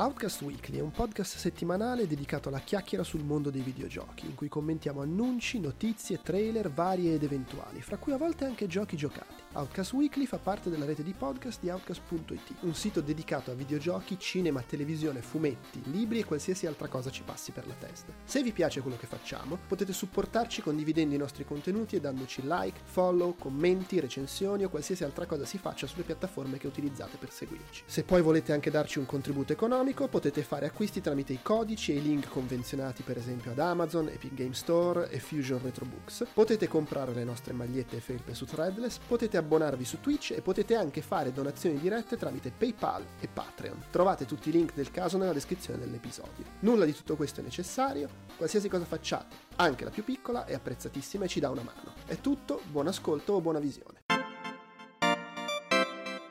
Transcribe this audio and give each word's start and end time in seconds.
Outcast 0.00 0.42
Weekly 0.42 0.78
è 0.78 0.80
un 0.80 0.92
podcast 0.92 1.38
settimanale 1.38 2.06
dedicato 2.06 2.50
alla 2.50 2.60
chiacchiera 2.60 3.02
sul 3.02 3.24
mondo 3.24 3.50
dei 3.50 3.62
videogiochi, 3.62 4.26
in 4.26 4.36
cui 4.36 4.46
commentiamo 4.46 5.00
annunci, 5.00 5.58
notizie, 5.58 6.22
trailer 6.22 6.70
vari 6.70 7.12
ed 7.12 7.24
eventuali, 7.24 7.82
fra 7.82 7.96
cui 7.96 8.12
a 8.12 8.16
volte 8.16 8.44
anche 8.44 8.68
giochi 8.68 8.96
giocati. 8.96 9.42
Outcast 9.54 9.94
Weekly 9.94 10.26
fa 10.26 10.36
parte 10.36 10.68
della 10.68 10.84
rete 10.84 11.02
di 11.02 11.14
podcast 11.16 11.60
di 11.60 11.70
Outcast.it, 11.70 12.56
un 12.60 12.74
sito 12.74 13.00
dedicato 13.00 13.50
a 13.50 13.54
videogiochi, 13.54 14.18
cinema, 14.18 14.60
televisione, 14.60 15.22
fumetti, 15.22 15.80
libri 15.86 16.18
e 16.18 16.26
qualsiasi 16.26 16.66
altra 16.66 16.86
cosa 16.86 17.10
ci 17.10 17.22
passi 17.22 17.50
per 17.50 17.66
la 17.66 17.72
testa. 17.72 18.12
Se 18.24 18.42
vi 18.42 18.52
piace 18.52 18.82
quello 18.82 18.98
che 18.98 19.06
facciamo, 19.06 19.58
potete 19.66 19.94
supportarci 19.94 20.60
condividendo 20.60 21.14
i 21.14 21.18
nostri 21.18 21.46
contenuti 21.46 21.96
e 21.96 22.00
dandoci 22.00 22.42
like, 22.44 22.80
follow, 22.84 23.36
commenti, 23.36 23.98
recensioni 24.00 24.64
o 24.64 24.68
qualsiasi 24.68 25.04
altra 25.04 25.24
cosa 25.24 25.46
si 25.46 25.56
faccia 25.56 25.86
sulle 25.86 26.04
piattaforme 26.04 26.58
che 26.58 26.66
utilizzate 26.66 27.16
per 27.16 27.32
seguirci. 27.32 27.84
Se 27.86 28.04
poi 28.04 28.20
volete 28.20 28.52
anche 28.52 28.70
darci 28.70 28.98
un 28.98 29.06
contributo 29.06 29.54
economico, 29.54 30.08
potete 30.08 30.42
fare 30.42 30.66
acquisti 30.66 31.00
tramite 31.00 31.32
i 31.32 31.40
codici 31.42 31.92
e 31.92 31.96
i 31.96 32.02
link 32.02 32.28
convenzionati 32.28 33.02
per 33.02 33.16
esempio 33.16 33.52
ad 33.52 33.58
Amazon, 33.58 34.08
Epic 34.08 34.34
Game 34.34 34.54
Store 34.54 35.08
e 35.08 35.18
Fusion 35.18 35.60
Retro 35.62 35.86
Books. 35.86 36.26
Potete 36.34 36.68
comprare 36.68 37.14
le 37.14 37.24
nostre 37.24 37.54
magliette 37.54 37.96
e 37.96 38.00
felpe 38.00 38.34
su 38.34 38.44
Threadless, 38.44 38.98
potete 38.98 39.36
abbonarvi 39.38 39.84
su 39.84 40.00
Twitch 40.00 40.32
e 40.32 40.42
potete 40.42 40.74
anche 40.74 41.00
fare 41.00 41.32
donazioni 41.32 41.78
dirette 41.78 42.16
tramite 42.16 42.52
PayPal 42.56 43.04
e 43.20 43.28
Patreon. 43.28 43.84
Trovate 43.90 44.26
tutti 44.26 44.50
i 44.50 44.52
link 44.52 44.74
del 44.74 44.90
caso 44.90 45.16
nella 45.16 45.32
descrizione 45.32 45.78
dell'episodio. 45.78 46.44
Nulla 46.60 46.84
di 46.84 46.94
tutto 46.94 47.16
questo 47.16 47.40
è 47.40 47.42
necessario, 47.42 48.08
qualsiasi 48.36 48.68
cosa 48.68 48.84
facciate, 48.84 49.34
anche 49.56 49.84
la 49.84 49.90
più 49.90 50.04
piccola, 50.04 50.44
è 50.44 50.54
apprezzatissima 50.54 51.24
e 51.24 51.28
ci 51.28 51.40
dà 51.40 51.50
una 51.50 51.62
mano. 51.62 51.94
È 52.04 52.20
tutto, 52.20 52.60
buon 52.70 52.88
ascolto 52.88 53.32
o 53.32 53.40
buona 53.40 53.58
visione. 53.58 54.02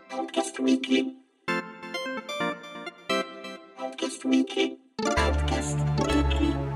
Podcast 0.07 0.59
Weekly. 0.59 1.25
Podcast 3.75 4.23
Weekly. 4.23 4.79
Podcast 4.95 5.79
Weekly. 5.99 6.66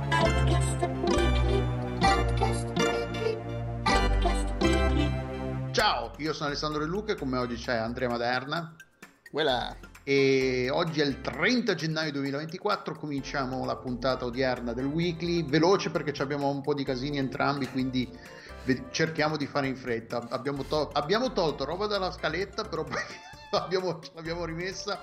Ciao, 5.71 6.11
io 6.17 6.33
sono 6.33 6.47
Alessandro 6.49 6.81
De 6.81 6.85
Luca 6.87 7.13
e 7.13 7.15
con 7.15 7.29
me 7.29 7.37
oggi 7.37 7.55
c'è 7.55 7.75
Andrea 7.75 8.09
Maderna 8.09 8.75
Voilà. 9.31 9.73
e 10.03 10.69
oggi 10.69 10.99
è 10.99 11.05
il 11.05 11.21
30 11.21 11.75
gennaio 11.75 12.11
2024, 12.11 12.95
cominciamo 12.95 13.63
la 13.63 13.77
puntata 13.77 14.25
odierna 14.25 14.73
del 14.73 14.85
weekly, 14.85 15.45
veloce 15.45 15.89
perché 15.89 16.19
abbiamo 16.21 16.49
un 16.49 16.61
po' 16.61 16.73
di 16.73 16.83
casini 16.83 17.17
entrambi, 17.17 17.69
quindi 17.69 18.09
cerchiamo 18.91 19.37
di 19.37 19.47
fare 19.47 19.67
in 19.67 19.77
fretta. 19.77 20.27
Abbiamo, 20.29 20.63
to- 20.63 20.89
abbiamo 20.91 21.31
tolto 21.31 21.63
roba 21.63 21.87
dalla 21.87 22.11
scaletta, 22.11 22.63
però 22.65 22.83
poi 22.83 23.01
l'abbiamo, 23.51 23.99
l'abbiamo 24.13 24.43
rimessa, 24.43 25.01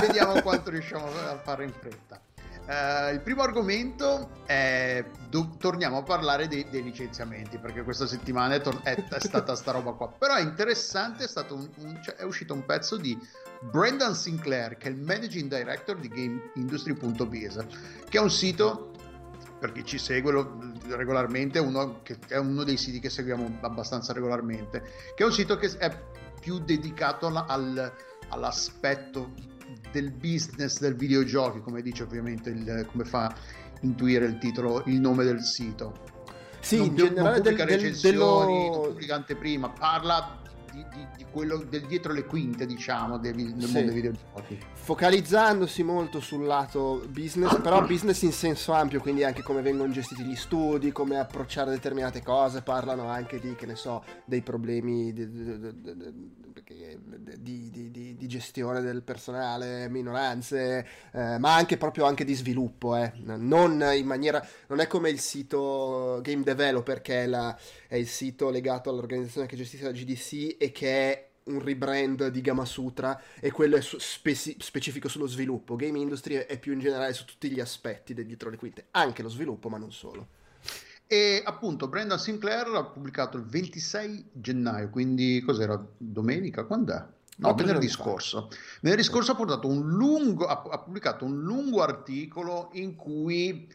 vediamo 0.00 0.40
quanto 0.42 0.70
riusciamo 0.70 1.06
a 1.06 1.38
fare 1.42 1.64
in 1.64 1.72
fretta. 1.72 2.20
Eh, 2.66 3.12
il 3.12 3.20
primo 3.20 3.42
argomento 3.42 4.30
è 4.46 5.04
do- 5.28 5.54
torniamo 5.58 5.98
a 5.98 6.02
parlare 6.02 6.48
dei, 6.48 6.66
dei 6.70 6.82
licenziamenti 6.82 7.58
perché 7.58 7.82
questa 7.82 8.06
settimana 8.06 8.54
è, 8.54 8.60
tor- 8.62 8.80
è- 8.82 8.94
è 9.08 9.20
stata 9.20 9.54
sta 9.54 9.72
roba 9.72 9.92
qua. 9.92 10.08
Però 10.18 10.34
è 10.34 10.40
interessante 10.40 11.24
è, 11.24 11.28
stato 11.28 11.54
un- 11.56 11.68
un- 11.78 12.00
cioè, 12.02 12.14
è 12.14 12.22
uscito 12.22 12.54
un 12.54 12.64
pezzo 12.64 12.96
di 12.96 13.18
Brendan 13.60 14.14
Sinclair 14.14 14.76
che 14.78 14.88
è 14.88 14.90
il 14.90 14.96
managing 14.96 15.54
director 15.54 15.96
di 15.98 16.08
GameIndustry.biz 16.08 17.66
che 18.08 18.18
è 18.18 18.20
un 18.20 18.30
sito 18.30 18.90
per 19.58 19.72
chi 19.72 19.84
ci 19.84 19.98
segue 19.98 20.32
lo- 20.32 20.58
regolarmente 20.88 21.58
uno 21.58 22.00
che 22.02 22.18
è 22.28 22.36
uno 22.36 22.64
dei 22.64 22.76
siti 22.76 22.98
che 22.98 23.08
seguiamo 23.10 23.58
abbastanza 23.60 24.12
regolarmente 24.12 24.82
che 25.14 25.22
è 25.22 25.26
un 25.26 25.32
sito 25.32 25.56
che 25.56 25.70
è 25.78 25.98
più 26.40 26.58
dedicato 26.58 27.26
alla- 27.26 27.46
al- 27.46 27.92
all'aspetto 28.28 29.32
del 29.90 30.10
business 30.10 30.78
del 30.80 30.94
videogiochi, 30.96 31.60
come 31.60 31.82
dice 31.82 32.02
ovviamente 32.02 32.50
il, 32.50 32.86
come 32.90 33.04
fa 33.04 33.34
intuire 33.80 34.24
il 34.26 34.38
titolo, 34.38 34.82
il 34.86 35.00
nome 35.00 35.24
del 35.24 35.42
sito. 35.42 36.12
Sì, 36.60 36.76
non, 36.78 36.86
in 36.86 36.94
non 36.94 37.06
generale 37.08 37.40
del, 37.40 37.42
pubblica 37.42 37.64
del, 37.64 37.74
recensioni, 37.78 38.16
dello... 38.16 38.76
non 38.76 38.88
pubblica 38.88 39.14
anteprima, 39.16 39.68
parla 39.68 40.40
di, 40.72 40.84
di- 40.92 41.06
di 41.18 41.24
quello 41.30 41.58
del 41.58 41.86
dietro 41.86 42.12
le 42.12 42.24
quinte, 42.24 42.64
diciamo, 42.64 43.18
del, 43.18 43.34
del 43.34 43.68
Sì. 43.68 43.72
mondo 43.74 43.92
dei 43.92 44.00
videogiochi. 44.00 44.58
focalizzandosi 44.72 45.82
molto 45.82 46.20
sul 46.20 46.46
lato 46.46 47.04
business, 47.10 47.60
però 47.60 47.84
business 47.86 48.22
in 48.22 48.32
senso 48.32 48.72
ampio, 48.72 49.00
quindi 49.00 49.24
anche 49.24 49.42
come 49.42 49.60
vengono 49.60 49.92
gestiti 49.92 50.24
gli 50.24 50.36
studi, 50.36 50.90
come 50.90 51.18
approcciare 51.18 51.70
determinate 51.70 52.22
cose, 52.22 52.62
parlano 52.62 53.08
anche 53.08 53.38
di, 53.40 53.54
che 53.54 53.66
ne 53.66 53.76
so, 53.76 54.02
dei 54.24 54.40
problemi 54.42 55.12
di, 55.12 55.28
di- 56.64 57.70
di- 57.70 57.90
di- 57.90 58.16
di- 58.16 58.26
gestione 58.26 58.80
del 58.80 59.02
personale, 59.02 59.88
minoranze, 59.88 60.86
eh, 61.12 61.38
ma 61.38 61.54
anche 61.54 61.76
proprio 61.76 62.04
anche 62.06 62.24
di 62.24 62.34
sviluppo, 62.34 62.96
eh. 62.96 63.12
non 63.24 63.82
in 63.94 64.06
maniera, 64.06 64.44
non 64.68 64.80
è 64.80 64.86
come 64.86 65.10
il 65.10 65.20
sito 65.20 66.20
Game 66.22 66.42
Developer 66.42 67.00
che 67.02 67.24
è, 67.24 67.26
la- 67.26 67.56
è 67.86 67.96
il 67.96 68.08
sito 68.08 68.50
legato 68.50 68.90
all'organizzazione 68.90 69.46
che 69.46 69.56
gestisce 69.56 69.84
la 69.84 69.92
GDC 69.92 70.56
e 70.58 70.72
che 70.72 70.88
è 71.12 71.28
un 71.44 71.60
rebrand 71.62 72.28
di 72.28 72.40
Gamasutra 72.40 73.20
e 73.38 73.50
quello 73.50 73.76
è 73.76 73.82
speci- 73.82 74.56
specifico 74.58 75.08
sullo 75.08 75.26
sviluppo. 75.26 75.76
Game 75.76 75.98
Industry 75.98 76.36
è 76.36 76.58
più 76.58 76.72
in 76.72 76.78
generale 76.78 77.12
su 77.12 77.24
tutti 77.26 77.50
gli 77.50 77.60
aspetti 77.60 78.14
dietro 78.14 78.48
le 78.48 78.56
quinte, 78.56 78.86
anche 78.92 79.22
lo 79.22 79.28
sviluppo, 79.28 79.68
ma 79.68 79.76
non 79.76 79.92
solo. 79.92 80.28
E 81.14 81.42
appunto 81.44 81.86
Brendan 81.86 82.18
Sinclair 82.18 82.66
ha 82.74 82.82
pubblicato 82.82 83.36
il 83.36 83.44
26 83.44 84.30
gennaio, 84.32 84.90
quindi 84.90 85.40
cos'era? 85.46 85.80
Domenica? 85.96 86.64
Quando 86.64 86.92
è? 86.92 87.06
No, 87.36 87.54
venerdì 87.54 87.88
scorso. 87.88 88.48
Venerdì 88.80 89.04
scorso 89.04 89.30
ha, 89.30 89.36
un 89.68 89.90
lungo, 89.90 90.46
ha, 90.46 90.78
pubblicato 90.80 91.24
un 91.24 91.40
lungo 91.42 91.82
articolo 91.82 92.70
in 92.72 92.96
cui, 92.96 93.72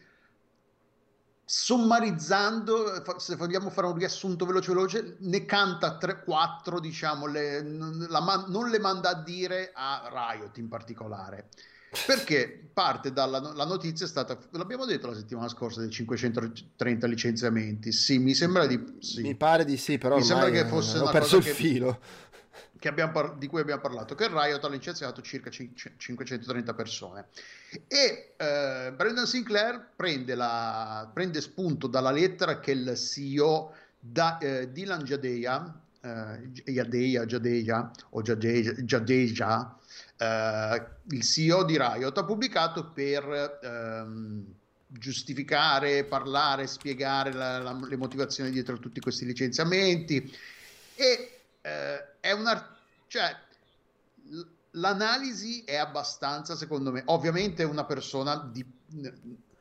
sommarizzando, 1.42 3.02
se 3.16 3.36
vogliamo 3.36 3.70
fare 3.70 3.86
un 3.86 3.96
riassunto 3.96 4.44
veloce 4.44 4.74
veloce, 4.74 5.16
ne 5.20 5.46
canta 5.46 5.96
3-4, 5.96 6.78
diciamo, 6.78 7.24
le- 7.24 7.62
la 7.62 8.44
non 8.48 8.68
le 8.68 8.78
manda 8.80 9.08
a 9.08 9.22
dire 9.22 9.70
a 9.72 10.10
Riot 10.12 10.58
in 10.58 10.68
particolare. 10.68 11.48
Perché 12.06 12.70
parte 12.72 13.12
dalla 13.12 13.40
la 13.40 13.64
notizia 13.64 14.06
è 14.06 14.08
stata, 14.08 14.38
l'abbiamo 14.52 14.84
detto 14.84 15.08
la 15.08 15.14
settimana 15.14 15.48
scorsa, 15.48 15.80
dei 15.80 15.90
530 15.90 17.06
licenziamenti. 17.06 17.90
Sì, 17.92 18.18
mi 18.18 18.32
sembra 18.34 18.66
di 18.66 18.96
sì 19.00 19.22
Mi 19.22 19.34
pare 19.34 19.64
di 19.64 19.76
sì, 19.76 19.98
però 19.98 20.16
Mi 20.16 20.22
sembra 20.22 20.50
che 20.50 20.64
fosse 20.66 20.98
ho 20.98 21.02
una 21.02 21.10
perso 21.10 21.38
il 21.38 21.44
che- 21.44 21.52
filo. 21.52 22.00
che 22.78 22.88
abbiamo 22.88 23.12
par- 23.12 23.36
di 23.36 23.46
cui 23.48 23.60
abbiamo 23.60 23.80
parlato, 23.82 24.14
che 24.14 24.28
Riot 24.28 24.64
ha 24.64 24.68
licenziato 24.68 25.20
circa 25.20 25.50
cin- 25.50 25.72
530 25.74 26.72
persone. 26.74 27.26
E 27.88 28.34
eh, 28.36 28.92
Brendan 28.96 29.26
Sinclair 29.26 29.88
prende, 29.96 30.34
la- 30.34 31.10
prende 31.12 31.40
spunto 31.40 31.86
dalla 31.88 32.10
lettera 32.12 32.60
che 32.60 32.70
il 32.70 32.96
CEO 32.96 33.74
da, 33.98 34.38
eh, 34.38 34.70
Dylan 34.72 35.02
Jadeja, 35.02 35.78
eh, 36.00 36.48
Jadeja, 36.64 37.26
Jadeja 37.26 37.90
o 38.10 38.22
Jadeja, 38.22 38.72
Jadeja 38.72 39.74
il 40.22 41.22
CEO 41.22 41.64
di 41.64 41.78
Riot, 41.78 42.16
ha 42.18 42.24
pubblicato 42.24 42.90
per 42.92 43.58
ehm, 43.62 44.44
giustificare, 44.86 46.04
parlare, 46.04 46.66
spiegare 46.66 47.32
la- 47.32 47.58
la- 47.58 47.86
le 47.88 47.96
motivazioni 47.96 48.50
dietro 48.50 48.74
a 48.74 48.78
tutti 48.78 49.00
questi 49.00 49.24
licenziamenti. 49.24 50.16
E 50.94 51.40
eh, 51.62 52.20
è 52.20 52.32
una 52.32 52.76
cioè 53.06 53.34
l'analisi 54.72 55.64
è 55.64 55.76
abbastanza 55.76 56.54
secondo 56.54 56.92
me. 56.92 57.02
Ovviamente 57.06 57.64
una 57.64 57.84
persona 57.84 58.36
di- 58.52 58.64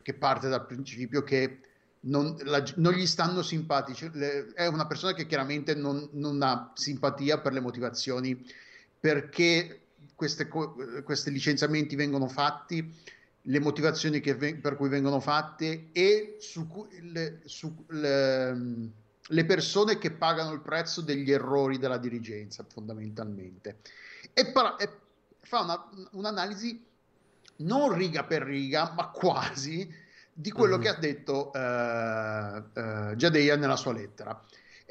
che 0.02 0.14
parte 0.14 0.50
dal 0.50 0.66
principio 0.66 1.24
che 1.24 1.60
non, 2.02 2.36
la- 2.44 2.64
non 2.76 2.94
gli 2.94 3.06
stanno 3.06 3.42
simpatici 3.42 4.10
le- 4.14 4.52
è 4.54 4.68
una 4.68 4.88
persona 4.88 5.14
che 5.14 5.26
chiaramente 5.26 5.76
non, 5.76 6.10
non 6.14 6.42
ha 6.42 6.72
simpatia 6.74 7.40
per 7.40 7.54
le 7.54 7.60
motivazioni 7.60 8.46
perché 9.00 9.82
questi 11.04 11.32
licenziamenti 11.32 11.96
vengono 11.96 12.28
fatti 12.28 12.94
le 13.44 13.60
motivazioni 13.60 14.20
che 14.20 14.36
per 14.36 14.76
cui 14.76 14.90
vengono 14.90 15.20
fatte 15.22 15.90
e 15.94 16.36
su, 16.40 16.88
le, 17.02 17.42
su- 17.46 17.86
le- 17.88 18.92
le 19.32 19.46
persone 19.46 19.98
che 19.98 20.12
pagano 20.12 20.52
il 20.52 20.60
prezzo 20.62 21.02
degli 21.02 21.32
errori 21.32 21.78
della 21.78 21.98
dirigenza, 21.98 22.66
fondamentalmente. 22.68 23.78
E, 24.34 24.48
par- 24.48 24.76
e 24.80 24.90
fa 25.40 25.62
una- 25.62 25.90
un'analisi 26.12 26.84
non 27.58 27.94
riga 27.94 28.24
per 28.24 28.44
riga, 28.44 28.92
ma 28.96 29.08
quasi 29.08 29.88
di 30.34 30.52
quello 30.52 30.78
Mhm. 30.78 30.82
che 30.82 30.88
ha 30.90 30.96
detto 30.96 31.54
eh, 31.54 32.64
eh, 32.74 33.16
Jadeja 33.16 33.56
nella 33.56 33.76
sua 33.76 33.94
lettera. 33.94 34.40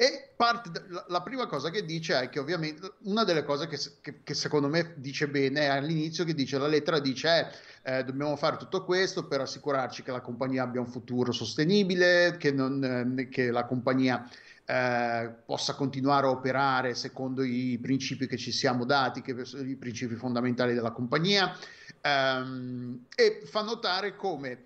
E 0.01 0.31
parte 0.37 0.71
la, 1.09 1.23
prima 1.23 1.49
cosa 1.49 1.71
che 1.71 1.85
dice 1.85 2.21
è 2.21 2.29
che 2.29 2.39
ovviamente 2.39 2.93
una 3.03 3.25
delle 3.25 3.43
cose 3.43 3.67
che, 3.67 3.77
che- 4.01 4.21
che 4.23 4.35
secondo 4.35 4.69
me 4.69 4.95
dice 4.99 5.27
bene 5.27 5.63
è 5.63 5.67
all'inizio 5.67 6.23
che 6.23 6.35
dice 6.35 6.57
la 6.57 6.69
lettera 6.69 7.01
dice 7.01 7.51
eh, 7.83 8.05
dobbiamo 8.05 8.37
fare 8.37 8.59
tutto 8.59 8.85
questo 8.85 9.27
per 9.27 9.41
assicurarci 9.41 10.05
che 10.05 10.13
la 10.13 10.21
compagnia 10.21 10.63
abbia 10.63 10.81
un 10.81 10.87
futuro 10.87 11.33
sostenibile, 11.33 12.37
che, 12.39 12.53
non, 12.53 13.17
eh, 13.19 13.29
che 13.29 13.51
la 13.51 13.65
compagnia 13.65 14.25
eh, 14.65 15.35
possa 15.45 15.75
continuare 15.75 16.27
a 16.27 16.31
operare 16.31 16.95
secondo 16.95 17.43
i 17.43 17.77
principi 17.83 18.29
che 18.29 18.37
ci 18.37 18.53
siamo 18.53 18.85
dati, 18.85 19.21
che 19.21 19.45
sono 19.45 19.69
i 19.69 19.75
principi 19.75 20.15
fondamentali 20.15 20.75
della 20.75 20.93
compagnia. 20.93 21.57
Ehm, 22.03 23.07
e 23.17 23.43
fa 23.45 23.63
notare 23.63 24.15
come 24.15 24.63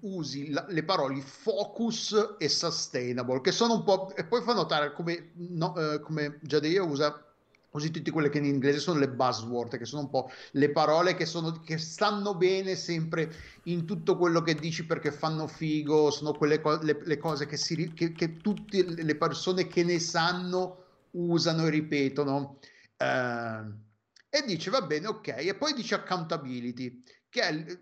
usi 0.00 0.50
la- 0.50 0.66
le 0.68 0.84
parole 0.84 1.20
focus 1.20 2.36
e 2.38 2.48
sustainable, 2.48 3.40
che 3.40 3.52
sono 3.52 3.74
un 3.74 3.82
po'... 3.84 4.14
e 4.14 4.24
poi 4.24 4.42
fa 4.42 4.54
notare 4.54 4.92
come, 4.92 5.32
no, 5.34 5.76
eh, 5.76 6.00
come 6.00 6.38
Jadea 6.42 6.82
usa 6.82 7.26
così 7.70 7.90
tutte 7.90 8.10
quelle 8.10 8.28
che 8.28 8.36
in 8.36 8.44
inglese 8.44 8.78
sono 8.80 8.98
le 8.98 9.08
buzzword, 9.08 9.78
che 9.78 9.86
sono 9.86 10.02
un 10.02 10.10
po' 10.10 10.30
le 10.52 10.70
parole 10.70 11.14
che, 11.14 11.24
sono, 11.24 11.60
che 11.62 11.78
stanno 11.78 12.34
bene 12.34 12.76
sempre 12.76 13.32
in 13.64 13.86
tutto 13.86 14.18
quello 14.18 14.42
che 14.42 14.54
dici 14.54 14.84
perché 14.84 15.10
fanno 15.10 15.46
figo, 15.46 16.10
sono 16.10 16.32
quelle 16.32 16.60
co- 16.60 16.80
le, 16.82 16.98
le 17.02 17.16
cose 17.16 17.46
che, 17.46 17.56
si, 17.56 17.92
che, 17.94 18.12
che 18.12 18.36
tutte 18.36 18.84
le 18.84 19.16
persone 19.16 19.66
che 19.68 19.84
ne 19.84 19.98
sanno 19.98 20.84
usano 21.12 21.66
e 21.66 21.70
ripetono. 21.70 22.58
Eh, 22.96 23.90
e 24.28 24.42
dice 24.46 24.70
va 24.70 24.82
bene, 24.82 25.06
ok, 25.06 25.28
e 25.38 25.54
poi 25.54 25.72
dice 25.72 25.94
accountability, 25.94 27.02
che 27.30 27.40
è 27.40 27.80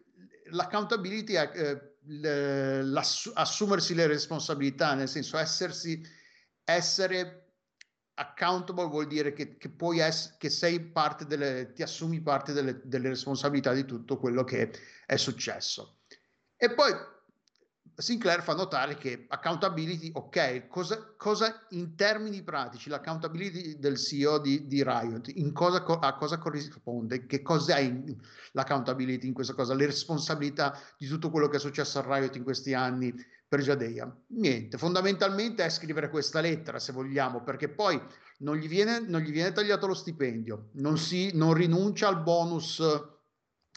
l'accountability 0.50 1.34
è 1.34 1.50
eh, 1.54 1.89
assumersi 3.34 3.94
le 3.94 4.06
responsabilità, 4.06 4.94
nel 4.94 5.08
senso 5.08 5.36
essersi, 5.36 6.02
essere 6.64 7.54
accountable 8.14 8.86
vuol 8.86 9.06
dire 9.06 9.32
che, 9.32 9.56
che 9.56 9.70
puoi 9.70 9.98
essere, 9.98 10.34
che 10.38 10.50
sei 10.50 10.80
parte 10.80 11.24
delle, 11.26 11.72
ti 11.72 11.82
assumi 11.82 12.20
parte 12.20 12.52
delle, 12.52 12.80
delle 12.84 13.08
responsabilità 13.08 13.72
di 13.72 13.84
tutto 13.84 14.18
quello 14.18 14.44
che 14.44 14.70
è 15.06 15.16
successo. 15.16 16.00
E 16.56 16.74
poi 16.74 16.92
Sinclair 18.00 18.42
fa 18.42 18.54
notare 18.54 18.96
che 18.96 19.26
accountability, 19.28 20.10
ok, 20.14 20.68
cosa, 20.68 21.14
cosa 21.16 21.66
in 21.70 21.94
termini 21.94 22.42
pratici 22.42 22.88
l'accountability 22.88 23.78
del 23.78 23.98
CEO 23.98 24.38
di, 24.38 24.66
di 24.66 24.82
Riot, 24.82 25.30
cosa, 25.52 25.82
co- 25.82 25.98
a 25.98 26.14
cosa 26.14 26.38
corrisponde, 26.38 27.26
che 27.26 27.42
cos'è 27.42 27.92
l'accountability 28.52 29.26
in 29.26 29.34
questa 29.34 29.54
cosa, 29.54 29.74
le 29.74 29.86
responsabilità 29.86 30.78
di 30.96 31.06
tutto 31.06 31.30
quello 31.30 31.48
che 31.48 31.56
è 31.56 31.60
successo 31.60 31.98
a 31.98 32.16
Riot 32.16 32.36
in 32.36 32.42
questi 32.42 32.72
anni 32.72 33.14
per 33.46 33.60
Jadeia? 33.60 34.10
Niente, 34.28 34.78
fondamentalmente 34.78 35.62
è 35.62 35.68
scrivere 35.68 36.08
questa 36.08 36.40
lettera 36.40 36.78
se 36.78 36.92
vogliamo, 36.92 37.42
perché 37.42 37.68
poi 37.68 38.00
non 38.38 38.56
gli 38.56 38.68
viene, 38.68 39.00
non 39.00 39.20
gli 39.20 39.30
viene 39.30 39.52
tagliato 39.52 39.86
lo 39.86 39.94
stipendio, 39.94 40.70
non, 40.74 40.96
si, 40.96 41.32
non 41.34 41.52
rinuncia 41.52 42.08
al 42.08 42.22
bonus, 42.22 42.80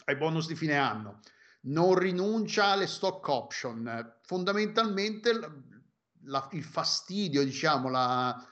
ai 0.06 0.16
bonus 0.16 0.46
di 0.46 0.54
fine 0.54 0.78
anno 0.78 1.20
non 1.66 1.94
rinuncia 1.94 2.66
alle 2.66 2.86
stock 2.86 3.26
option. 3.28 4.16
Fondamentalmente 4.22 5.32
la- 6.24 6.48
il 6.52 6.64
fastidio, 6.64 7.44
diciamo, 7.44 7.88
la- 7.90 8.48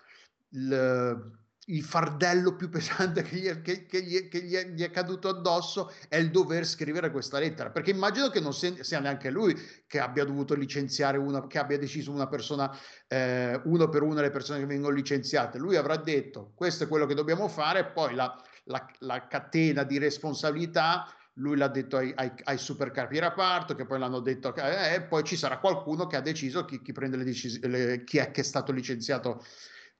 il, 0.50 1.41
il 1.67 1.82
fardello 1.85 2.56
più 2.56 2.69
pesante 2.69 3.23
che, 3.23 3.37
gli 3.37 3.47
è, 3.47 3.62
che- 3.62 3.87
che 3.87 4.03
gli 4.03 4.17
è- 4.17 4.29
che 4.29 4.43
gli 4.43 4.55
è- 4.55 4.69
gli 4.69 4.82
è 4.82 4.91
caduto 4.91 5.29
addosso 5.29 5.93
è 6.09 6.17
il 6.17 6.31
dover 6.31 6.67
scrivere 6.67 7.11
questa 7.11 7.38
lettera. 7.38 7.70
Perché 7.70 7.91
immagino 7.91 8.29
che 8.31 8.41
non 8.41 8.53
sia, 8.53 9.00
neanche 9.00 9.31
lui 9.31 9.55
che 9.87 10.00
abbia 10.00 10.25
dovuto 10.25 10.55
licenziare 10.55 11.19
una, 11.19 11.47
che 11.47 11.59
abbia 11.59 11.79
deciso 11.79 12.11
una 12.11 12.29
persona, 12.29 12.70
eh, 13.06 13.61
uno 13.64 13.88
per 13.88 14.03
uno 14.03 14.20
le 14.20 14.31
persone 14.31 14.59
che 14.59 14.67
vengono 14.67 14.94
licenziate. 14.94 15.59
Lui 15.59 15.76
avrà 15.76 15.97
detto 15.97 16.53
questo 16.55 16.85
è 16.85 16.88
quello 16.88 17.06
che 17.06 17.14
dobbiamo 17.14 17.49
fare, 17.49 17.91
poi 17.93 18.14
la, 18.14 18.35
la- 18.64 18.91
la 18.99 19.26
catena 19.26 19.85
di 19.85 19.99
responsabilità 19.99 21.06
lui 21.34 21.56
l'ha 21.56 21.69
detto 21.69 21.96
ai, 21.96 22.12
ai, 22.14 22.32
ai 22.44 22.58
supercapi 22.58 23.14
di 23.14 23.20
reparto, 23.20 23.75
che 23.75 23.87
poi 23.87 23.99
l'hanno 23.99 24.20
detto, 24.20 24.55
eh, 24.55 24.94
e 24.94 25.02
poi 25.02 25.25
ci 25.25 25.37
sarà 25.37 25.58
qualcuno 25.58 26.06
che 26.06 26.17
ha 26.17 26.20
deciso 26.20 26.64
chi, 26.64 26.82
chi 26.82 26.93
prende 26.93 27.17
le 27.17 27.25
decisioni, 27.25 28.05
chi 28.05 28.19
è 28.19 28.31
che 28.31 28.40
è 28.43 28.44
stato 28.44 28.73
licenziato 28.73 29.44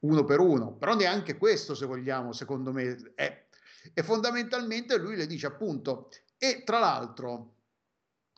uno 0.01 0.25
per 0.25 0.41
uno. 0.41 0.75
Però 0.77 0.95
neanche 0.95 1.37
questo, 1.39 1.75
se 1.75 1.87
vogliamo, 1.87 2.33
secondo 2.33 2.73
me, 2.73 3.13
è. 3.15 3.47
E 3.95 4.03
fondamentalmente 4.03 4.99
lui 4.99 5.17
le 5.17 5.27
dice 5.27 5.47
appunto, 5.47 6.11
e 6.39 6.63
tra 6.65 6.79
l'altro 6.79 7.57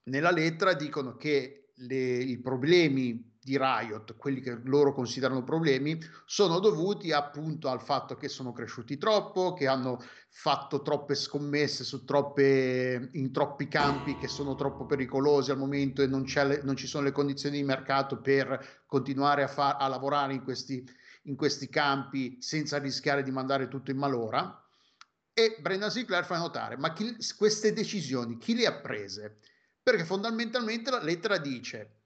nella 0.04 0.30
lettera 0.30 0.74
dicono 0.74 1.16
che 1.16 1.70
le- 1.74 2.22
i 2.22 2.38
problemi 2.38 3.33
di 3.44 3.58
Riot, 3.58 4.16
quelli 4.16 4.40
che 4.40 4.58
loro 4.64 4.94
considerano 4.94 5.44
problemi, 5.44 6.00
sono 6.24 6.60
dovuti 6.60 7.12
appunto 7.12 7.68
al 7.68 7.82
fatto 7.82 8.16
che 8.16 8.28
sono 8.28 8.52
cresciuti 8.52 8.96
troppo, 8.96 9.52
che 9.52 9.66
hanno 9.66 10.02
fatto 10.30 10.80
troppe 10.80 11.14
scommesse 11.14 11.84
su 11.84 12.04
troppe, 12.04 13.10
in 13.12 13.32
troppi 13.32 13.68
campi 13.68 14.16
che 14.16 14.28
sono 14.28 14.54
troppo 14.54 14.86
pericolosi 14.86 15.50
al 15.50 15.58
momento 15.58 16.00
e 16.00 16.06
non, 16.06 16.24
le- 16.24 16.62
non 16.62 16.74
ci 16.74 16.86
sono 16.86 17.04
le 17.04 17.12
condizioni 17.12 17.58
di 17.58 17.64
mercato 17.64 18.18
per 18.20 18.82
continuare 18.86 19.42
a, 19.42 19.48
fa- 19.48 19.76
a 19.76 19.86
lavorare 19.88 20.32
in 20.32 20.42
questi, 20.42 20.82
in 21.24 21.36
questi 21.36 21.68
campi 21.68 22.38
senza 22.40 22.78
rischiare 22.78 23.22
di 23.22 23.30
mandare 23.30 23.68
tutto 23.68 23.90
in 23.90 23.98
malora. 23.98 24.58
E 25.34 25.58
Brendan 25.60 25.90
Sinclair 25.90 26.24
fa 26.24 26.38
notare, 26.38 26.78
ma 26.78 26.94
chi- 26.94 27.16
queste 27.36 27.74
decisioni 27.74 28.38
chi 28.38 28.54
le 28.54 28.66
ha 28.66 28.80
prese? 28.80 29.38
Perché 29.82 30.04
fondamentalmente 30.04 30.90
la 30.90 31.02
lettera 31.02 31.36
dice, 31.36 32.03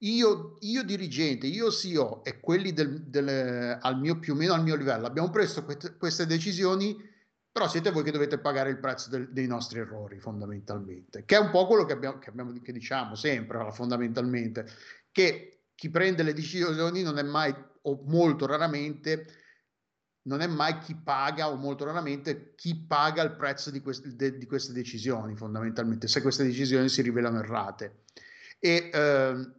io, 0.00 0.56
io 0.60 0.82
dirigente, 0.82 1.46
io 1.46 1.70
CEO 1.70 2.22
e 2.24 2.40
quelli 2.40 2.72
del, 2.72 3.02
del- 3.02 3.78
al 3.80 3.98
mio, 3.98 4.18
più 4.18 4.34
o 4.34 4.36
meno 4.36 4.52
al 4.52 4.62
mio 4.62 4.76
livello 4.76 5.06
abbiamo 5.06 5.30
preso 5.30 5.64
queste, 5.64 5.96
queste 5.96 6.26
decisioni, 6.26 6.96
però 7.50 7.68
siete 7.68 7.90
voi 7.90 8.02
che 8.02 8.10
dovete 8.10 8.38
pagare 8.38 8.70
il 8.70 8.78
prezzo 8.78 9.08
del- 9.08 9.32
dei 9.32 9.46
nostri 9.46 9.78
errori 9.78 10.18
fondamentalmente, 10.18 11.24
che 11.24 11.36
è 11.36 11.40
un 11.40 11.50
po' 11.50 11.66
quello 11.66 11.84
che, 11.84 11.94
abbiamo, 11.94 12.18
che, 12.18 12.28
abbiamo- 12.30 12.52
che 12.60 12.72
diciamo 12.72 13.14
sempre 13.14 13.70
fondamentalmente, 13.72 14.66
che 15.10 15.62
chi 15.74 15.88
prende 15.90 16.22
le 16.22 16.34
decisioni 16.34 17.02
non 17.02 17.18
è 17.18 17.22
mai 17.22 17.54
o 17.82 18.02
molto 18.04 18.46
raramente 18.46 19.26
non 20.26 20.40
è 20.40 20.46
mai 20.48 20.78
chi 20.78 20.96
paga 20.96 21.48
o 21.48 21.54
molto 21.56 21.84
raramente 21.84 22.54
chi 22.56 22.74
paga 22.84 23.22
il 23.22 23.36
prezzo 23.36 23.70
di, 23.70 23.80
quest- 23.80 24.06
de- 24.08 24.36
di 24.36 24.46
queste 24.46 24.72
decisioni 24.72 25.36
fondamentalmente 25.36 26.08
se 26.08 26.20
queste 26.20 26.42
decisioni 26.42 26.88
si 26.88 27.00
rivelano 27.00 27.38
errate. 27.38 28.02
E 28.58 28.90
ehm, 28.92 29.54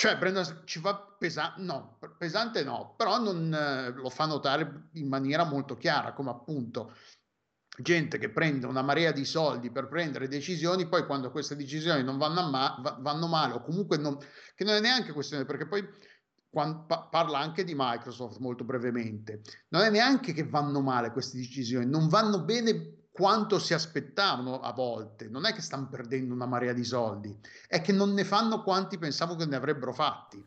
cioè 0.00 0.16
Brendan 0.16 0.62
ci 0.64 0.80
va 0.80 0.96
pesante 0.96 1.60
no 1.60 1.98
pesante 2.16 2.64
no 2.64 2.94
però 2.96 3.20
non 3.20 3.52
eh, 3.52 3.90
lo 3.90 4.08
fa 4.08 4.24
notare 4.24 4.88
in 4.92 5.08
maniera 5.08 5.44
molto 5.44 5.76
chiara 5.76 6.14
come 6.14 6.30
appunto 6.30 6.94
gente 7.76 8.16
che 8.16 8.30
prende 8.30 8.64
una 8.64 8.80
marea 8.80 9.12
di 9.12 9.26
soldi 9.26 9.70
per 9.70 9.88
prendere 9.88 10.26
decisioni 10.26 10.88
poi 10.88 11.04
quando 11.04 11.30
queste 11.30 11.54
decisioni 11.54 12.02
non 12.02 12.16
vanno, 12.16 12.48
ma- 12.48 12.78
va- 12.80 12.96
vanno 12.98 13.26
male 13.26 13.52
o 13.52 13.60
comunque 13.60 13.98
non, 13.98 14.16
che 14.54 14.64
non 14.64 14.76
è 14.76 14.80
neanche 14.80 15.12
questione 15.12 15.44
perché 15.44 15.66
poi 15.66 15.86
quan- 16.48 16.86
pa- 16.86 17.02
parla 17.10 17.38
anche 17.38 17.62
di 17.62 17.74
Microsoft 17.76 18.38
molto 18.38 18.64
brevemente. 18.64 19.42
Non 19.68 19.82
è 19.82 19.90
neanche 19.90 20.32
che 20.32 20.46
vanno 20.46 20.80
male 20.80 21.12
queste 21.12 21.36
decisioni, 21.36 21.84
non 21.84 22.08
vanno 22.08 22.42
bene 22.42 22.99
quanto 23.20 23.58
si 23.58 23.74
aspettavano 23.74 24.60
a 24.60 24.72
volte, 24.72 25.28
non 25.28 25.44
è 25.44 25.52
che 25.52 25.60
stanno 25.60 25.88
perdendo 25.88 26.32
una 26.34 26.46
marea 26.46 26.72
di 26.72 26.84
soldi, 26.84 27.38
è 27.68 27.82
che 27.82 27.92
non 27.92 28.14
ne 28.14 28.24
fanno 28.24 28.62
quanti 28.62 28.96
pensavo 28.98 29.36
che 29.36 29.44
ne 29.46 29.56
avrebbero 29.56 29.92
fatti. 29.92 30.42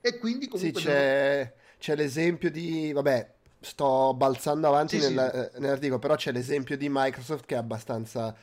E 0.00 0.18
quindi 0.18 0.48
Sì, 0.52 0.72
comunque... 0.72 0.72
c'è, 0.72 1.52
c'è 1.78 1.94
l'esempio 1.96 2.50
di, 2.50 2.90
vabbè, 2.92 3.34
sto 3.60 4.14
balzando 4.14 4.68
avanti 4.68 4.96
Sì, 4.96 5.02
sì. 5.02 5.12
nella- 5.12 5.30
eh, 5.52 5.58
nell'articolo, 5.58 5.98
però 5.98 6.14
c'è 6.14 6.32
l'esempio 6.32 6.76
di 6.78 6.88
Microsoft 6.90 7.44
che 7.44 7.54
è 7.54 7.58
abbastanza 7.58 8.34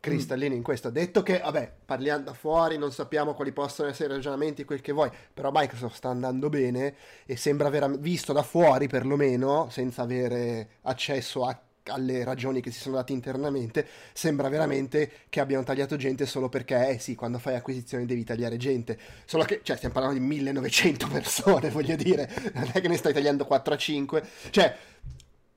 cristallino 0.00 0.54
in 0.54 0.62
questo. 0.62 0.90
Detto 0.90 1.22
che, 1.22 1.38
vabbè, 1.38 1.72
parliamo 1.86 2.24
da 2.24 2.34
fuori, 2.34 2.76
non 2.76 2.92
sappiamo 2.92 3.32
quali 3.34 3.52
possono 3.52 3.88
essere 3.88 4.12
i 4.12 4.16
ragionamenti, 4.16 4.64
quel 4.64 4.82
che 4.82 4.92
vuoi, 4.92 5.10
però 5.32 5.50
Microsoft 5.52 5.96
sta 5.96 6.10
andando 6.10 6.50
bene 6.50 6.94
e 7.24 7.36
sembra 7.36 7.68
aver 7.68 7.98
visto 7.98 8.34
da 8.34 8.42
fuori 8.42 8.86
perlomeno, 8.86 9.68
senza 9.70 10.02
avere 10.02 10.68
accesso 10.82 11.46
a- 11.46 11.58
alle 11.86 12.24
ragioni 12.24 12.60
che 12.60 12.70
si 12.70 12.80
sono 12.80 12.96
date 12.96 13.12
internamente, 13.12 13.86
sembra 14.12 14.48
veramente 14.48 15.10
che 15.28 15.40
abbiano 15.40 15.64
tagliato 15.64 15.96
gente 15.96 16.26
solo 16.26 16.48
perché, 16.48 16.88
eh 16.88 16.98
sì, 16.98 17.14
quando 17.14 17.38
fai 17.38 17.54
acquisizioni 17.54 18.06
devi 18.06 18.24
tagliare 18.24 18.56
gente. 18.56 18.98
Solo 19.24 19.44
che, 19.44 19.60
cioè, 19.62 19.76
stiamo 19.76 19.94
parlando 19.94 20.18
di 20.18 20.24
1900 20.24 21.08
persone, 21.12 21.70
voglio 21.70 21.96
dire, 21.96 22.30
non 22.54 22.70
è 22.72 22.80
che 22.80 22.88
ne 22.88 22.96
stai 22.96 23.12
tagliando 23.12 23.44
4 23.44 23.74
a 23.74 23.76
5. 23.76 24.28
Cioè, 24.50 24.76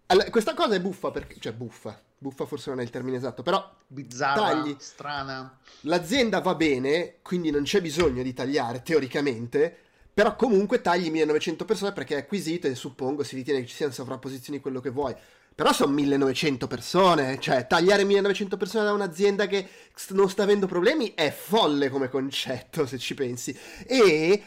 all- 0.07 0.29
questa 0.29 0.53
cosa 0.53 0.75
è 0.75 0.81
buffa 0.81 1.11
perché, 1.11 1.35
cioè, 1.39 1.53
buffa, 1.53 1.99
buffa 2.17 2.45
forse 2.45 2.69
non 2.69 2.79
è 2.79 2.83
il 2.83 2.89
termine 2.89 3.17
esatto, 3.17 3.43
però 3.43 3.73
bizzarra, 3.87 4.61
tagli. 4.61 4.75
strana. 4.79 5.57
l'azienda 5.81 6.39
va 6.41 6.55
bene, 6.55 7.15
quindi 7.21 7.51
non 7.51 7.63
c'è 7.63 7.81
bisogno 7.81 8.23
di 8.23 8.33
tagliare 8.33 8.81
teoricamente, 8.81 9.75
però 10.13 10.35
comunque 10.35 10.81
tagli 10.81 11.11
1900 11.11 11.63
persone 11.63 11.93
perché 11.93 12.15
è 12.15 12.19
acquisito 12.19 12.65
e 12.65 12.73
suppongo 12.73 13.23
si 13.23 13.35
ritiene 13.35 13.61
che 13.61 13.67
ci 13.67 13.75
siano 13.75 13.93
sovrapposizioni, 13.93 14.59
quello 14.59 14.81
che 14.81 14.89
vuoi. 14.89 15.15
Però 15.57 15.73
sono 15.73 15.91
1900 15.91 16.67
persone, 16.67 17.39
cioè 17.39 17.65
tagliare 17.65 18.03
1900 18.03 18.57
persone 18.57 18.85
da 18.85 18.93
un'azienda 18.93 19.47
che 19.47 19.67
non 20.09 20.29
sta 20.29 20.43
avendo 20.43 20.67
problemi 20.67 21.15
è 21.15 21.31
folle 21.31 21.89
come 21.89 22.09
concetto, 22.09 22.85
se 22.85 22.99
ci 22.99 23.15
pensi. 23.15 23.57
E 23.87 24.43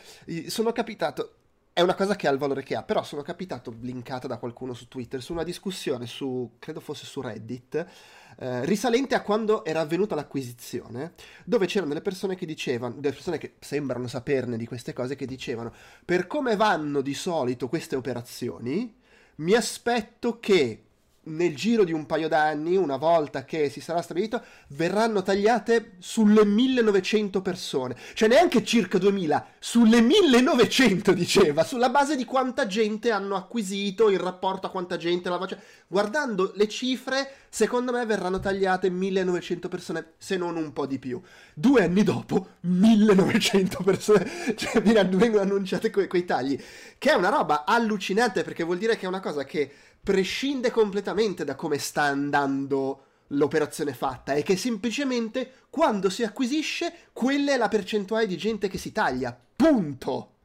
sono 0.46 0.70
capitato, 0.70 1.32
è 1.72 1.80
una 1.80 1.96
cosa 1.96 2.14
che 2.14 2.28
ha 2.28 2.30
il 2.30 2.38
valore 2.38 2.62
che 2.62 2.76
ha, 2.76 2.84
però 2.84 3.02
sono 3.02 3.22
capitato 3.22 3.74
linkata 3.80 4.28
da 4.28 4.36
qualcuno 4.36 4.72
su 4.72 4.86
Twitter 4.86 5.20
su 5.20 5.32
una 5.32 5.42
discussione 5.42 6.06
su, 6.06 6.52
credo 6.60 6.78
fosse 6.78 7.06
su 7.06 7.20
Reddit, 7.20 7.86
eh, 8.38 8.64
risalente 8.64 9.16
a 9.16 9.22
quando 9.22 9.64
era 9.64 9.80
avvenuta 9.80 10.14
l'acquisizione, 10.14 11.14
dove 11.44 11.66
c'erano 11.66 11.88
delle 11.88 12.02
persone 12.02 12.36
che 12.36 12.46
dicevano, 12.46 12.94
delle 13.00 13.14
persone 13.14 13.38
che 13.38 13.54
sembrano 13.58 14.06
saperne 14.06 14.56
di 14.56 14.64
queste 14.64 14.92
cose, 14.92 15.16
che 15.16 15.26
dicevano, 15.26 15.74
per 16.04 16.28
come 16.28 16.54
vanno 16.54 17.00
di 17.00 17.14
solito 17.14 17.66
queste 17.66 17.96
operazioni, 17.96 18.96
mi 19.38 19.54
aspetto 19.54 20.38
che 20.38 20.84
nel 21.22 21.54
giro 21.54 21.84
di 21.84 21.92
un 21.92 22.06
paio 22.06 22.28
d'anni, 22.28 22.76
una 22.76 22.96
volta 22.96 23.44
che 23.44 23.68
si 23.68 23.80
sarà 23.80 24.00
stabilito, 24.00 24.42
verranno 24.68 25.22
tagliate 25.22 25.92
sulle 25.98 26.44
1900 26.44 27.42
persone. 27.42 27.96
Cioè 28.14 28.28
neanche 28.28 28.64
circa 28.64 28.98
2000, 28.98 29.46
sulle 29.58 30.00
1900 30.00 31.12
diceva, 31.12 31.64
sulla 31.64 31.90
base 31.90 32.16
di 32.16 32.24
quanta 32.24 32.66
gente 32.66 33.10
hanno 33.10 33.36
acquisito 33.36 34.08
in 34.08 34.18
rapporto 34.18 34.66
a 34.66 34.70
quanta 34.70 34.96
gente 34.96 35.28
la 35.28 35.46
cioè, 35.46 35.58
Guardando 35.86 36.52
le 36.54 36.68
cifre, 36.68 37.32
secondo 37.48 37.92
me 37.92 38.06
verranno 38.06 38.38
tagliate 38.38 38.88
1900 38.90 39.68
persone, 39.68 40.12
se 40.18 40.36
non 40.36 40.56
un 40.56 40.72
po' 40.72 40.86
di 40.86 40.98
più. 40.98 41.20
Due 41.52 41.82
anni 41.82 42.02
dopo, 42.02 42.46
1900 42.60 43.82
persone, 43.82 44.30
cioè 44.56 44.80
vengono 44.80 45.40
annunciate 45.40 45.90
que- 45.90 46.06
quei 46.06 46.24
tagli, 46.24 46.58
che 46.96 47.10
è 47.10 47.14
una 47.14 47.28
roba 47.28 47.64
allucinante 47.66 48.42
perché 48.44 48.62
vuol 48.62 48.78
dire 48.78 48.96
che 48.96 49.04
è 49.04 49.08
una 49.08 49.20
cosa 49.20 49.44
che 49.44 49.70
prescinde 50.02 50.71
completamente 50.71 51.45
da 51.45 51.54
come 51.54 51.78
sta 51.78 52.02
andando 52.02 53.04
l'operazione 53.28 53.92
fatta 53.92 54.35
e 54.35 54.42
che 54.42 54.57
semplicemente 54.57 55.52
quando 55.71 56.11
si 56.11 56.25
acquisisce 56.25 56.92
quella 57.12 57.52
è 57.52 57.57
la 57.57 57.69
percentuale 57.69 58.26
di 58.26 58.37
gente 58.37 58.69
che 58.69 58.78
si 58.78 58.92
taglia. 58.92 59.38
Punto! 59.57 60.37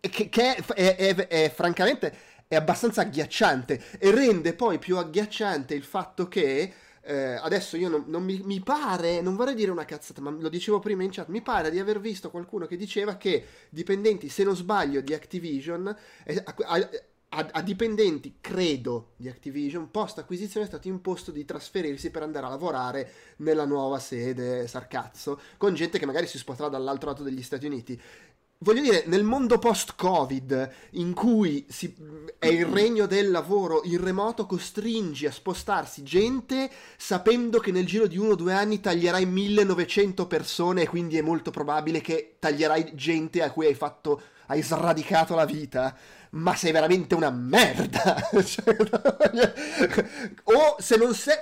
Che, 0.00 0.28
che 0.28 0.54
è, 0.54 0.64
è, 0.64 0.96
è, 0.96 1.26
è, 1.26 1.52
francamente 1.54 2.16
è 2.48 2.56
abbastanza 2.56 3.02
agghiacciante. 3.02 3.98
E 3.98 4.10
rende 4.10 4.54
poi 4.54 4.78
più 4.78 4.96
agghiacciante 4.96 5.74
il 5.74 5.84
fatto 5.84 6.28
che 6.28 6.72
eh, 7.02 7.34
adesso 7.34 7.76
io 7.76 7.88
non, 7.88 8.04
non 8.06 8.22
mi, 8.22 8.40
mi, 8.44 8.60
pare, 8.60 9.20
non 9.20 9.34
vorrei 9.34 9.54
dire 9.54 9.70
una 9.70 9.84
cazzata, 9.84 10.20
ma 10.20 10.30
lo 10.30 10.48
dicevo 10.48 10.78
prima 10.78 11.02
in 11.02 11.10
chat, 11.10 11.28
mi 11.28 11.40
pare 11.40 11.70
di 11.70 11.78
aver 11.78 12.00
visto 12.00 12.30
qualcuno 12.30 12.66
che 12.66 12.76
diceva 12.76 13.16
che 13.16 13.46
dipendenti, 13.70 14.28
se 14.28 14.44
non 14.44 14.54
sbaglio, 14.54 15.00
di 15.00 15.14
Activision 15.14 15.96
eh, 16.24 16.42
a, 16.44 16.54
a, 16.66 16.90
a, 17.30 17.46
a, 17.52 17.62
dipendenti, 17.62 18.36
credo, 18.40 19.12
di 19.16 19.28
Activision, 19.28 19.90
post 19.90 20.18
acquisizione 20.18 20.64
è 20.64 20.68
stato 20.68 20.88
imposto 20.88 21.30
di 21.30 21.44
trasferirsi 21.44 22.10
per 22.10 22.22
andare 22.22 22.46
a 22.46 22.50
lavorare 22.50 23.12
nella 23.38 23.66
nuova 23.66 23.98
sede 23.98 24.66
Sarcazzo, 24.66 25.38
con 25.58 25.74
gente 25.74 25.98
che 25.98 26.06
magari 26.06 26.26
si 26.26 26.38
sposterà 26.38 26.68
dall'altro 26.68 27.10
lato 27.10 27.22
degli 27.22 27.42
Stati 27.42 27.66
Uniti. 27.66 28.00
Voglio 28.60 28.80
dire, 28.80 29.04
nel 29.06 29.22
mondo 29.22 29.58
post-Covid, 29.58 30.72
in 30.92 31.12
cui 31.14 31.64
si, 31.68 31.94
è 32.40 32.46
il 32.46 32.64
regno 32.64 33.06
del 33.06 33.30
lavoro 33.30 33.82
in 33.84 34.02
remoto, 34.02 34.46
costringi 34.46 35.26
a 35.26 35.30
spostarsi 35.30 36.02
gente 36.02 36.68
sapendo 36.96 37.60
che 37.60 37.70
nel 37.70 37.86
giro 37.86 38.08
di 38.08 38.18
uno 38.18 38.32
o 38.32 38.34
due 38.34 38.54
anni 38.54 38.80
taglierai 38.80 39.26
1900 39.26 40.26
persone 40.26 40.82
e 40.82 40.88
quindi 40.88 41.16
è 41.18 41.22
molto 41.22 41.52
probabile 41.52 42.00
che 42.00 42.36
taglierai 42.40 42.96
gente 42.96 43.42
a 43.42 43.52
cui 43.52 43.66
hai 43.66 43.74
fatto, 43.74 44.20
hai 44.46 44.60
sradicato 44.60 45.36
la 45.36 45.44
vita 45.44 45.96
ma 46.30 46.54
sei 46.54 46.72
veramente 46.72 47.14
una 47.14 47.30
merda. 47.30 48.16
Cioè, 48.48 48.76
o 50.44 50.76
se 50.78 50.96
non 50.96 51.14
sei, 51.14 51.36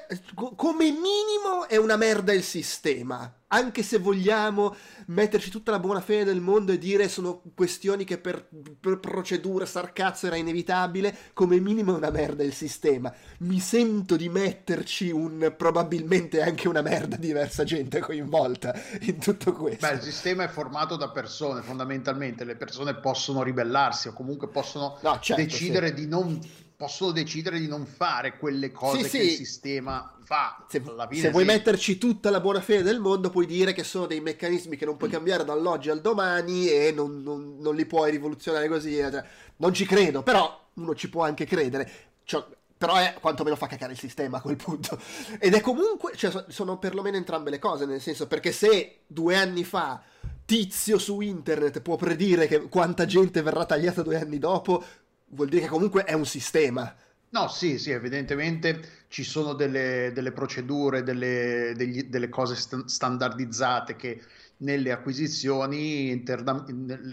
come 0.66 0.90
minimo 0.90 1.68
è 1.68 1.76
una 1.76 1.94
merda 1.94 2.32
il 2.32 2.42
sistema. 2.42 3.32
Anche 3.46 3.85
se 3.85 3.99
vogliamo 3.99 4.75
metterci 5.06 5.49
tutta 5.49 5.70
la 5.70 5.78
buona 5.78 6.00
fede 6.00 6.25
del 6.25 6.40
mondo 6.40 6.73
e 6.73 6.78
dire 6.78 7.08
sono 7.08 7.40
questioni 7.54 8.02
che 8.02 8.18
per, 8.18 8.49
per 8.80 8.99
procedura 8.99 9.64
sarcazzo 9.64 10.26
era 10.26 10.35
inevitabile, 10.35 11.16
come 11.35 11.61
minimo 11.61 11.94
è 11.94 11.96
una 11.96 12.11
merda 12.11 12.42
il 12.42 12.52
sistema. 12.52 13.14
Mi 13.38 13.61
sento 13.61 14.16
di 14.16 14.28
metterci 14.28 15.12
un 15.12 15.54
probabilmente 15.56 16.42
anche 16.42 16.66
una 16.66 16.82
merda 16.82 17.14
diversa 17.14 17.62
gente 17.62 18.00
coinvolta 18.00 18.75
in 19.02 19.20
tutto 19.20 19.52
questo. 19.52 19.87
Beh, 19.87 19.94
il 19.94 20.02
sistema 20.02 20.42
è 20.42 20.49
formato 20.49 20.96
da 20.96 21.11
persone, 21.11 21.62
fondamentalmente 21.62 22.42
le 22.42 22.56
persone 22.56 22.96
possono 22.96 23.44
ribellarsi 23.44 24.08
o 24.08 24.12
comunque 24.12 24.49
possono 24.49 24.99
no, 25.00 25.18
certo, 25.20 25.40
decidere 25.40 25.88
sì. 25.90 25.94
di 25.94 26.06
non 26.08 26.40
possono 26.76 27.11
decidere 27.11 27.59
di 27.59 27.66
non 27.66 27.87
fare 27.87 28.37
quelle 28.37 28.71
cose 28.71 29.04
sì, 29.04 29.18
che 29.18 29.25
sì. 29.25 29.30
il 29.30 29.37
sistema 29.37 30.14
fa. 30.23 30.64
Se, 30.68 30.83
se 31.12 31.30
vuoi 31.30 31.45
metterci 31.45 31.97
tutta 31.97 32.30
la 32.30 32.40
buona 32.40 32.61
fede 32.61 32.83
del 32.83 33.00
mondo, 33.00 33.30
puoi 33.30 33.47
dire 33.47 33.73
che 33.73 33.83
sono 33.83 34.06
dei 34.06 34.21
meccanismi 34.21 34.76
che 34.76 34.85
non 34.85 34.97
puoi 34.97 35.09
mm. 35.09 35.12
cambiare 35.12 35.45
dall'oggi 35.45 35.88
al 35.88 36.00
domani 36.00 36.68
e 36.68 36.92
non, 36.92 37.23
non, 37.23 37.56
non 37.59 37.75
li 37.75 37.87
puoi 37.87 38.11
rivoluzionare 38.11 38.68
così. 38.68 38.97
Cioè, 38.97 39.25
non 39.56 39.73
ci 39.73 39.87
credo, 39.87 40.23
però 40.23 40.68
uno 40.75 40.95
ci 40.95 41.09
può 41.09 41.25
anche 41.25 41.47
credere. 41.47 41.90
Cioè, 42.25 42.45
però 42.78 42.97
è 42.97 43.16
quantomeno 43.21 43.56
fa 43.56 43.66
cacare 43.66 43.92
il 43.92 43.99
sistema 43.99 44.37
a 44.37 44.40
quel 44.42 44.56
punto. 44.56 45.00
Ed 45.40 45.54
è 45.54 45.61
comunque, 45.61 46.14
cioè, 46.14 46.45
sono 46.49 46.78
perlomeno 46.78 47.16
entrambe 47.16 47.50
le 47.50 47.59
cose, 47.59 47.87
nel 47.87 48.02
senso, 48.02 48.26
perché 48.26 48.52
se 48.52 49.00
due 49.06 49.37
anni 49.37 49.64
fa 49.64 50.02
tizio 50.45 50.99
su 50.99 51.21
internet 51.21 51.80
può 51.80 51.97
predire 51.97 52.47
che 52.47 52.68
quanta 52.68 53.04
gente 53.06 53.42
verrà 53.42 53.64
tagliata 53.64 54.02
due 54.02 54.21
anni 54.21 54.38
dopo, 54.38 54.85
vuol 55.28 55.49
dire 55.49 55.62
che 55.62 55.68
comunque 55.68 56.04
è 56.04 56.12
un 56.12 56.26
sistema. 56.26 56.95
No, 57.28 57.49
sì, 57.49 57.78
sì, 57.78 57.90
evidentemente 57.90 59.04
ci 59.09 59.23
sono 59.25 59.52
delle, 59.52 60.11
delle 60.14 60.33
procedure, 60.33 61.02
delle, 61.02 61.75
degli, 61.76 62.04
delle 62.04 62.28
cose 62.28 62.54
st- 62.54 62.85
standardizzate 62.85 63.97
che 63.97 64.23
nelle 64.59 64.90
acquisizioni 64.92 66.11
interna- 66.11 66.64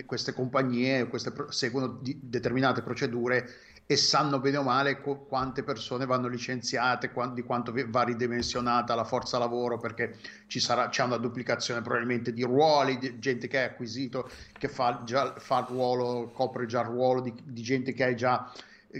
queste 0.06 0.34
compagnie 0.34 1.08
queste 1.08 1.32
pro- 1.32 1.52
seguono 1.52 2.00
di- 2.02 2.18
determinate 2.22 2.82
procedure 2.82 3.50
e 3.94 3.98
sanno 3.98 4.40
bene 4.40 4.58
o 4.58 4.64
male 4.64 5.00
co- 5.02 5.20
quante 5.20 5.64
persone 5.64 6.06
vanno 6.06 6.28
licenziate, 6.28 7.12
qu- 7.12 7.34
di 7.34 7.44
quanto 7.44 7.74
va 7.88 8.04
ridimensionata 8.04 8.96
la 8.96 9.04
forza 9.04 9.38
lavoro, 9.38 9.78
perché 9.78 10.18
ci 10.48 10.60
sarà, 10.60 10.90
c'è 10.90 11.04
una 11.04 11.18
duplicazione 11.18 11.82
probabilmente 11.82 12.34
di 12.34 12.44
ruoli, 12.44 12.98
di 12.98 13.20
gente 13.20 13.48
che 13.48 13.60
hai 13.60 13.66
acquisito, 13.66 14.30
che 14.58 14.68
fa, 14.68 15.02
già, 15.06 15.36
fa 15.38 15.60
il 15.60 15.66
ruolo, 15.68 16.32
copre 16.34 16.66
già 16.66 16.82
il 16.82 16.88
ruolo 16.88 17.22
di, 17.22 17.34
di 17.44 17.62
gente 17.62 17.94
che 17.94 18.04
hai 18.04 18.16
già 18.16 18.52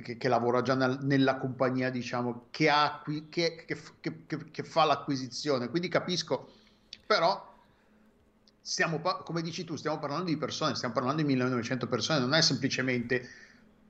che, 0.02 0.18
che, 0.18 0.28
lavora 0.28 0.62
già 0.62 0.76
nel, 0.76 1.00
nella 1.02 1.38
compagnia, 1.38 1.90
diciamo, 1.90 2.48
che, 2.50 2.70
ha, 2.70 3.04
che, 3.30 3.66
che, 3.66 4.64
fa 4.64 4.86
l'acquisizione. 4.86 5.70
Quindi 5.70 5.88
capisco, 5.88 6.52
però 7.06 7.52
stiamo, 8.62 9.00
come 9.00 9.42
dici 9.42 9.64
tu, 9.64 9.76
stiamo 9.76 10.00
parlando 10.00 10.26
di 10.26 10.38
persone, 10.38 10.76
stiamo 10.76 10.94
parlando 10.94 11.22
di 11.22 11.28
1900 11.28 11.88
persone, 11.88 12.20
non 12.20 12.34
è 12.34 12.42
semplicemente 12.42 13.28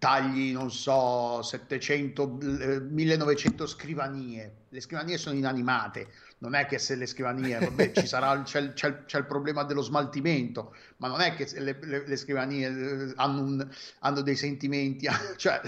tagli, 0.04 0.52
non 0.52 0.70
so, 0.70 1.42
700, 1.42 2.38
1900 2.90 3.66
scrivanie. 3.66 4.56
Le 4.68 4.82
scrivanie 4.82 5.18
sono 5.18 5.38
inanimate, 5.38 6.10
non 6.44 6.56
è 6.56 6.66
che 6.66 6.78
se 6.78 6.96
le 6.96 7.06
scrivanie, 7.06 7.58
vabbè, 7.58 7.94
ci 7.94 8.06
sarà, 8.06 8.42
c'è, 8.42 8.74
c'è, 8.74 9.06
c'è, 9.06 9.18
il 9.18 9.26
problema 9.26 9.64
dello 9.64 9.82
smaltimento, 9.82 10.76
ma 10.98 11.08
non 11.08 11.22
è 11.22 11.36
che 11.36 11.48
le, 11.62 11.80
le, 11.82 12.06
le 12.06 12.16
scrivanie 12.18 12.68
eh, 12.68 13.14
hanno, 13.16 13.42
un, 13.42 13.68
hanno, 14.00 14.22
dei 14.22 14.36
sentimenti, 14.36 15.08
cioè, 15.38 15.62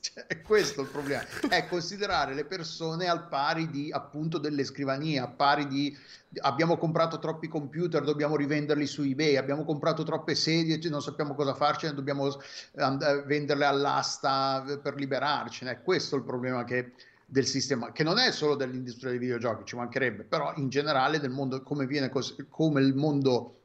cioè, 0.00 0.26
è 0.26 0.42
questo 0.42 0.82
il 0.82 0.88
problema, 0.88 1.24
è 1.48 1.66
considerare 1.66 2.34
le 2.34 2.44
persone 2.44 3.08
al 3.08 3.26
pari 3.28 3.70
di 3.70 3.90
appunto 3.90 4.36
delle 4.36 4.64
scrivanie, 4.64 5.18
a 5.18 5.28
pari 5.28 5.66
di 5.66 5.96
abbiamo 6.42 6.76
comprato 6.76 7.18
troppi 7.18 7.48
computer, 7.48 8.04
dobbiamo 8.04 8.36
rivenderli 8.36 8.86
su 8.86 9.00
eBay, 9.00 9.36
abbiamo 9.36 9.64
comprato 9.64 10.02
troppe 10.02 10.34
sedie, 10.34 10.78
non 10.90 11.00
sappiamo 11.00 11.34
cosa 11.34 11.54
farcene, 11.54 11.94
dobbiamo 11.94 12.38
and- 12.74 13.24
venderle 13.24 13.64
all'asta 13.64 14.78
per 14.82 14.94
liberarcene, 14.94 15.70
è 15.70 15.82
questo 15.82 16.16
il 16.16 16.22
problema 16.22 16.64
che 16.64 16.92
del 17.30 17.44
sistema, 17.44 17.92
che 17.92 18.02
non 18.02 18.18
è 18.18 18.32
solo 18.32 18.54
dell'industria 18.54 19.10
dei 19.10 19.18
videogiochi, 19.18 19.66
ci 19.66 19.76
mancherebbe, 19.76 20.24
però 20.24 20.54
in 20.56 20.70
generale 20.70 21.20
del 21.20 21.30
mondo, 21.30 21.62
come, 21.62 21.86
viene 21.86 22.10
come 22.48 22.80
il 22.80 22.94
mondo 22.94 23.56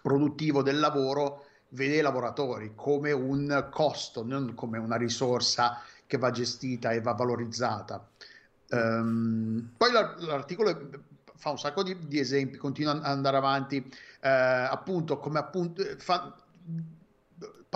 produttivo 0.00 0.62
del 0.62 0.78
lavoro 0.78 1.44
vede 1.70 1.98
i 1.98 2.00
lavoratori 2.00 2.72
come 2.74 3.12
un 3.12 3.68
costo, 3.70 4.24
non 4.24 4.54
come 4.54 4.78
una 4.78 4.96
risorsa 4.96 5.82
che 6.06 6.16
va 6.16 6.30
gestita 6.30 6.92
e 6.92 7.02
va 7.02 7.12
valorizzata. 7.12 8.08
Um, 8.70 9.72
poi 9.76 9.92
l'articolo 9.92 10.88
fa 11.34 11.50
un 11.50 11.58
sacco 11.58 11.82
di, 11.82 11.98
di, 12.06 12.18
esempi, 12.18 12.56
continua 12.56 12.92
ad 12.92 13.04
andare 13.04 13.36
avanti, 13.36 13.76
eh, 14.20 14.28
appunto 14.28 15.18
come 15.18 15.38
appunto 15.38 15.84
fa, 15.98 16.34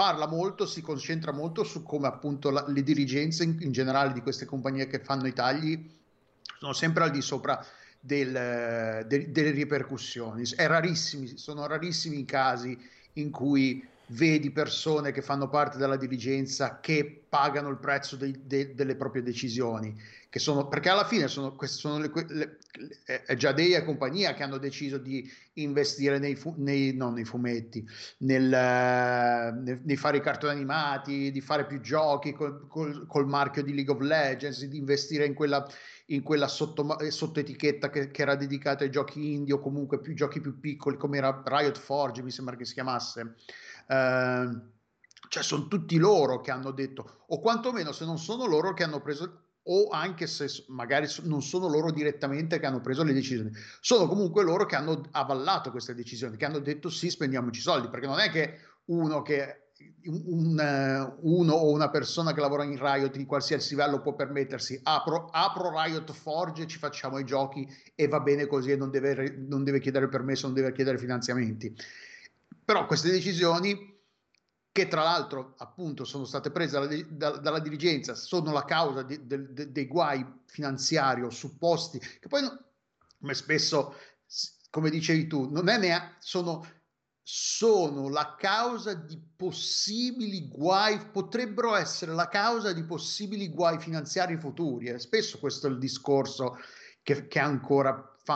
parla 0.00 0.26
molto, 0.26 0.64
si 0.64 0.80
concentra 0.80 1.30
molto 1.30 1.62
su 1.62 1.82
come 1.82 2.06
appunto 2.06 2.48
la, 2.48 2.64
le 2.68 2.82
dirigenze 2.82 3.44
in, 3.44 3.58
in, 3.60 3.70
generale 3.70 4.14
di 4.14 4.22
queste 4.22 4.46
compagnie 4.46 4.86
che 4.86 4.98
fanno 4.98 5.26
i 5.26 5.34
tagli 5.34 5.90
sono 6.58 6.72
sempre 6.72 7.04
al 7.04 7.10
di 7.10 7.20
sopra 7.20 7.62
del, 8.00 9.04
de, 9.06 9.30
delle 9.30 9.50
ripercussioni. 9.50 10.42
Rarissimi, 10.56 11.36
sono 11.36 11.66
rarissimi 11.66 12.20
i 12.20 12.24
casi 12.24 12.78
in 13.14 13.30
cui 13.30 13.86
vedi 14.10 14.50
persone 14.50 15.12
che 15.12 15.22
fanno 15.22 15.48
parte 15.48 15.78
della 15.78 15.96
dirigenza 15.96 16.80
che 16.80 17.24
pagano 17.28 17.68
il 17.68 17.78
prezzo 17.78 18.16
dei, 18.16 18.34
de, 18.44 18.74
delle 18.74 18.96
proprie 18.96 19.22
decisioni 19.22 19.94
che 20.30 20.38
sono, 20.38 20.68
perché 20.68 20.88
alla 20.88 21.04
fine 21.04 21.26
sono, 21.26 21.56
sono 21.62 21.98
le, 21.98 22.10
le, 22.28 22.58
è 23.26 23.34
già 23.34 23.50
dei 23.50 23.72
e 23.72 23.84
compagnia 23.84 24.32
che 24.32 24.44
hanno 24.44 24.58
deciso 24.58 24.96
di 24.96 25.28
investire 25.54 26.20
nei, 26.20 26.36
fu, 26.36 26.54
nei, 26.56 26.92
nei 26.94 27.24
fumetti, 27.24 27.84
nel, 28.18 28.44
nel, 28.44 29.80
nei 29.82 29.96
fare 29.96 30.18
i 30.18 30.20
cartoni 30.20 30.52
animati, 30.52 31.32
di 31.32 31.40
fare 31.40 31.66
più 31.66 31.80
giochi 31.80 32.32
col, 32.32 32.68
col, 32.68 33.06
col 33.08 33.26
marchio 33.26 33.64
di 33.64 33.74
League 33.74 33.92
of 33.92 34.00
Legends, 34.00 34.64
di 34.64 34.78
investire 34.78 35.24
in 35.24 35.34
quella, 35.34 35.66
in 36.06 36.22
quella 36.22 36.46
sotto, 36.46 36.96
sottoetichetta 37.10 37.90
che, 37.90 38.12
che, 38.12 38.22
era 38.22 38.36
dedicata 38.36 38.84
ai 38.84 38.90
giochi 38.90 39.32
indie 39.32 39.54
o 39.54 39.58
comunque 39.58 39.98
più 39.98 40.14
giochi 40.14 40.40
più 40.40 40.60
piccoli 40.60 40.96
come 40.96 41.18
era 41.18 41.42
Riot 41.44 41.76
Forge, 41.76 42.22
mi 42.22 42.30
sembra 42.30 42.54
che 42.54 42.64
si 42.64 42.74
chiamasse. 42.74 43.34
Uh, 43.90 44.68
cioè 45.28 45.42
sono 45.42 45.66
tutti 45.66 45.96
loro 45.96 46.40
che 46.40 46.52
hanno 46.52 46.70
detto, 46.70 47.24
o 47.26 47.40
quantomeno 47.40 47.90
se 47.90 48.04
non 48.04 48.18
sono 48.18 48.46
loro 48.46 48.72
che 48.72 48.84
hanno 48.84 49.00
preso 49.00 49.46
o 49.62 49.88
anche 49.88 50.26
se 50.26 50.46
magari 50.68 51.06
non 51.24 51.42
sono 51.42 51.68
loro 51.68 51.90
direttamente 51.90 52.58
che 52.58 52.66
hanno 52.66 52.80
preso 52.80 53.02
le 53.02 53.12
decisioni, 53.12 53.50
sono 53.80 54.06
comunque 54.06 54.42
loro 54.42 54.64
che 54.64 54.76
hanno 54.76 55.02
avallato 55.10 55.70
queste 55.70 55.94
decisioni, 55.94 56.36
che 56.36 56.44
hanno 56.44 56.60
detto 56.60 56.88
sì, 56.88 57.10
spendiamoci 57.10 57.60
soldi, 57.60 57.88
perché 57.88 58.06
non 58.06 58.20
è 58.20 58.30
che 58.30 58.58
uno 58.86 59.22
che 59.22 59.70
un- 60.04 60.22
un, 60.26 61.16
uno 61.20 61.52
o 61.52 61.70
una 61.70 61.90
persona 61.90 62.32
che 62.32 62.40
lavora 62.40 62.64
in 62.64 62.78
Riot 62.78 63.16
di 63.16 63.24
qualsiasi 63.24 63.74
livello 63.74 64.00
può 64.00 64.14
permettersi 64.14 64.78
apro, 64.82 65.26
apro 65.30 65.70
Riot 65.70 66.12
Forge, 66.12 66.66
ci 66.66 66.78
facciamo 66.78 67.18
i 67.18 67.24
giochi 67.24 67.66
e 67.94 68.08
va 68.08 68.20
bene 68.20 68.46
così 68.46 68.72
e 68.72 68.76
non 68.76 68.90
deve, 68.90 69.36
non 69.36 69.64
deve 69.64 69.80
chiedere 69.80 70.08
permesso, 70.08 70.46
non 70.46 70.54
deve 70.54 70.72
chiedere 70.72 70.98
finanziamenti. 70.98 71.74
Però 72.70 72.86
queste 72.86 73.10
decisioni 73.10 74.00
che 74.70 74.86
tra 74.86 75.02
l'altro 75.02 75.54
appunto 75.58 76.04
sono 76.04 76.24
state 76.24 76.52
prese 76.52 76.78
dalla, 76.78 77.02
da- 77.08 77.38
dalla 77.38 77.58
dirigenza, 77.58 78.14
sono 78.14 78.52
la 78.52 78.64
causa 78.64 79.02
di- 79.02 79.26
del- 79.26 79.52
de- 79.52 79.72
dei 79.72 79.88
guai 79.88 80.24
finanziari 80.46 81.22
o 81.22 81.30
supposti, 81.30 81.98
che 81.98 82.28
poi, 82.28 82.42
come 83.18 83.34
spesso, 83.34 83.96
come 84.70 84.88
dicevi 84.88 85.26
tu, 85.26 85.50
non 85.50 85.68
è 85.68 85.78
neanche, 85.78 86.18
sono, 86.20 86.64
sono 87.20 88.08
la 88.08 88.36
causa 88.38 88.94
di 88.94 89.20
possibili 89.34 90.46
guai, 90.46 91.10
potrebbero 91.10 91.74
essere 91.74 92.12
la 92.12 92.28
causa 92.28 92.72
di 92.72 92.84
possibili 92.84 93.48
guai 93.48 93.80
finanziari 93.80 94.38
futuri. 94.38 94.86
E 94.86 95.00
spesso 95.00 95.40
questo 95.40 95.66
è 95.66 95.70
il 95.70 95.78
discorso 95.78 96.56
che, 97.02 97.26
che 97.26 97.40
ancora 97.40 98.16
fa 98.22 98.34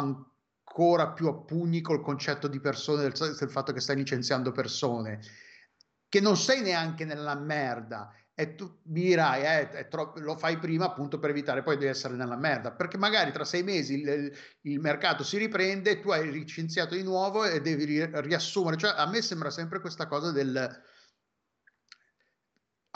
ancora 0.75 1.13
più 1.13 1.29
a 1.29 1.35
pugni 1.35 1.81
col 1.81 2.03
concetto 2.03 2.49
di 2.49 2.59
persone, 2.59 3.03
del, 3.03 3.13
del 3.13 3.51
fatto 3.51 3.73
che 3.73 3.81
stai 3.81 3.95
licenziando 3.95 4.51
persone 4.51 5.21
che 6.09 6.21
non 6.21 6.37
sei 6.37 6.63
neanche 6.63 7.05
nella 7.05 7.37
merda. 7.37 8.13
E 8.37 8.57
tu 8.57 8.81
mi 8.87 9.03
dirai 9.03 9.69
eh, 9.77 9.87
troppo- 9.87 10.19
lo 10.19 10.37
fai 10.37 10.59
prima 10.59 10.87
appunto 10.87 11.21
per 11.21 11.31
evitare 11.31 11.63
poi 11.63 11.77
di 11.77 11.87
essere 11.87 12.15
nella 12.15 12.37
merda. 12.37 12.73
Perché 12.73 12.97
magari 12.99 13.31
tra 13.31 13.45
sei 13.45 13.63
mesi 13.63 14.01
il, 14.01 14.37
il 14.63 14.81
mercato 14.81 15.23
si 15.23 15.39
riprende 15.39 16.01
tu 16.01 16.11
hai 16.11 16.29
licenziato 16.33 16.97
di 16.97 17.05
nuovo 17.05 17.45
e 17.45 17.61
devi 17.61 17.85
ri- 17.85 18.11
riassumere. 18.13 18.77
Cioè 18.77 18.95
a 18.97 19.09
me 19.09 19.23
sembra 19.23 19.51
sempre 19.51 19.81
questa 19.81 20.09
cosa 20.09 20.33
del 20.33 20.83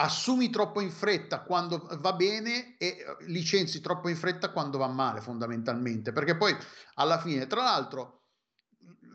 assumi 0.01 0.49
troppo 0.49 0.79
in 0.81 0.91
fretta 0.91 1.41
quando 1.41 1.87
va 1.99 2.13
bene 2.13 2.77
e 2.77 2.87
eh, 2.87 3.17
licenzi 3.25 3.81
troppo 3.81 4.07
in 4.07 4.15
fretta 4.15 4.51
quando 4.51 4.77
va 4.77 4.87
male 4.87 5.21
fondamentalmente. 5.21 6.11
Perché 6.11 6.37
poi 6.37 6.55
alla 6.95 7.19
fine 7.19 7.47
tra 7.47 7.63
l'altro 7.63 8.19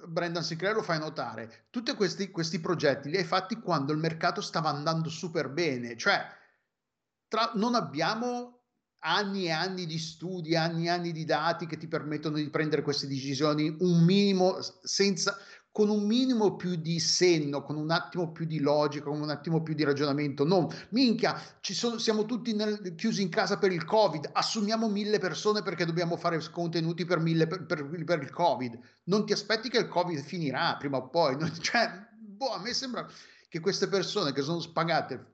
Brendan 0.06 0.44
Sinclair 0.44 0.74
lo 0.74 0.82
fai 0.82 0.98
notare, 0.98 1.66
tutti 1.70 1.94
questi, 1.94 2.30
questi 2.30 2.60
progetti 2.60 3.08
li 3.08 3.16
hai 3.16 3.24
fatti 3.24 3.60
quando 3.60 3.92
il 3.92 3.98
mercato 3.98 4.42
stava 4.42 4.68
andando 4.68 5.08
super 5.08 5.48
bene, 5.48 5.96
cioè 5.96 6.22
tra, 7.28 7.52
non 7.54 7.74
abbiamo 7.74 8.64
anni 9.06 9.46
e 9.46 9.50
anni 9.50 9.86
di 9.86 9.98
studi, 9.98 10.56
anni 10.56 10.86
e 10.86 10.90
anni 10.90 11.12
di 11.12 11.24
dati 11.24 11.66
che 11.66 11.78
ti 11.78 11.88
permettono 11.88 12.36
di 12.36 12.50
prendere 12.50 12.82
queste 12.82 13.06
decisioni 13.06 13.74
un 13.80 14.04
minimo 14.04 14.58
senza 14.82 15.36
con 15.74 15.88
un 15.88 16.06
minimo 16.06 16.54
più 16.54 16.76
di 16.76 17.00
senno, 17.00 17.64
con 17.64 17.74
un 17.74 17.90
attimo 17.90 18.30
più 18.30 18.44
di 18.44 18.60
logica, 18.60 19.06
con 19.06 19.20
un 19.20 19.28
attimo 19.28 19.60
più 19.60 19.74
di 19.74 19.82
ragionamento. 19.82 20.44
Non, 20.44 20.68
minchia, 20.90 21.36
sono, 21.60 21.98
siamo 21.98 22.26
tutti 22.26 22.54
nel, 22.54 22.94
chiusi 22.94 23.22
in 23.22 23.28
casa 23.28 23.58
per 23.58 23.72
il 23.72 23.84
Covid, 23.84 24.30
assumiamo 24.34 24.88
mille 24.88 25.18
persone 25.18 25.62
perché 25.62 25.84
dobbiamo 25.84 26.16
fare 26.16 26.40
contenuti 26.52 27.04
per, 27.04 27.18
mille, 27.18 27.48
per, 27.48 27.66
per, 27.66 28.04
per 28.04 28.22
il 28.22 28.30
Covid. 28.30 28.78
Non 29.06 29.26
ti 29.26 29.32
aspetti 29.32 29.68
che 29.68 29.78
il 29.78 29.88
Covid 29.88 30.20
finirà 30.20 30.76
prima 30.76 30.98
o 30.98 31.08
poi. 31.08 31.36
Non, 31.36 31.52
cioè, 31.60 31.90
boh, 32.20 32.52
a 32.52 32.60
me 32.60 32.72
sembra 32.72 33.04
che 33.48 33.58
queste 33.58 33.88
persone 33.88 34.32
che 34.32 34.42
sono 34.42 34.60
spagate 34.60 35.32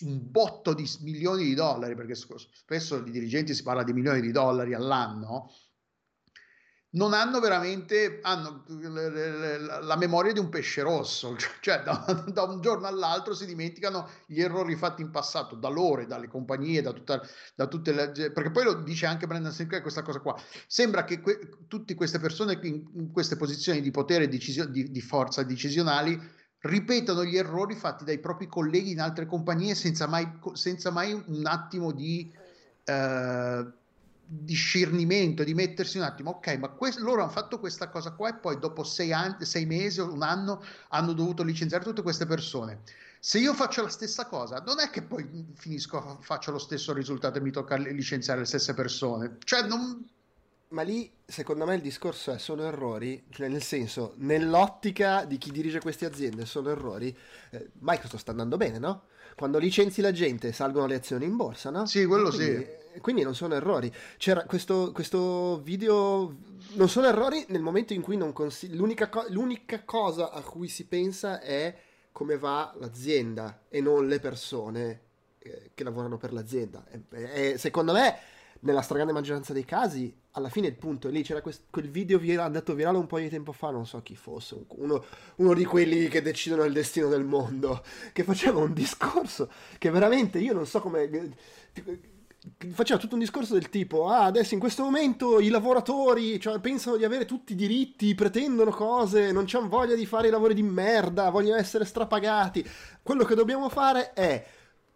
un 0.00 0.18
botto 0.32 0.74
di 0.74 0.90
milioni 1.02 1.44
di 1.44 1.54
dollari, 1.54 1.94
perché 1.94 2.16
spesso 2.16 2.96
i 2.96 3.10
dirigenti 3.12 3.54
si 3.54 3.62
parla 3.62 3.84
di 3.84 3.92
milioni 3.92 4.20
di 4.20 4.32
dollari 4.32 4.74
all'anno, 4.74 5.48
non 6.96 7.12
hanno 7.12 7.40
veramente 7.40 8.20
hanno 8.22 8.64
la 8.68 9.96
memoria 9.96 10.32
di 10.32 10.38
un 10.38 10.48
pesce 10.48 10.82
rosso, 10.82 11.36
cioè 11.60 11.82
da, 11.82 12.04
da, 12.26 12.42
un 12.42 12.60
giorno 12.60 12.86
all'altro 12.86 13.34
si 13.34 13.46
dimenticano 13.46 14.08
gli 14.26 14.40
errori 14.40 14.76
fatti 14.76 15.02
in 15.02 15.10
passato 15.10 15.56
da 15.56 15.68
loro, 15.68 16.04
dalle 16.06 16.28
compagnie, 16.28 16.82
da, 16.82 16.92
tutta, 16.92 17.20
da 17.54 17.66
tutte 17.66 17.92
le... 17.92 18.32
perché 18.32 18.50
poi 18.50 18.64
lo 18.64 18.74
dice 18.74 19.06
anche 19.06 19.26
Brendan 19.26 19.52
Sinclair 19.52 19.82
questa 19.82 20.02
cosa 20.02 20.20
qua, 20.20 20.36
sembra 20.66 21.04
che 21.04 21.20
que, 21.20 21.66
tutte 21.68 21.94
queste 21.94 22.18
persone 22.18 22.58
in, 22.62 22.82
in, 22.94 23.12
queste 23.12 23.36
posizioni 23.36 23.80
di 23.80 23.90
potere 23.90 24.24
e 24.24 24.28
di, 24.28 24.90
di 24.90 25.00
forza 25.00 25.42
decisionali 25.42 26.18
ripetono 26.60 27.24
gli 27.24 27.36
errori 27.36 27.74
fatti 27.74 28.04
dai 28.04 28.18
propri 28.18 28.46
colleghi 28.48 28.90
in 28.90 29.00
altre 29.00 29.26
compagnie 29.26 29.74
senza 29.74 30.06
mai, 30.06 30.26
senza 30.54 30.90
mai 30.90 31.12
un 31.12 31.46
attimo 31.46 31.92
di... 31.92 32.32
Eh, 32.84 33.66
discernimento, 34.26 35.44
di 35.44 35.54
mettersi 35.54 35.98
un 35.98 36.04
attimo, 36.04 36.30
ok, 36.30 36.58
ma 36.58 36.68
que- 36.68 36.98
loro 36.98 37.22
hanno 37.22 37.30
fatto 37.30 37.60
questa 37.60 37.88
cosa 37.88 38.12
qua 38.12 38.30
e 38.30 38.34
poi 38.34 38.58
dopo 38.58 38.82
sei, 38.82 39.12
anni, 39.12 39.44
sei 39.44 39.66
mesi 39.66 40.00
o 40.00 40.12
un 40.12 40.22
anno 40.22 40.62
hanno 40.88 41.12
dovuto 41.12 41.44
licenziare 41.44 41.84
tutte 41.84 42.02
queste 42.02 42.26
persone. 42.26 42.82
Se 43.20 43.38
io 43.38 43.54
faccio 43.54 43.82
la 43.82 43.88
stessa 43.88 44.26
cosa, 44.26 44.62
non 44.66 44.80
è 44.80 44.90
che 44.90 45.02
poi 45.02 45.46
finisco, 45.54 46.18
faccio 46.20 46.50
lo 46.50 46.58
stesso 46.58 46.92
risultato 46.92 47.38
e 47.38 47.40
mi 47.40 47.50
tocca 47.50 47.76
licenziare 47.76 48.40
le 48.40 48.46
stesse 48.46 48.74
persone. 48.74 49.38
Cioè, 49.42 49.66
non... 49.66 50.08
Ma 50.68 50.82
lì, 50.82 51.10
secondo 51.24 51.64
me, 51.64 51.76
il 51.76 51.80
discorso 51.80 52.32
è 52.32 52.38
sono 52.38 52.64
errori, 52.64 53.24
cioè 53.30 53.48
nel 53.48 53.62
senso, 53.62 54.14
nell'ottica 54.18 55.24
di 55.24 55.38
chi 55.38 55.50
dirige 55.50 55.80
queste 55.80 56.06
aziende 56.06 56.44
sono 56.44 56.70
errori. 56.70 57.16
Eh, 57.50 57.70
Microsoft 57.78 58.22
sta 58.22 58.32
andando 58.32 58.56
bene, 58.56 58.78
no? 58.78 59.04
Quando 59.36 59.58
licenzi 59.58 60.00
la 60.00 60.12
gente 60.12 60.52
salgono 60.52 60.86
le 60.86 60.96
azioni 60.96 61.24
in 61.24 61.36
borsa, 61.36 61.70
no? 61.70 61.86
Sì, 61.86 62.04
quello 62.04 62.30
quindi, 62.30 62.64
sì. 62.64 62.84
Quindi 63.00 63.22
non 63.22 63.34
sono 63.34 63.54
errori. 63.54 63.92
C'era 64.16 64.44
questo, 64.44 64.92
questo 64.92 65.60
video, 65.62 66.36
non 66.74 66.88
sono 66.88 67.06
errori 67.06 67.44
nel 67.48 67.62
momento 67.62 67.92
in 67.92 68.02
cui 68.02 68.16
non 68.16 68.32
consigli... 68.32 68.74
L'unica, 68.74 69.08
co- 69.08 69.26
l'unica 69.28 69.82
cosa 69.84 70.30
a 70.30 70.40
cui 70.40 70.68
si 70.68 70.86
pensa 70.86 71.40
è 71.40 71.74
come 72.12 72.38
va 72.38 72.74
l'azienda 72.78 73.64
e 73.68 73.80
non 73.80 74.06
le 74.06 74.20
persone 74.20 75.00
eh, 75.38 75.70
che 75.74 75.84
lavorano 75.84 76.16
per 76.16 76.32
l'azienda. 76.32 76.84
E, 76.88 77.52
e, 77.52 77.58
secondo 77.58 77.92
me, 77.92 78.18
nella 78.60 78.80
stragrande 78.80 79.12
maggioranza 79.12 79.52
dei 79.52 79.64
casi, 79.64 80.14
alla 80.32 80.48
fine 80.48 80.66
il 80.66 80.76
punto 80.76 81.08
è 81.08 81.10
lì. 81.10 81.22
C'era 81.22 81.40
quest- 81.40 81.64
quel 81.70 81.90
video 81.90 82.18
vira- 82.18 82.44
andato 82.44 82.74
virale 82.74 82.98
un 82.98 83.06
po' 83.06 83.18
di 83.18 83.28
tempo 83.28 83.52
fa, 83.52 83.70
non 83.70 83.86
so 83.86 84.02
chi 84.02 84.16
fosse, 84.16 84.64
uno, 84.68 85.04
uno 85.36 85.54
di 85.54 85.64
quelli 85.64 86.08
che 86.08 86.22
decidono 86.22 86.64
il 86.64 86.72
destino 86.72 87.08
del 87.08 87.24
mondo, 87.24 87.84
che 88.12 88.24
faceva 88.24 88.60
un 88.60 88.72
discorso 88.72 89.50
che 89.78 89.90
veramente 89.90 90.38
io 90.38 90.54
non 90.54 90.66
so 90.66 90.80
come 90.80 91.08
faceva 92.72 92.98
tutto 92.98 93.14
un 93.14 93.20
discorso 93.20 93.54
del 93.54 93.68
tipo 93.68 94.08
ah 94.08 94.24
adesso 94.24 94.54
in 94.54 94.60
questo 94.60 94.82
momento 94.82 95.40
i 95.40 95.48
lavoratori 95.48 96.38
cioè, 96.40 96.58
pensano 96.60 96.96
di 96.96 97.04
avere 97.04 97.24
tutti 97.24 97.52
i 97.52 97.56
diritti 97.56 98.14
pretendono 98.14 98.70
cose 98.70 99.32
non 99.32 99.44
c'hanno 99.46 99.68
voglia 99.68 99.94
di 99.94 100.06
fare 100.06 100.28
i 100.28 100.30
lavori 100.30 100.54
di 100.54 100.62
merda 100.62 101.30
vogliono 101.30 101.58
essere 101.58 101.84
strapagati 101.84 102.68
quello 103.02 103.24
che 103.24 103.34
dobbiamo 103.34 103.68
fare 103.68 104.12
è 104.12 104.44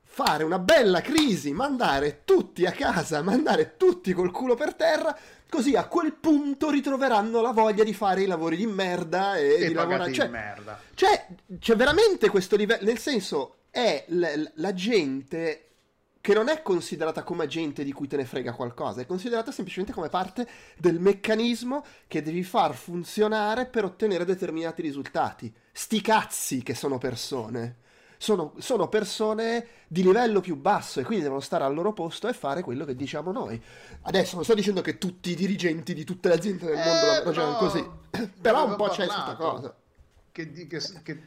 fare 0.03 0.45
una 0.45 0.59
bella 0.59 1.01
crisi 1.01 1.53
mandare 1.53 2.23
tutti 2.25 2.67
a 2.67 2.73
casa 2.73 3.23
mandare 3.23 3.77
tutti 3.77 4.13
col 4.13 4.31
culo 4.31 4.55
per 4.55 4.75
terra 4.75 5.17
così 5.49 5.75
a 5.75 5.87
quel 5.87 6.15
punto 6.15 6.71
ritroveranno 6.71 7.41
la 7.43 7.51
voglia 7.51 7.85
di 7.85 7.93
fare 7.93 8.23
i 8.23 8.27
lavori 8.27 8.57
di 8.57 8.67
merda 8.67 9.37
e, 9.37 9.55
e 9.55 9.67
di 9.69 9.75
lavorare 9.75 10.13
cioè, 10.13 10.29
merda. 10.29 10.81
Cioè, 10.95 11.27
c'è 11.59 11.77
veramente 11.77 12.31
questo 12.31 12.57
livello 12.57 12.85
nel 12.85 12.99
senso 12.99 13.57
è 13.71 14.05
l- 14.09 14.45
la 14.55 14.73
gente 14.73 15.70
che 16.21 16.35
non 16.35 16.49
è 16.49 16.63
considerata 16.63 17.23
come 17.23 17.45
agente 17.45 17.83
di 17.83 17.93
cui 17.93 18.07
te 18.07 18.17
ne 18.17 18.27
frega 18.27 18.53
qualcosa, 18.53 19.01
è 19.01 19.07
considerata 19.07 19.51
semplicemente 19.53 19.95
come 19.95 20.09
parte 20.09 20.47
del 20.77 21.01
meccanismo 21.01 21.85
che 22.07 22.23
devi 22.23 22.43
far 22.43 22.75
funzionare 22.75 23.67
per 23.67 23.85
ottenere 23.85 24.25
determinati 24.25 24.83
risultati. 24.83 25.53
Sti 25.73 26.01
cazzi 26.03 26.63
che 26.63 26.75
sono 26.75 26.99
persone. 26.99 27.77
Sono, 28.19 28.53
sono, 28.59 28.87
persone 28.89 29.67
di 29.89 30.03
livello 30.03 30.41
più 30.41 30.55
basso 30.55 31.01
e 31.01 31.05
quindi 31.05 31.23
devono 31.23 31.41
stare 31.41 31.65
al 31.65 31.73
loro 31.73 31.95
posto 31.95 32.29
e 32.29 32.35
fare 32.35 32.61
quello 32.61 32.85
che 32.85 32.95
diciamo 32.95 33.33
noi. 33.33 33.59
Adesso 34.03 34.35
non 34.35 34.45
sto 34.45 34.53
dicendo 34.53 34.83
che 34.83 34.99
tutti 34.99 35.31
i 35.31 35.35
dirigenti 35.35 35.95
di 35.95 36.05
tutte 36.05 36.29
le 36.29 36.35
aziende 36.35 36.67
del 36.67 36.77
mondo 36.77 36.91
Eh, 36.91 37.25
ragionano 37.25 37.57
però- 37.57 37.59
così, 37.59 37.91
però 38.43 38.67
un 38.67 38.77
po' 38.77 38.89
c'è 38.89 39.07
questa 39.07 39.37
cosa. 39.37 39.75
Che, 40.33 40.53
che- 40.53 40.81
che- 41.03 41.23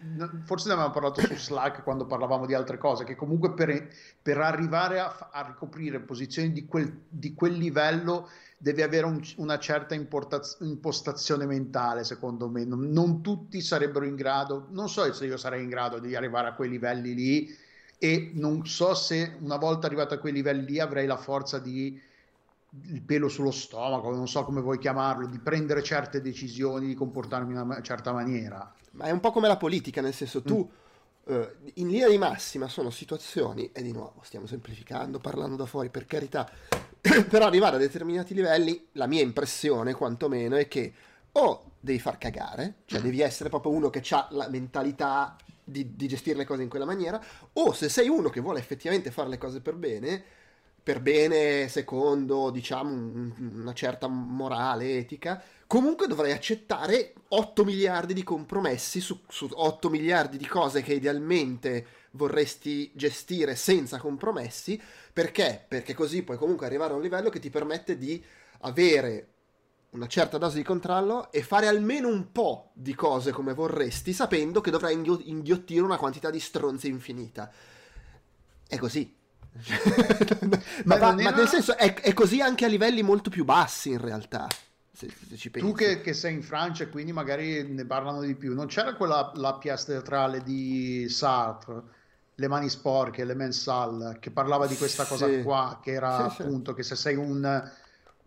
forse 0.46 0.68
ne 0.68 0.74
avevamo 0.74 0.94
parlato 0.94 1.20
su 1.20 1.36
Slack 1.36 1.84
quando 1.84 2.06
parlavamo 2.06 2.46
di 2.46 2.54
altre 2.54 2.78
cose, 2.78 3.04
che 3.04 3.16
comunque 3.16 3.52
per, 3.54 3.90
per 4.22 4.38
arrivare 4.38 5.00
a, 5.00 5.30
a 5.32 5.46
ricoprire 5.46 6.00
posizioni 6.00 6.54
di 6.54 6.66
quel, 6.66 7.02
di 7.10 7.34
quel 7.34 7.54
livello 7.54 8.30
devi 8.58 8.82
avere 8.82 9.06
un- 9.06 9.22
una 9.38 9.60
certa 9.60 9.94
importaz- 9.94 10.62
impostazione 10.62 11.46
mentale, 11.46 12.06
secondo 12.06 12.48
me. 12.48 12.64
Non, 12.64 12.92
non 12.92 13.22
tutti 13.22 13.60
sarebbero 13.60 14.06
in 14.06 14.16
grado, 14.16 14.68
non 14.70 14.88
so 14.88 15.12
se 15.12 15.26
io 15.26 15.36
sarei 15.36 15.64
in 15.64 15.70
grado 15.70 16.00
di 16.00 16.16
arrivare 16.16 16.48
a 16.48 16.54
quei 16.54 16.70
livelli 16.70 17.14
lì 17.14 17.58
e 17.98 18.32
non 18.36 18.66
so 18.66 18.94
se 18.96 19.36
una 19.42 19.58
volta 19.58 19.86
arrivato 19.86 20.14
a 20.14 20.18
quei 20.18 20.32
livelli 20.34 20.66
lì 20.66 20.80
avrei 20.80 21.06
la 21.08 21.18
forza 21.18 21.60
di 21.60 22.00
il 22.86 23.02
pelo 23.02 23.28
sullo 23.28 23.52
stomaco, 23.52 24.16
non 24.16 24.28
so 24.28 24.44
come 24.44 24.62
vuoi 24.62 24.80
chiamarlo, 24.80 25.28
di 25.28 25.38
prendere 25.40 25.84
certe 25.84 26.22
decisioni, 26.22 26.88
di 26.88 26.96
comportarmi 26.96 27.54
in 27.54 27.60
una 27.60 27.82
certa 27.82 28.12
maniera. 28.12 28.74
Ma 28.94 29.06
è 29.06 29.12
un 29.12 29.20
po' 29.20 29.32
come 29.32 29.48
la 29.48 29.58
politica, 29.58 30.02
nel 30.02 30.14
senso 30.14 30.42
tu 30.42 30.70
eh, 31.26 31.56
in 31.76 31.90
linea 31.90 32.10
di 32.10 32.18
massima 32.18 32.68
sono 32.68 32.90
situazioni, 32.90 33.72
e 33.72 33.82
di 33.82 33.92
nuovo 33.92 34.22
stiamo 34.24 34.46
semplificando, 34.46 35.20
parlando 35.20 35.56
da 35.56 35.66
fuori 35.66 35.90
per 35.90 36.06
carità, 36.06 36.50
però 37.00 37.46
arrivare 37.46 37.78
a 37.78 37.80
determinati 37.80 38.34
livelli, 38.34 38.90
la 38.94 39.08
mia 39.08 39.22
impressione 39.22 39.94
quantomeno 39.94 40.56
è 40.56 40.68
che 40.68 40.94
o 41.34 41.72
devi 41.80 42.00
far 42.00 42.18
cagare, 42.18 42.76
cioè 42.86 43.02
devi 43.02 43.22
essere 43.22 43.50
proprio 43.50 43.72
uno 43.72 43.90
che 43.90 44.04
ha 44.12 44.28
la 44.32 44.48
mentalità 44.50 45.36
di, 45.64 45.96
di 45.96 46.08
gestire 46.08 46.38
le 46.38 46.46
cose 46.46 46.62
in 46.62 46.70
quella 46.70 46.86
maniera, 46.86 47.22
o 47.54 47.74
se 47.74 47.90
sei 47.90 48.08
uno 48.10 48.30
che 48.30 48.42
vuole 48.42 48.60
effettivamente 48.60 49.10
fare 49.10 49.30
le 49.30 49.38
cose 49.38 49.62
per 49.62 49.76
bene, 49.76 50.24
per 50.84 51.00
bene 51.02 51.68
secondo 51.70 52.50
diciamo 52.50 52.92
un- 52.92 53.52
una 53.56 53.74
certa 53.74 54.08
morale 54.08 54.98
etica 54.98 55.42
comunque 55.68 56.08
dovrai 56.08 56.32
accettare 56.32 57.14
8 57.30 57.64
miliardi 57.64 58.14
di 58.14 58.24
compromessi 58.24 59.00
su, 59.00 59.20
su 59.28 59.48
8 59.52 59.90
miliardi 59.90 60.38
di 60.38 60.46
cose 60.46 60.82
che 60.82 60.94
idealmente 60.94 61.86
vorresti 62.12 62.92
gestire 62.94 63.56
senza 63.56 63.98
compromessi. 63.98 64.80
Perché? 65.12 65.66
Perché 65.68 65.96
così 65.96 66.22
puoi 66.24 66.38
comunque 66.38 66.68
arrivare 66.68 66.94
a 66.94 66.96
un 66.96 67.02
livello 67.02 67.30
che 67.30 67.40
ti 67.40 67.50
permette 67.50 67.98
di 67.98 68.24
avere 68.62 69.28
una 69.92 70.08
certa 70.08 70.38
dose 70.38 70.58
di 70.58 70.64
controllo 70.64 71.32
e 71.32 71.44
fare 71.44 71.68
almeno 71.68 72.08
un 72.08 72.32
po' 72.32 72.72
di 72.74 72.96
cose 72.96 73.32
come 73.32 73.54
vorresti 73.54 74.12
sapendo 74.12 74.60
che 74.62 74.72
dovrai 74.72 74.94
inghio- 74.94 75.22
inghiottire 75.24 75.82
una 75.82 75.98
quantità 75.98 76.30
di 76.32 76.40
stronzi 76.40 76.88
infinita. 76.88 77.52
È 78.68 78.78
così 78.78 79.16
ma, 80.86 80.96
Beh, 80.96 81.00
va- 81.00 81.14
ma 81.14 81.30
nel 81.32 81.48
senso 81.48 81.78
è, 81.78 81.94
è 81.94 82.14
così 82.14 82.42
anche 82.42 82.66
a 82.66 82.68
livelli 82.68 83.02
molto 83.04 83.30
più 83.30 83.46
bassi 83.46 83.90
in 83.92 84.00
realtà. 84.02 84.48
Se, 84.96 85.10
se 85.28 85.38
ci 85.38 85.50
pensi. 85.50 85.68
Tu 85.68 85.74
che, 85.76 86.02
che 86.02 86.14
sei 86.14 86.34
in 86.36 86.44
Francia 86.44 86.84
e 86.84 86.90
quindi 86.90 87.12
magari 87.12 87.64
ne 87.68 87.86
parlano 87.86 88.22
di 88.22 88.36
più, 88.36 88.54
non 88.54 88.68
c'era 88.68 88.94
quella 88.96 89.32
la 89.36 89.56
pièce 89.56 89.86
teatrale 89.88 90.42
di 90.44 91.08
Sartre, 91.10 91.82
Le 92.36 92.48
mani 92.48 92.70
sporche, 92.70 93.26
Le 93.26 93.36
mains 93.36 93.60
sales, 93.62 94.18
che 94.20 94.32
parlava 94.32 94.68
di 94.68 94.76
questa 94.76 95.06
cosa 95.06 95.28
Sì. 95.28 95.42
qua, 95.44 95.80
che 95.82 95.92
era 95.94 96.30
Sì, 96.30 96.36
sì. 96.36 96.42
appunto 96.44 96.74
che 96.74 96.84
se 96.84 96.96
sei 96.96 97.16
un, 97.16 97.72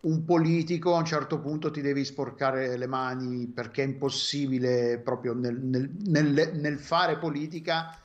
un 0.01 0.25
politico 0.25 0.93
a 0.95 0.99
un 0.99 1.05
certo 1.05 1.39
punto 1.39 1.71
ti 1.71 1.81
devi 1.81 2.03
sporcare 2.05 2.77
le 2.77 2.87
mani 2.87 3.47
perché 3.47 3.83
è 3.83 3.85
impossibile 3.85 4.99
proprio 4.99 5.33
nel, 5.33 5.55
nel- 5.59 5.89
nel- 6.05 6.51
nel 6.55 6.79
fare 6.79 7.17
politica 7.17 7.97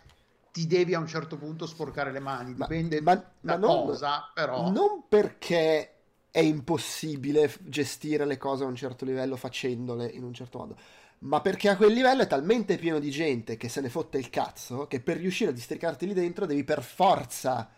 ti 0.52 0.66
devi 0.66 0.94
a 0.94 0.98
un 0.98 1.06
certo 1.08 1.36
punto 1.38 1.66
sporcare 1.66 2.12
le 2.12 2.20
mani, 2.20 2.54
Ma- 2.54 2.66
dipende 2.66 3.00
ma- 3.00 3.14
da 3.14 3.24
ma 3.40 3.56
non- 3.56 3.86
cosa, 3.86 4.30
però... 4.34 4.70
Non 4.70 5.04
perché 5.08 5.88
è 6.30 6.40
impossibile 6.40 7.52
gestire 7.62 8.24
le 8.26 8.36
cose 8.38 8.62
a 8.64 8.66
un 8.66 8.76
certo 8.76 9.04
livello 9.04 9.36
facendole 9.36 10.06
in 10.06 10.22
un 10.24 10.32
certo 10.34 10.58
modo, 10.58 10.76
ma 11.20 11.40
perché 11.40 11.68
a 11.68 11.76
quel 11.76 11.92
livello 11.92 12.22
è 12.22 12.26
talmente 12.26 12.76
pieno 12.78 12.98
di 12.98 13.10
gente 13.10 13.56
che 13.56 13.68
se 13.68 13.80
ne 13.80 13.88
fotte 13.88 14.18
il 14.18 14.28
cazzo 14.30 14.86
che 14.86 15.00
per 15.00 15.16
riuscire 15.18 15.50
a 15.50 15.54
districarti 15.54 16.06
lì 16.06 16.14
dentro 16.14 16.46
devi 16.46 16.64
per 16.64 16.82
forza 16.82 17.68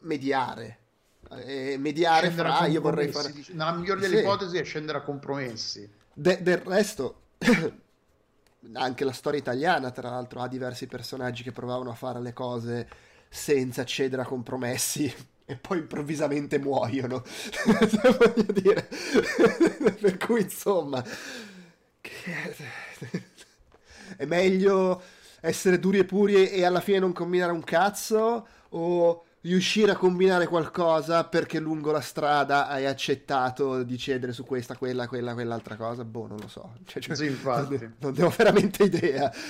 mediare. 0.00 0.78
E 1.30 1.76
mediare 1.78 2.26
scendere 2.28 2.48
a 2.48 2.56
fra 2.56 2.66
io 2.66 2.80
vorrei 2.80 3.08
fare 3.08 3.34
nella 3.48 3.72
migliore 3.72 4.00
delle 4.00 4.16
Sì. 4.18 4.22
ipotesi 4.22 4.56
è 4.56 4.64
scendere 4.64 4.98
a 4.98 5.02
compromessi 5.02 5.90
De- 6.14 6.42
del 6.42 6.58
resto, 6.58 7.22
anche 8.72 9.04
la 9.04 9.12
storia 9.12 9.38
italiana, 9.38 9.90
tra 9.90 10.10
l'altro, 10.10 10.40
ha 10.40 10.48
diversi 10.48 10.86
personaggi 10.86 11.42
che 11.42 11.52
provavano 11.52 11.90
a 11.90 11.94
fare 11.94 12.20
le 12.20 12.32
cose 12.32 12.88
senza 13.28 13.84
cedere 13.84 14.22
a 14.22 14.26
compromessi 14.26 15.12
e 15.44 15.56
poi 15.56 15.78
improvvisamente 15.78 16.58
muoiono. 16.58 17.22
Voglio 18.18 18.52
dire, 18.52 18.88
per 20.00 20.16
cui 20.18 20.42
insomma, 20.42 21.04
è 24.16 24.24
meglio 24.24 25.02
essere 25.40 25.78
duri 25.78 25.98
e 25.98 26.04
puri 26.04 26.48
e 26.48 26.64
alla 26.64 26.80
fine 26.80 26.98
non 26.98 27.12
combinare 27.12 27.52
un 27.52 27.62
cazzo 27.62 28.46
o 28.70 29.24
riuscire 29.42 29.92
a 29.92 29.96
combinare 29.96 30.46
qualcosa 30.46 31.24
perché 31.26 31.58
lungo 31.60 31.92
la 31.92 32.00
strada 32.00 32.68
hai 32.68 32.86
accettato 32.86 33.82
di 33.82 33.96
cedere 33.98 34.32
su 34.32 34.44
questa, 34.44 34.76
quella, 34.76 35.06
quella, 35.08 35.32
quell'altra 35.34 35.76
cosa? 35.76 36.04
Boh, 36.04 36.26
non 36.26 36.38
lo 36.38 36.48
so. 36.48 36.74
Cioè, 36.84 37.02
cioè, 37.02 37.16
Sì, 37.16 37.26
infatti. 37.26 37.78
non, 37.78 37.94
non 38.00 38.12
ne 38.16 38.22
ho 38.24 38.30
veramente 38.36 38.84
idea. 38.84 39.30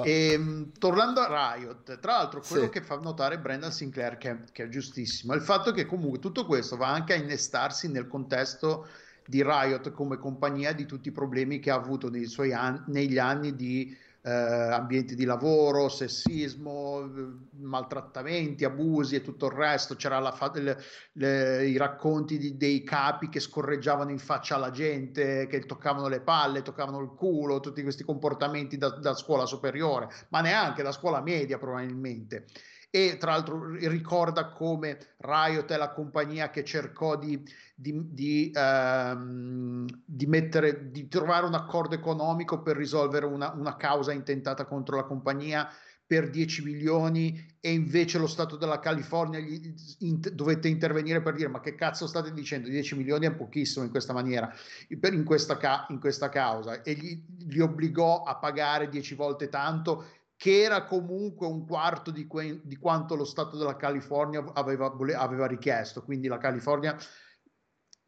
E, 0.00 0.36
mh, 0.36 0.72
tornando 0.78 1.20
a 1.20 1.54
Riot, 1.56 1.98
tra 1.98 2.12
l'altro, 2.18 2.44
quello 2.44 2.68
Sì. 2.68 2.68
che 2.68 2.82
fa 2.82 2.96
notare 2.98 3.38
Brendan 3.38 3.72
Sinclair, 3.72 4.18
che, 4.18 4.38
che 4.52 4.64
è 4.64 4.68
giustissimo, 4.68 5.32
è 5.32 5.36
il 5.36 5.42
fatto 5.42 5.72
che 5.72 5.86
comunque 5.86 6.18
tutto 6.18 6.44
questo 6.44 6.76
va 6.76 6.88
anche 6.92 7.14
a 7.14 7.16
innestarsi 7.16 7.88
nel 7.90 8.06
contesto 8.06 8.86
di 9.26 9.42
Riot 9.42 9.90
come 9.92 10.18
compagnia 10.18 10.72
di 10.74 10.84
tutti 10.84 11.08
i 11.08 11.12
problemi 11.12 11.58
che 11.58 11.70
ha 11.70 11.74
avuto 11.76 12.10
nei 12.10 12.26
suoi 12.26 12.52
an- 12.52 12.84
negli 12.88 13.16
anni 13.18 13.56
di 13.56 13.96
eh, 14.26 14.30
ambienti 14.30 15.14
di 15.14 15.24
lavoro, 15.26 15.88
sessismo, 15.90 17.02
eh, 17.04 17.58
maltrattamenti, 17.60 18.64
abusi 18.64 19.16
e 19.16 19.20
tutto 19.20 19.46
il 19.46 19.52
resto. 19.52 19.96
C'era 19.96 20.18
la 20.18 20.32
fa- 20.32 20.50
le- 20.54 20.78
le- 21.12 21.66
i 21.66 21.76
racconti 21.76 22.38
di- 22.38 22.56
dei 22.56 22.82
capi 22.82 23.28
che 23.28 23.38
scorreggiavano 23.40 24.10
in 24.10 24.18
faccia 24.18 24.54
alla 24.56 24.70
gente, 24.70 25.46
che 25.46 25.60
toccavano 25.60 26.08
le 26.08 26.22
palle, 26.22 26.62
toccavano 26.62 27.00
il 27.00 27.10
culo, 27.14 27.60
tutti 27.60 27.82
questi 27.82 28.02
comportamenti 28.04 28.78
da, 28.78 28.88
da 28.90 29.14
scuola 29.14 29.44
superiore, 29.44 30.08
ma 30.30 30.40
neanche 30.40 30.82
da 30.82 30.92
scuola 30.92 31.20
media 31.20 31.58
probabilmente. 31.58 32.46
E 32.94 33.16
tra 33.16 33.32
l'altro 33.32 33.74
ricorda 33.74 34.50
come 34.50 34.96
Riot 35.16 35.68
è 35.72 35.76
la 35.76 35.90
compagnia 35.90 36.50
che 36.50 36.62
cercò 36.62 37.16
di, 37.16 37.42
di- 37.74 38.06
di, 38.12 38.52
ehm, 38.54 39.84
di 40.04 40.26
mettere, 40.26 40.92
trovare 41.08 41.44
un 41.44 41.54
accordo 41.54 41.96
economico 41.96 42.62
per 42.62 42.76
risolvere 42.76 43.26
una, 43.26 43.50
una 43.50 43.76
causa 43.76 44.12
intentata 44.12 44.64
contro 44.64 44.94
la 44.94 45.02
compagnia 45.02 45.68
per 46.06 46.30
10 46.30 46.62
milioni 46.62 47.56
e 47.58 47.72
invece 47.72 48.18
lo 48.18 48.28
Stato 48.28 48.54
della 48.54 48.78
California 48.78 49.40
gli, 49.40 49.74
int- 49.98 50.30
dovette 50.30 50.68
intervenire 50.68 51.20
per 51.20 51.34
dire 51.34 51.48
ma 51.48 51.58
che 51.58 51.74
cazzo 51.74 52.06
state 52.06 52.32
dicendo? 52.32 52.68
10 52.68 52.94
milioni 52.94 53.26
è 53.26 53.34
pochissimo 53.34 53.84
in 53.84 53.90
questa 53.90 54.12
maniera 54.12 54.54
in, 54.88 55.24
questa 55.24 55.56
ca- 55.56 55.86
in 55.88 55.98
questa 55.98 56.28
causa. 56.28 56.80
E 56.82 56.92
gli, 56.92 57.24
li 57.48 57.58
obbligò 57.58 58.22
a 58.22 58.36
pagare 58.36 58.88
10 58.88 59.16
volte 59.16 59.48
tanto 59.48 60.04
che 60.44 60.60
era 60.60 60.84
comunque 60.84 61.46
un 61.46 61.66
quarto 61.66 62.10
di, 62.10 62.26
que- 62.26 62.60
di 62.62 62.76
quanto 62.76 63.14
lo 63.14 63.24
Stato 63.24 63.56
della 63.56 63.76
California 63.76 64.44
aveva, 64.52 64.90
vole- 64.90 65.14
aveva 65.14 65.46
richiesto 65.46 66.02
quindi 66.02 66.28
la 66.28 66.36
California 66.36 66.94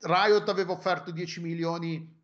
Riot 0.00 0.46
aveva 0.46 0.72
offerto 0.72 1.12
10 1.12 1.40
milioni 1.40 2.14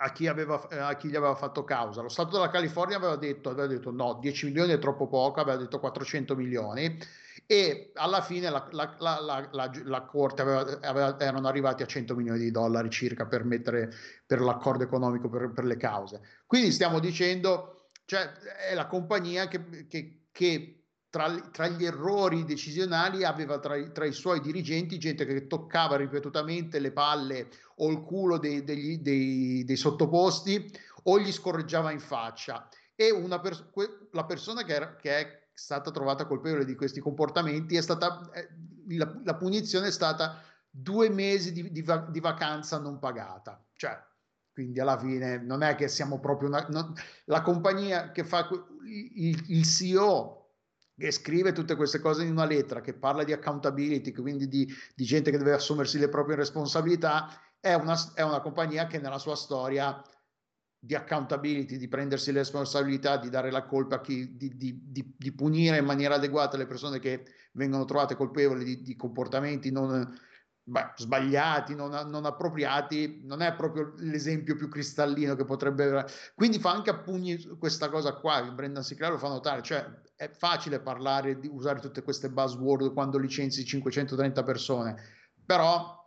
a 0.00 0.10
chi, 0.10 0.26
aveva, 0.26 0.66
eh, 0.66 0.78
a 0.78 0.96
chi 0.96 1.06
gli 1.06 1.14
aveva 1.14 1.36
fatto 1.36 1.62
causa. 1.62 2.02
Lo 2.02 2.08
Stato 2.08 2.32
della 2.32 2.50
California 2.50 2.96
aveva 2.96 3.14
detto, 3.14 3.50
aveva 3.50 3.68
detto 3.68 3.92
no, 3.92 4.18
10 4.20 4.46
milioni 4.46 4.72
è 4.72 4.78
troppo 4.80 5.06
poco, 5.06 5.38
aveva 5.40 5.56
detto 5.56 5.78
400 5.78 6.34
milioni 6.34 6.98
e 7.46 7.92
alla 7.94 8.22
fine 8.22 8.50
la, 8.50 8.68
la- 8.72 8.96
la- 8.98 9.48
la- 9.84 10.02
Corte 10.02 10.42
aveva- 10.42 10.80
aveva- 10.80 11.20
erano 11.20 11.46
arrivati 11.46 11.84
a 11.84 11.86
100 11.86 12.16
milioni 12.16 12.40
di 12.40 12.50
dollari 12.50 12.90
circa 12.90 13.26
per 13.26 13.44
mettere 13.44 13.92
per 14.26 14.40
l'accordo 14.40 14.82
economico 14.82 15.28
per, 15.28 15.52
per 15.52 15.62
le 15.64 15.76
cause. 15.76 16.20
Quindi 16.44 16.72
stiamo 16.72 16.98
dicendo, 16.98 17.73
cioè 18.04 18.32
è 18.32 18.74
la 18.74 18.86
compagnia 18.86 19.48
che, 19.48 19.86
che- 19.86 20.26
che 20.30 20.84
tra, 21.08 21.32
tra 21.52 21.68
gli 21.68 21.84
errori 21.84 22.44
decisionali 22.44 23.22
aveva 23.24 23.60
tra, 23.60 23.80
tra 23.90 24.04
i 24.04 24.12
suoi 24.12 24.40
dirigenti 24.40 24.98
gente 24.98 25.24
che 25.24 25.46
toccava 25.46 25.96
ripetutamente 25.96 26.80
le 26.80 26.90
palle 26.90 27.48
o 27.76 27.88
il 27.90 28.00
culo 28.02 28.36
dei, 28.38 28.64
degli- 28.64 28.98
dei- 28.98 29.64
dei 29.64 29.76
sottoposti 29.76 30.68
o 31.04 31.20
gli 31.20 31.30
scorreggiava 31.30 31.92
in 31.92 32.00
faccia. 32.00 32.68
E 32.96 33.12
pers- 33.40 33.70
que- 33.70 34.08
la 34.10 34.24
persona 34.24 34.64
che, 34.64 34.74
era- 34.74 34.96
che 34.96 35.16
è 35.18 35.48
stata 35.52 35.92
trovata 35.92 36.26
colpevole 36.26 36.64
di 36.64 36.74
questi 36.74 36.98
comportamenti 36.98 37.76
è 37.76 37.82
stata, 37.82 38.28
eh, 38.32 38.48
la, 38.96 39.20
la 39.24 39.36
punizione 39.36 39.86
è 39.88 39.92
stata 39.92 40.42
due 40.68 41.08
mesi 41.10 41.52
di, 41.52 41.70
di 41.70 41.82
va- 41.82 42.08
di 42.10 42.18
vacanza 42.18 42.78
non 42.78 42.98
pagata. 42.98 43.64
Cioè, 43.76 43.96
quindi 44.54 44.78
alla 44.78 44.96
fine 44.96 45.38
non 45.38 45.62
è 45.62 45.74
che 45.74 45.88
siamo 45.88 46.20
proprio 46.20 46.48
una, 46.48 46.64
non- 46.70 46.94
la 47.24 47.42
compagnia 47.42 48.12
che 48.12 48.22
fa 48.24 48.48
il, 48.84 49.44
il 49.48 49.64
CEO 49.64 50.52
che 50.96 51.10
scrive 51.10 51.50
tutte 51.52 51.74
queste 51.74 51.98
cose 51.98 52.22
in 52.22 52.30
una 52.30 52.44
lettera, 52.44 52.80
che 52.80 52.94
parla 52.94 53.24
di 53.24 53.32
accountability, 53.32 54.12
quindi 54.12 54.46
di, 54.46 54.72
di 54.94 55.04
gente 55.04 55.32
che 55.32 55.38
deve 55.38 55.52
assumersi 55.54 55.98
le 55.98 56.08
proprie 56.08 56.36
responsabilità, 56.36 57.28
è 57.58 57.74
una, 57.74 57.96
è 58.14 58.22
una 58.22 58.40
compagnia 58.40 58.86
che 58.86 59.00
nella 59.00 59.18
sua 59.18 59.34
storia 59.34 60.00
di 60.78 60.94
accountability, 60.94 61.78
di 61.78 61.88
prendersi 61.88 62.30
le 62.30 62.38
responsabilità, 62.40 63.16
di 63.16 63.28
dare 63.28 63.50
la 63.50 63.64
colpa 63.64 63.96
a 63.96 64.00
chi, 64.00 64.36
di, 64.36 64.54
di- 64.56 65.14
di- 65.16 65.32
punire 65.32 65.78
in 65.78 65.84
maniera 65.84 66.14
adeguata 66.14 66.56
le 66.56 66.66
persone 66.66 67.00
che 67.00 67.24
vengono 67.54 67.84
trovate 67.86 68.14
colpevoli 68.14 68.82
di 68.82 68.94
comportamenti 68.94 69.72
non 69.72 70.16
beh, 70.64 70.92
sbagliati, 70.96 71.74
non, 71.74 71.90
non 72.08 72.24
appropriati, 72.24 73.20
non 73.24 73.42
è 73.42 73.54
proprio 73.54 73.92
l'esempio 73.98 74.56
più 74.56 74.68
cristallino 74.68 75.36
che 75.36 75.44
potrebbe... 75.44 76.06
Quindi 76.34 76.58
fa 76.58 76.72
anche 76.72 76.90
a 76.90 76.98
pugni 76.98 77.40
questa 77.58 77.90
cosa 77.90 78.14
qua, 78.14 78.42
Brendan 78.50 78.82
Sinclair 78.82 79.12
lo 79.12 79.18
fa 79.18 79.28
notare, 79.28 79.62
cioè 79.62 79.84
è 80.16 80.28
facile 80.30 80.80
parlare 80.80 81.38
di 81.38 81.48
usare 81.48 81.80
tutte 81.80 82.02
queste 82.02 82.30
buzzword 82.30 82.92
quando 82.92 83.18
licenzi 83.18 83.64
530 83.64 84.42
persone, 84.42 84.96
però 85.44 86.02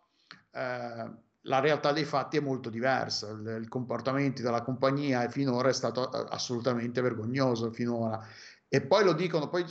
eh, 0.51 1.11
la 1.41 1.59
realtà 1.59 1.91
dei 1.91 2.05
fatti 2.05 2.37
è 2.37 2.41
molto 2.41 2.69
diversa. 2.69 3.29
Il, 3.29 3.57
il 3.61 3.67
comportamento 3.69 4.41
della 4.41 4.63
compagnia 4.63 5.29
finora 5.29 5.69
è 5.69 5.73
stato 5.73 6.09
assolutamente 6.09 6.99
vergognoso 7.01 7.71
finora. 7.71 8.25
E 8.67 8.81
poi 8.81 9.03
lo 9.05 9.13
dicono, 9.13 9.47
poi 9.47 9.65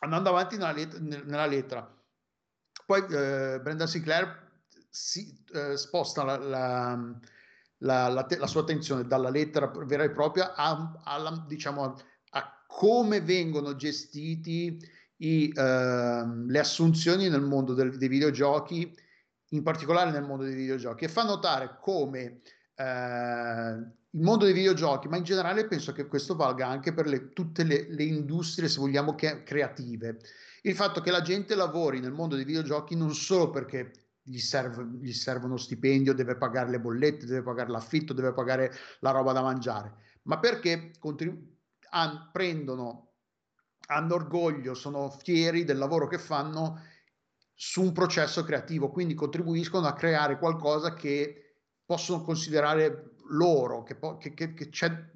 andando 0.00 0.30
avanti 0.30 0.56
nella, 0.56 0.72
let- 0.72 0.98
nella 0.98 1.46
lettera, 1.46 2.01
poi 2.92 3.06
eh, 3.08 3.58
Brendan 3.62 3.88
Sinclair 3.88 4.50
si 4.90 5.42
eh, 5.54 5.78
sposta 5.78 6.24
la, 6.24 6.36
la, 6.36 7.14
la, 7.78 8.26
la, 8.28 8.46
sua 8.46 8.60
attenzione 8.60 9.06
dalla 9.06 9.30
lettera 9.30 9.72
vera 9.86 10.02
e 10.02 10.10
propria 10.10 10.54
a, 10.54 11.00
alla, 11.02 11.42
diciamo, 11.48 11.96
a 12.32 12.64
come 12.66 13.22
vengono 13.22 13.76
gestiti 13.76 14.78
i, 15.16 15.50
eh, 15.56 16.24
le 16.46 16.58
assunzioni 16.58 17.30
nel 17.30 17.40
mondo 17.40 17.72
del, 17.72 17.96
dei 17.96 18.08
videogiochi, 18.08 18.94
in 19.48 19.62
particolare 19.62 20.10
nel 20.10 20.24
mondo 20.24 20.44
dei 20.44 20.54
videogiochi, 20.54 21.04
e 21.04 21.08
fa 21.08 21.22
notare 21.22 21.78
come 21.80 22.42
eh, 22.74 23.70
il 24.10 24.20
mondo 24.20 24.44
dei 24.44 24.52
videogiochi, 24.52 25.08
ma 25.08 25.16
in 25.16 25.24
generale 25.24 25.66
penso 25.66 25.92
che 25.92 26.06
questo 26.06 26.36
valga 26.36 26.66
anche 26.66 26.92
per 26.92 27.06
le, 27.06 27.32
tutte 27.32 27.64
le, 27.64 27.86
le, 27.88 28.04
industrie, 28.04 28.68
se 28.68 28.80
vogliamo, 28.80 29.14
che, 29.14 29.44
creative. 29.44 30.18
Il 30.64 30.74
fatto 30.76 31.00
che 31.00 31.10
la 31.10 31.22
gente 31.22 31.54
lavori 31.54 32.00
nel 32.00 32.12
mondo 32.12 32.36
dei 32.36 32.44
videogiochi 32.44 32.94
non 32.94 33.14
solo 33.14 33.50
perché 33.50 33.90
gli 34.22 34.38
serve, 34.38 34.84
gli 35.00 35.12
serve 35.12 35.46
uno 35.46 35.56
stipendio, 35.56 36.14
deve 36.14 36.36
pagare 36.36 36.70
le 36.70 36.78
bollette, 36.78 37.26
deve 37.26 37.42
pagare 37.42 37.70
l'affitto, 37.70 38.12
deve 38.12 38.32
pagare 38.32 38.72
la 39.00 39.10
roba 39.10 39.32
da 39.32 39.42
mangiare, 39.42 39.94
ma 40.22 40.38
perché 40.38 40.92
contribu- 41.00 41.42
an- 41.90 42.30
prendono, 42.32 43.14
hanno 43.88 44.14
orgoglio, 44.14 44.74
sono 44.74 45.10
fieri 45.10 45.64
del 45.64 45.78
lavoro 45.78 46.06
che 46.06 46.18
fanno 46.18 46.80
su 47.54 47.82
un 47.82 47.92
processo 47.92 48.44
creativo, 48.44 48.90
quindi 48.90 49.14
contribuiscono 49.14 49.86
a 49.86 49.94
creare 49.94 50.38
qualcosa 50.38 50.94
che 50.94 51.56
possono 51.84 52.22
considerare 52.22 53.14
loro, 53.30 53.82
che, 53.82 53.96
po- 53.96 54.16
che, 54.16 54.32
che, 54.34 54.54
che 54.54 54.68
c'è, 54.68 55.10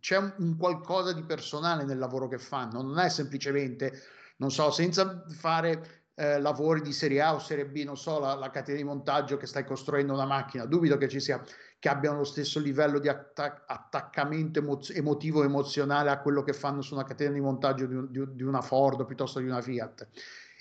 c'è 0.00 0.16
un, 0.16 0.34
un 0.38 0.56
qualcosa 0.56 1.12
di 1.12 1.22
personale 1.22 1.84
nel 1.84 1.98
lavoro 1.98 2.26
che 2.26 2.38
fanno, 2.38 2.82
non 2.82 2.98
è 2.98 3.08
semplicemente, 3.08 3.92
non 4.38 4.50
so, 4.50 4.70
senza 4.70 5.24
fare 5.28 5.98
eh, 6.14 6.40
lavori 6.40 6.80
di 6.80 6.92
serie 6.92 7.20
A 7.20 7.34
o 7.34 7.38
serie 7.38 7.66
B, 7.66 7.82
non 7.84 7.96
so, 7.96 8.18
la, 8.18 8.34
la, 8.34 8.50
catena 8.50 8.78
di 8.78 8.84
montaggio 8.84 9.36
che 9.36 9.46
stai 9.46 9.64
costruendo 9.64 10.12
una 10.12 10.26
macchina, 10.26 10.64
dubito 10.64 10.96
che 10.96 11.08
ci 11.08 11.20
sia, 11.20 11.42
che 11.78 11.88
abbiano 11.88 12.18
lo 12.18 12.24
stesso 12.24 12.58
livello 12.58 12.98
di 12.98 13.08
attac- 13.08 13.62
attaccamento 13.66 14.58
emo- 14.58 14.80
emotivo 14.88 15.44
emozionale 15.44 16.10
a 16.10 16.20
quello 16.20 16.42
che 16.42 16.52
fanno 16.52 16.82
su 16.82 16.94
una 16.94 17.04
catena 17.04 17.32
di 17.32 17.40
montaggio 17.40 17.86
di, 17.86 17.94
un, 17.94 18.10
di, 18.10 18.24
di 18.32 18.42
una 18.42 18.62
Ford 18.62 19.06
piuttosto 19.06 19.38
di 19.38 19.46
una 19.46 19.62
Fiat. 19.62 20.08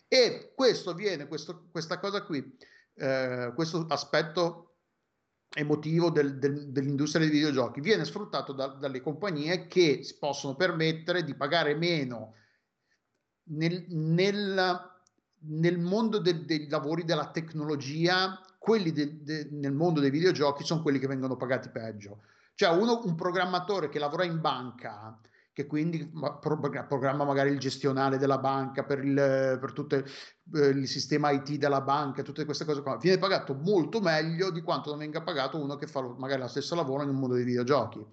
E 0.08 0.54
questo 0.56 0.94
viene, 0.94 1.28
questo, 1.28 1.68
questa 1.72 2.00
cosa 2.00 2.24
qui, 2.24 2.56
eh, 2.96 3.52
questo 3.56 3.86
aspetto 3.90 4.64
emotivo 5.56 6.12
del, 6.12 6.38
del, 6.38 6.72
dell'industria 6.72 7.26
dei 7.26 7.34
videogiochi 7.34 7.82
viene 7.82 8.06
sfruttato 8.06 8.54
da, 8.54 8.68
dalle 8.68 9.02
compagnie 9.02 9.66
che 9.68 10.04
si 10.04 10.18
possono 10.20 10.56
permettere 10.56 11.24
di 11.24 11.34
pagare 11.36 11.74
meno 11.74 12.34
nel, 13.48 13.86
nel 13.90 14.96
nel 15.40 15.78
mondo 15.78 16.20
de- 16.20 16.46
dei 16.46 16.68
lavori 16.68 17.04
della 17.04 17.30
tecnologia, 17.30 18.42
quelli 18.58 18.92
de- 18.92 19.22
de- 19.22 19.50
nel 19.52 19.74
mondo 19.74 20.00
dei 20.00 20.10
videogiochi 20.10 20.64
sono 20.64 20.82
quelli 20.82 21.00
che 21.00 21.08
vengono 21.08 21.36
pagati 21.38 21.70
peggio. 21.70 22.24
Cioè 22.56 22.76
uno, 22.76 23.02
un 23.06 23.16
programmatore 23.16 23.88
che 23.90 24.00
lavora 24.00 24.24
in 24.24 24.42
banca, 24.42 25.20
che 25.54 25.68
quindi 25.68 26.12
programma 26.48 27.24
magari 27.24 27.52
il 27.52 27.60
gestionale 27.60 28.18
della 28.18 28.38
banca 28.38 28.84
per 28.84 29.04
il, 29.04 29.58
per 29.60 29.74
tutto 29.74 29.96
eh, 29.96 30.04
il 30.68 30.88
sistema 30.88 31.32
IT 31.32 31.56
della 31.58 31.82
banca, 31.82 32.24
tutte 32.24 32.46
queste 32.46 32.66
cose 32.66 32.82
qua, 32.82 32.98
viene 32.98 33.18
pagato 33.18 33.54
molto 33.56 34.00
meglio 34.00 34.52
di 34.52 34.62
quanto 34.62 34.90
non 34.90 35.00
venga 35.00 35.22
pagato 35.22 35.60
uno 35.60 35.76
che 35.76 35.88
fa 35.88 36.02
magari 36.18 36.42
lo 36.42 36.48
stesso 36.48 36.76
lavoro 36.76 37.04
nel 37.06 37.16
mondo 37.16 37.36
dei 37.36 37.44
videogiochi. 37.44 38.06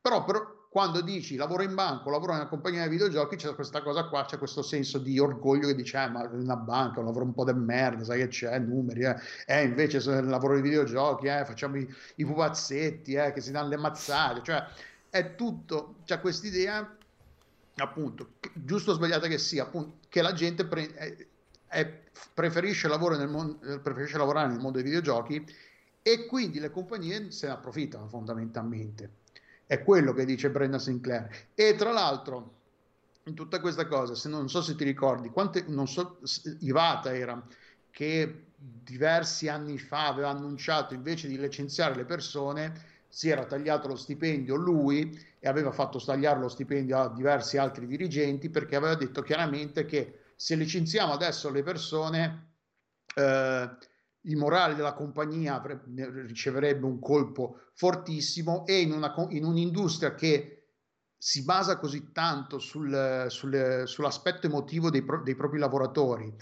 Però, 0.00 0.24
però 0.24 0.55
quando 0.76 1.00
dici 1.00 1.36
lavoro 1.36 1.62
in 1.62 1.74
banco, 1.74 2.10
lavoro 2.10 2.32
in 2.32 2.40
una 2.40 2.48
compagnia 2.48 2.82
di 2.82 2.90
videogiochi, 2.90 3.36
c'è 3.36 3.54
questa 3.54 3.80
cosa 3.80 4.08
qua, 4.08 4.26
c'è 4.26 4.36
questo 4.36 4.60
senso 4.60 4.98
di 4.98 5.18
orgoglio 5.18 5.68
che 5.68 5.74
dice, 5.74 6.02
eh, 6.02 6.10
ma 6.10 6.28
una 6.30 6.56
banca, 6.56 7.00
un 7.00 7.06
lavoro 7.06 7.24
un 7.24 7.32
po' 7.32 7.50
di 7.50 7.54
merda, 7.54 8.04
sai 8.04 8.18
che 8.18 8.28
c'è, 8.28 8.58
numeri, 8.58 9.04
eh, 9.04 9.16
eh 9.46 9.62
invece 9.62 10.00
se 10.00 10.20
lavoro 10.20 10.54
di 10.54 10.60
videogiochi, 10.60 11.28
eh, 11.28 11.46
facciamo 11.46 11.78
i, 11.78 11.94
i 12.16 12.26
pupazzetti, 12.26 13.14
eh, 13.14 13.32
che 13.32 13.40
si 13.40 13.52
danno 13.52 13.68
le 13.70 13.78
mazzate, 13.78 14.42
cioè 14.42 14.66
è 15.08 15.34
tutto, 15.34 15.94
c'è 16.04 16.20
questa 16.20 16.46
idea, 16.46 16.94
appunto, 17.76 18.32
giusto 18.52 18.90
o 18.90 18.94
sbagliata 18.96 19.28
che 19.28 19.38
sia, 19.38 19.62
appunto, 19.62 20.00
che 20.10 20.20
la 20.20 20.34
gente 20.34 20.66
pre- 20.66 20.92
è, 20.92 21.26
è, 21.68 22.00
preferisce, 22.34 22.86
nel 22.86 23.28
mon- 23.28 23.80
preferisce 23.82 24.18
lavorare 24.18 24.48
nel 24.48 24.58
mondo 24.58 24.76
dei 24.76 24.84
videogiochi 24.84 25.42
e 26.02 26.26
quindi 26.26 26.60
le 26.60 26.70
compagnie 26.70 27.30
se 27.30 27.46
ne 27.46 27.54
approfittano 27.54 28.08
fondamentalmente. 28.08 29.24
È 29.66 29.82
quello 29.82 30.12
che 30.12 30.24
dice 30.24 30.50
Brenda 30.50 30.78
Sinclair. 30.78 31.28
E 31.54 31.74
tra 31.74 31.90
l'altro, 31.90 32.54
in 33.24 33.34
tutta 33.34 33.60
questa 33.60 33.86
cosa, 33.86 34.14
se 34.14 34.28
non, 34.28 34.48
so 34.48 34.62
se 34.62 34.76
ti 34.76 34.84
ricordi, 34.84 35.30
quante, 35.30 35.64
non 35.66 35.88
so, 35.88 36.18
Ivata 36.60 37.14
era 37.14 37.44
che 37.90 38.44
diversi 38.56 39.48
anni 39.48 39.78
fa 39.78 40.06
aveva 40.06 40.30
annunciato 40.30 40.94
invece 40.94 41.28
di 41.28 41.38
licenziare 41.38 41.94
le 41.94 42.04
persone, 42.04 42.94
si 43.08 43.28
era 43.28 43.44
tagliato 43.44 43.88
lo 43.88 43.96
stipendio 43.96 44.56
lui 44.56 45.18
e 45.38 45.48
aveva 45.48 45.72
fatto 45.72 45.98
tagliare 45.98 46.38
lo 46.38 46.48
stipendio 46.48 46.98
a 46.98 47.08
diversi 47.08 47.56
altri 47.56 47.86
dirigenti 47.86 48.50
perché 48.50 48.76
aveva 48.76 48.94
detto 48.94 49.22
chiaramente 49.22 49.86
che 49.86 50.20
se 50.36 50.54
licenziamo 50.54 51.12
adesso 51.12 51.50
le 51.50 51.62
persone 51.62 52.48
eh, 53.14 53.70
il 54.26 54.36
morale 54.36 54.74
della 54.74 54.92
compagnia 54.92 55.62
riceverebbe 55.94 56.84
un 56.84 56.98
colpo 56.98 57.60
fortissimo 57.74 58.66
e 58.66 58.80
in, 58.80 58.92
una, 58.92 59.14
in 59.30 59.44
un'industria 59.44 60.14
che 60.14 60.52
si 61.16 61.42
basa 61.42 61.78
così 61.78 62.12
tanto 62.12 62.58
sul, 62.58 63.26
sul, 63.28 63.82
sull'aspetto 63.86 64.46
emotivo 64.46 64.90
dei, 64.90 65.04
dei, 65.24 65.34
propri 65.34 65.58
lavoratori, 65.58 66.32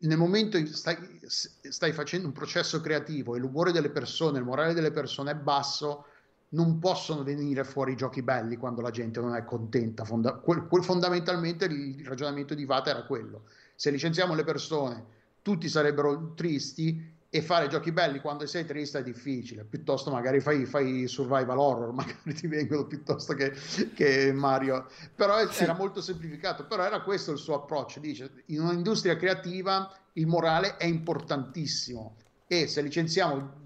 nel 0.00 0.18
momento 0.18 0.56
in 0.56 0.64
cui 0.64 0.74
stai, 0.74 1.20
stai, 1.26 1.92
facendo 1.92 2.26
un 2.26 2.32
processo 2.32 2.80
creativo 2.80 3.34
e 3.34 3.38
l'umore 3.38 3.72
delle 3.72 3.90
persone, 3.90 4.38
il 4.38 4.44
morale 4.44 4.74
delle 4.74 4.90
persone 4.90 5.32
è 5.32 5.36
basso, 5.36 6.06
non 6.50 6.78
possono 6.78 7.22
venire 7.22 7.64
fuori 7.64 7.96
giochi 7.96 8.22
belli 8.22 8.56
quando 8.56 8.80
la 8.80 8.90
gente 8.90 9.20
non 9.20 9.34
è 9.34 9.44
contenta. 9.44 10.04
Fonda, 10.04 10.34
quel, 10.34 10.66
quel, 10.66 10.84
fondamentalmente 10.84 11.64
il 11.66 12.04
ragionamento 12.06 12.54
di 12.54 12.64
Vata 12.64 12.90
era 12.90 13.04
quello. 13.04 13.44
Se 13.74 13.90
licenziamo 13.90 14.34
le 14.34 14.44
persone 14.44 15.04
tutti 15.44 15.68
sarebbero 15.68 16.32
tristi 16.32 17.12
e 17.28 17.42
fare 17.42 17.68
giochi 17.68 17.92
belli 17.92 18.18
quando 18.20 18.46
sei 18.46 18.64
triste 18.64 19.00
è 19.00 19.02
difficile, 19.02 19.64
piuttosto 19.64 20.10
magari 20.10 20.40
fai, 20.40 20.64
fai 20.64 21.06
survival 21.06 21.58
horror, 21.58 21.92
magari 21.92 22.32
ti 22.32 22.46
vengono 22.46 22.86
piuttosto 22.86 23.34
che, 23.34 23.52
che 23.92 24.32
Mario, 24.32 24.86
però 25.14 25.46
sì. 25.50 25.64
era 25.64 25.74
molto 25.74 26.00
semplificato, 26.00 26.64
però 26.64 26.82
era 26.82 27.02
questo 27.02 27.32
il 27.32 27.38
suo 27.38 27.56
approccio, 27.56 28.00
dice 28.00 28.30
in 28.46 28.62
un'industria 28.62 29.16
creativa 29.16 29.92
il 30.14 30.26
morale 30.26 30.78
è 30.78 30.86
importantissimo 30.86 32.16
e 32.46 32.66
se 32.66 32.80
licenziamo 32.80 33.62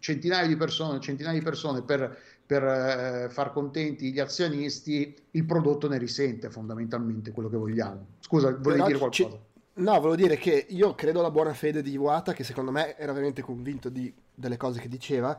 centinaia 0.00 0.48
di 0.48 0.56
persone, 0.56 0.98
centinaia 0.98 1.38
di 1.38 1.44
persone 1.44 1.82
per, 1.82 2.18
per 2.44 2.64
eh, 2.64 3.28
far 3.30 3.52
contenti 3.52 4.12
gli 4.12 4.18
azionisti, 4.18 5.14
il 5.30 5.44
prodotto 5.44 5.88
ne 5.88 5.98
risente 5.98 6.50
fondamentalmente 6.50 7.30
quello 7.30 7.48
che 7.48 7.56
vogliamo. 7.56 8.06
Scusa, 8.18 8.50
volevi 8.58 8.82
dire 8.84 8.98
qualcosa? 8.98 9.50
No, 9.74 9.92
volevo 10.00 10.16
dire 10.16 10.36
che 10.36 10.66
io 10.68 10.94
credo 10.94 11.20
alla 11.20 11.30
buona 11.30 11.54
fede 11.54 11.80
di 11.80 11.92
Iwata, 11.92 12.34
che 12.34 12.44
secondo 12.44 12.70
me 12.70 12.96
era 12.98 13.12
veramente 13.12 13.40
convinto 13.40 13.88
di, 13.88 14.12
delle 14.34 14.58
cose 14.58 14.80
che 14.80 14.88
diceva. 14.88 15.38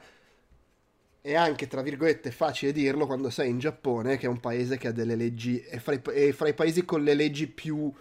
E 1.25 1.35
anche, 1.35 1.67
tra 1.67 1.81
virgolette, 1.81 2.31
facile 2.31 2.71
dirlo 2.71 3.05
quando 3.05 3.29
sei 3.29 3.49
in 3.49 3.59
Giappone, 3.59 4.17
che 4.17 4.25
è 4.25 4.29
un 4.29 4.39
paese 4.39 4.77
che 4.77 4.87
ha 4.87 4.91
delle 4.91 5.15
leggi. 5.15 5.59
È 5.59 5.77
fra 5.77 5.93
i, 5.93 6.01
è 6.01 6.31
fra 6.31 6.47
i 6.47 6.53
paesi 6.55 6.83
con 6.83 7.03
le 7.03 7.13
leggi 7.13 7.47
più 7.47 7.93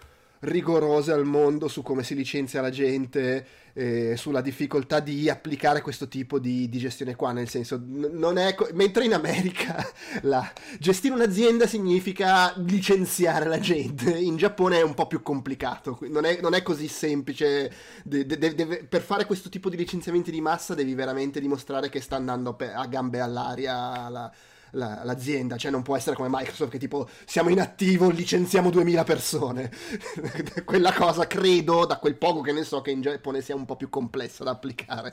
rigorose 0.43 1.13
al 1.13 1.25
mondo 1.25 1.69
su 1.69 1.83
come 1.83 2.03
si 2.03 2.15
licenzia 2.15 2.61
la 2.61 2.71
gente, 2.71 3.47
eh, 3.75 4.17
sulla 4.17 4.41
difficoltà 4.41 5.01
di 5.01 5.29
applicare 5.29 5.81
questo 5.83 6.09
tipo 6.09 6.39
di, 6.39 6.69
di 6.69 6.79
gestione 6.79 7.15
qua, 7.15 7.33
nel 7.33 7.49
senso, 7.49 7.79
n-. 7.79 8.53
Co- 8.57 8.69
mentre 8.73 9.05
in 9.05 9.15
America 9.15 9.85
la... 10.23 10.51
gestire 10.79 11.15
un'azienda 11.15 11.67
significa 11.67 12.55
licenziare 12.57 13.47
la 13.47 13.61
gente, 13.61 14.11
in 14.11 14.37
Giappone 14.37 14.79
è 14.79 14.83
un 14.83 14.95
po' 14.95 15.07
più 15.07 15.23
complicato, 15.23 15.99
non 16.09 16.25
è, 16.25 16.41
non 16.41 16.55
è 16.55 16.63
così 16.63 16.89
semplice, 16.89 17.73
de- 18.05 18.27
de- 18.27 18.39
de- 18.39 18.85
per 18.89 19.03
fare 19.03 19.27
questo 19.27 19.49
tipo 19.49 19.69
di 19.71 19.77
licenziamenti 19.77 20.31
di 20.31 20.41
massa 20.41 20.75
devi 20.75 20.95
veramente 20.95 21.41
dimostrare 21.41 21.89
che 21.89 22.01
sta 22.01 22.17
andando 22.17 22.55
pe- 22.55 22.73
a 22.73 22.87
gambe 22.87 23.21
all'aria 23.21 24.09
la 24.09 24.33
la, 24.73 25.03
l'azienda, 25.05 25.57
cioè 25.57 25.71
non 25.71 25.83
può 25.83 25.97
essere 25.97 26.17
come 26.17 26.29
Microsoft 26.31 26.71
che 26.71 26.79
tipo 26.79 27.09
siamo 27.25 27.49
in 27.49 27.61
attivo, 27.61 28.11
licenziamo 28.11 28.71
2000 28.71 29.05
persone. 29.05 29.71
Quella 30.65 30.93
cosa 30.93 31.27
credo, 31.27 31.87
da 31.87 31.99
quel 31.99 32.17
poco 32.17 32.41
che 32.41 32.53
ne 32.53 32.65
so, 32.65 32.81
che 32.81 32.91
in 32.91 33.01
Giappone 33.01 33.41
sia 33.41 33.55
un 33.55 33.65
po' 33.65 33.77
più 33.77 33.89
complessa 33.89 34.45
da 34.45 34.51
applicare. 34.53 35.13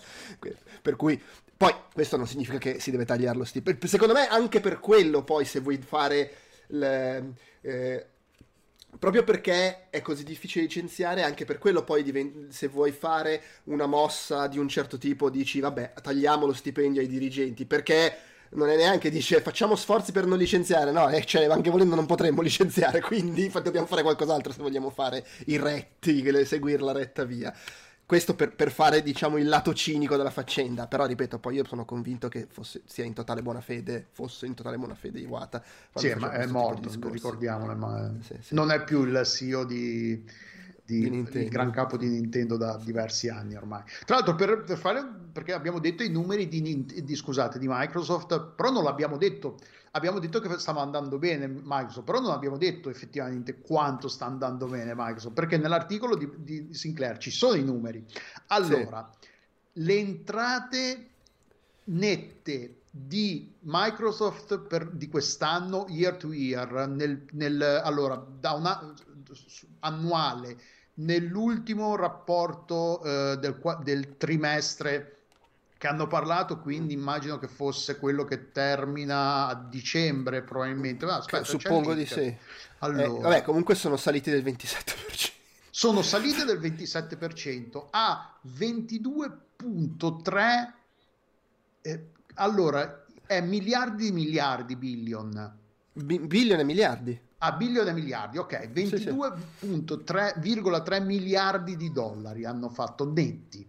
Per 0.81 0.95
cui 0.95 1.21
poi 1.55 1.73
questo 1.93 2.17
non 2.17 2.27
significa 2.27 2.57
che 2.57 2.79
si 2.79 2.91
deve 2.91 3.05
tagliare 3.05 3.37
lo 3.37 3.45
stipendio. 3.45 3.87
Secondo 3.87 4.13
me 4.13 4.27
anche 4.27 4.59
per 4.59 4.79
quello 4.79 5.23
poi 5.23 5.45
se 5.45 5.59
vuoi 5.59 5.77
fare 5.77 6.31
le, 6.67 7.33
eh, 7.61 8.05
Proprio 8.97 9.23
perché 9.23 9.89
è 9.91 10.01
così 10.01 10.23
difficile 10.23 10.65
licenziare, 10.65 11.21
anche 11.21 11.45
per 11.45 11.59
quello 11.59 11.83
poi 11.83 12.01
diven- 12.01 12.47
se 12.49 12.67
vuoi 12.67 12.91
fare 12.91 13.41
una 13.65 13.85
mossa 13.85 14.47
di 14.47 14.57
un 14.57 14.67
certo 14.67 14.97
tipo 14.97 15.29
dici 15.29 15.59
vabbè 15.59 15.93
tagliamo 16.01 16.47
lo 16.47 16.53
stipendio 16.53 16.99
ai 16.99 17.07
dirigenti 17.07 17.65
perché 17.65 18.17
non 18.51 18.69
è 18.69 18.75
neanche 18.75 19.09
dice 19.09 19.41
facciamo 19.41 19.75
sforzi 19.75 20.11
per 20.11 20.25
non 20.25 20.37
licenziare, 20.37 20.91
no, 20.91 21.09
eh, 21.09 21.23
cioè, 21.25 21.45
anche 21.45 21.69
volendo 21.69 21.95
non 21.95 22.05
potremmo 22.05 22.41
licenziare, 22.43 23.01
quindi 23.01 23.49
dobbiamo 23.49 23.85
fare 23.85 24.01
qualcos'altro 24.01 24.51
se 24.51 24.61
vogliamo 24.61 24.89
fare 24.89 25.25
i 25.45 25.57
retti, 25.57 26.23
seguire 26.45 26.81
la 26.81 26.91
retta 26.93 27.23
via. 27.23 27.53
Questo 28.09 28.33
per, 28.33 28.55
per 28.55 28.71
fare, 28.71 29.03
diciamo, 29.03 29.37
il 29.37 29.47
lato 29.47 29.71
cinico 29.71 30.17
della 30.17 30.31
faccenda, 30.31 30.87
però 30.87 31.05
ripeto, 31.05 31.37
poi 31.37 31.57
io 31.57 31.65
sono 31.65 31.85
convinto 31.85 32.27
che 32.27 32.47
fosse, 32.49 32.81
sia 32.87 33.03
in 33.03 33.13
totale 33.13 33.43
buona 33.43 33.61
fede, 33.61 34.07
fosse 34.09 34.47
in 34.47 34.55
totale 34.55 34.77
buona 34.77 34.95
fede 34.95 35.19
Iwata. 35.19 35.63
Sì, 35.93 36.11
ma 36.15 36.31
è 36.31 36.47
morto, 36.47 36.89
ricordiamolo, 37.11 37.75
ma 37.75 38.11
Sì, 38.21 38.35
sì. 38.41 38.55
non 38.55 38.71
è 38.71 38.83
più 38.83 39.03
il 39.03 39.21
CEO 39.23 39.63
di, 39.63 40.23
di- 40.93 41.09
Di 41.43 41.49
gran 41.49 41.71
capo 41.71 41.97
di 41.97 42.07
Nintendo 42.07 42.57
da 42.57 42.77
diversi 42.83 43.29
anni 43.29 43.55
ormai. 43.55 43.83
Tra 44.05 44.15
l'altro, 44.15 44.35
per, 44.35 44.63
per 44.63 44.77
fare, 44.77 45.05
perché 45.31 45.53
abbiamo 45.53 45.79
detto 45.79 46.03
i 46.03 46.09
numeri 46.09 46.47
di, 46.47 46.85
di- 46.85 47.15
scusate, 47.15 47.59
di 47.59 47.67
Microsoft, 47.67 48.53
però 48.55 48.71
non 48.71 48.83
l'abbiamo 48.83 49.17
detto. 49.17 49.57
Abbiamo 49.91 50.19
detto 50.19 50.39
che 50.39 50.59
stava 50.59 50.81
andando 50.81 51.17
bene 51.17 51.47
Microsoft, 51.47 52.05
però 52.05 52.19
non 52.19 52.31
abbiamo 52.31 52.57
detto 52.57 52.89
effettivamente 52.89 53.59
quanto 53.59 54.07
sta 54.07 54.25
andando 54.25 54.67
bene 54.67 54.93
Microsoft, 54.95 55.33
perché 55.33 55.57
nell'articolo 55.57 56.15
di, 56.15 56.29
di 56.37 56.73
Sinclair 56.73 57.17
ci 57.17 57.31
sono 57.31 57.55
i 57.55 57.63
numeri. 57.63 58.05
Allora, 58.47 59.09
le 59.73 59.97
entrate 59.97 61.07
nette 61.85 62.81
di 62.91 63.51
Microsoft 63.61 64.59
per, 64.59 64.89
di 64.91 65.07
quest'anno 65.09 65.85
year 65.89 66.15
to 66.17 66.33
year 66.33 66.87
nel, 66.87 67.25
nel- 67.31 67.81
allora 67.83 68.23
da 68.39 68.53
una 68.53 68.93
annuale 69.79 70.57
nell'ultimo 70.99 71.95
rapporto 71.95 73.01
eh, 73.03 73.37
del, 73.39 73.59
del 73.83 74.17
trimestre 74.17 75.15
che 75.77 75.87
hanno 75.87 76.07
parlato 76.07 76.59
quindi 76.59 76.93
immagino 76.93 77.37
che 77.37 77.47
fosse 77.47 77.97
quello 77.97 78.25
che 78.25 78.51
termina 78.51 79.47
a 79.47 79.55
dicembre 79.55 80.43
probabilmente 80.43 81.05
Ma 81.05 81.15
aspetta, 81.17 81.43
c'è 81.43 81.53
il 81.53 81.59
Suppongo 81.61 81.93
di 81.93 82.05
sì. 82.05 82.35
allora 82.79 83.03
Eh, 83.03 83.07
vabbè, 83.07 83.43
comunque 83.43 83.75
sono 83.75 83.95
saliti 83.95 84.29
del 84.29 84.43
27%. 84.43 85.31
sono 85.69 86.01
salite 86.01 86.43
del 86.43 86.59
27% 86.59 87.87
a 87.91 88.37
22.3 88.57 90.71
eh, 91.81 92.11
allora 92.35 93.05
è 93.25 93.41
miliardi 93.41 94.05
di 94.05 94.11
miliardi 94.11 94.75
billion 94.75 95.57
Bi- 95.93 96.19
billion 96.19 96.59
e 96.59 96.63
miliardi. 96.63 97.19
A 97.41 97.51
billion 97.53 97.87
e 97.87 97.93
miliardi 97.93 98.37
ok 98.37 98.69
Sì, 98.73 98.85
sì. 98.97 99.09
22.3,3 99.09 101.03
miliardi 101.03 101.75
di 101.77 101.91
dollari 101.91 102.45
hanno 102.45 102.69
fatto 102.69 103.09
netti 103.09 103.67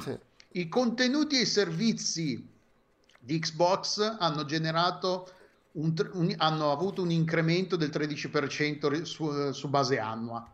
Sì. 0.00 0.18
i 0.52 0.68
contenuti 0.68 1.36
e 1.38 1.42
i 1.42 1.46
servizi 1.46 2.46
di 3.18 3.38
Xbox 3.38 4.16
hanno 4.18 4.44
generato 4.44 5.28
un 5.72 5.94
un- 6.14 6.34
hanno 6.38 6.72
avuto 6.72 7.00
un 7.02 7.10
incremento 7.10 7.76
del 7.76 7.90
13% 7.90 8.88
ri- 8.88 9.04
su, 9.06 9.52
su 9.52 9.68
base 9.68 9.98
annua 9.98 10.46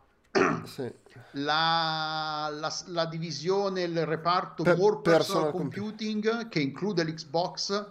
Sì. 0.65 0.89
la, 1.31 2.49
la- 2.51 2.73
la 2.87 3.05
divisione, 3.07 3.81
il 3.81 4.05
reparto 4.05 4.61
Per- 4.63 4.77
More 4.77 4.99
Personal, 5.01 5.51
personal 5.51 5.51
Computing, 5.51 6.47
che 6.49 6.59
include 6.59 7.03
l'Xbox, 7.03 7.85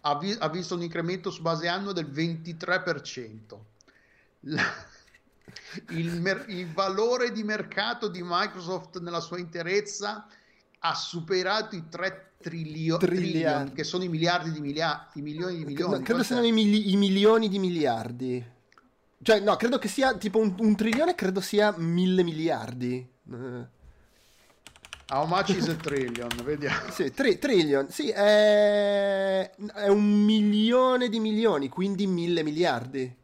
ha, 0.00 0.16
vi- 0.18 0.36
ha 0.38 0.48
visto 0.48 0.74
un 0.74 0.82
incremento 0.82 1.30
su 1.30 1.42
base 1.42 1.68
annua 1.68 1.92
del 1.92 2.06
23%. 2.10 3.58
La- 4.40 4.88
il, 5.90 6.20
mer- 6.20 6.46
il 6.48 6.66
valore 6.72 7.32
di 7.32 7.42
mercato 7.42 8.08
di 8.08 8.20
Microsoft 8.22 9.00
nella 9.00 9.20
sua 9.20 9.38
interezza 9.38 10.26
ha 10.78 10.94
superato 10.94 11.76
i 11.76 11.88
3 11.88 12.32
trilio- 12.40 12.96
trillion, 12.96 13.72
che 13.72 13.84
sono 13.84 14.02
i 14.02 14.08
miliardi 14.08 14.50
di 14.50 14.60
miliardi, 14.60 15.18
i 15.18 15.22
milioni 15.22 15.58
di 15.58 15.64
milioni. 15.64 15.98
No, 15.98 16.02
credo 16.02 16.22
siano 16.22 16.46
i, 16.46 16.52
mili- 16.52 16.92
i 16.92 16.96
milioni 16.96 17.48
di 17.48 17.58
miliardi. 17.58 18.44
Cioè, 19.22 19.40
no, 19.40 19.56
credo 19.56 19.78
che 19.78 19.88
sia 19.88 20.16
tipo 20.16 20.38
un, 20.38 20.54
un 20.58 20.74
trilione, 20.74 21.14
credo 21.14 21.40
sia 21.40 21.74
mille 21.76 22.22
miliardi. 22.22 23.06
Eh, 23.30 23.78
How 25.12 25.26
much 25.26 25.48
is 25.50 25.68
a 25.68 25.74
trillion? 25.74 26.28
Vediamo. 26.42 26.90
sì, 26.90 27.10
tri- 27.12 27.38
trillion. 27.38 27.90
Sì, 27.90 28.08
è... 28.08 29.50
è 29.50 29.88
un 29.88 30.24
milione 30.24 31.08
di 31.10 31.20
milioni, 31.20 31.68
quindi 31.68 32.06
mille 32.06 32.42
miliardi. 32.42 33.18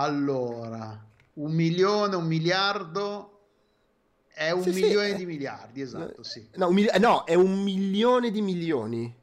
Allora, 0.00 0.98
un 1.34 1.52
milione, 1.52 2.16
un 2.16 2.26
miliardo 2.26 3.26
è 4.32 4.50
un 4.50 4.62
Sì, 4.62 4.72
sì, 4.72 4.82
milione 4.82 5.08
eh. 5.10 5.14
di 5.14 5.26
miliardi, 5.26 5.82
esatto, 5.82 6.22
sì. 6.22 6.48
No, 6.54 6.70
mil- 6.70 6.90
eh, 6.90 6.98
no, 6.98 7.24
è 7.24 7.34
un 7.34 7.62
milione 7.62 8.30
di 8.30 8.40
milioni. 8.40 9.14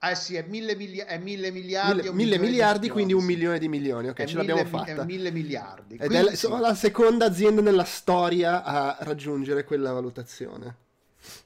Eh 0.00 0.14
sì, 0.14 0.36
è 0.36 0.44
mille, 0.46 0.76
milia- 0.76 1.06
è 1.06 1.18
mille 1.18 1.50
miliardi. 1.50 2.02
Mille, 2.02 2.12
mille 2.12 2.38
miliardi, 2.38 2.88
quindi 2.90 3.12
un 3.12 3.22
sì. 3.22 3.26
milione 3.26 3.58
di 3.58 3.68
milioni. 3.68 4.08
Ok, 4.08 4.18
È 4.20 4.26
ce 4.26 4.36
mille 4.36 4.46
l'abbiamo 4.54 4.78
fatta. 4.78 5.02
È 5.02 5.04
mille 5.04 5.30
miliardi. 5.32 5.96
Ed 5.96 6.12
è 6.12 6.22
la, 6.22 6.34
sì. 6.34 6.48
la 6.48 6.74
seconda 6.74 7.24
azienda 7.24 7.60
nella 7.60 7.84
storia 7.84 8.62
a 8.62 8.98
raggiungere 9.00 9.64
quella 9.64 9.90
valutazione. 9.90 10.82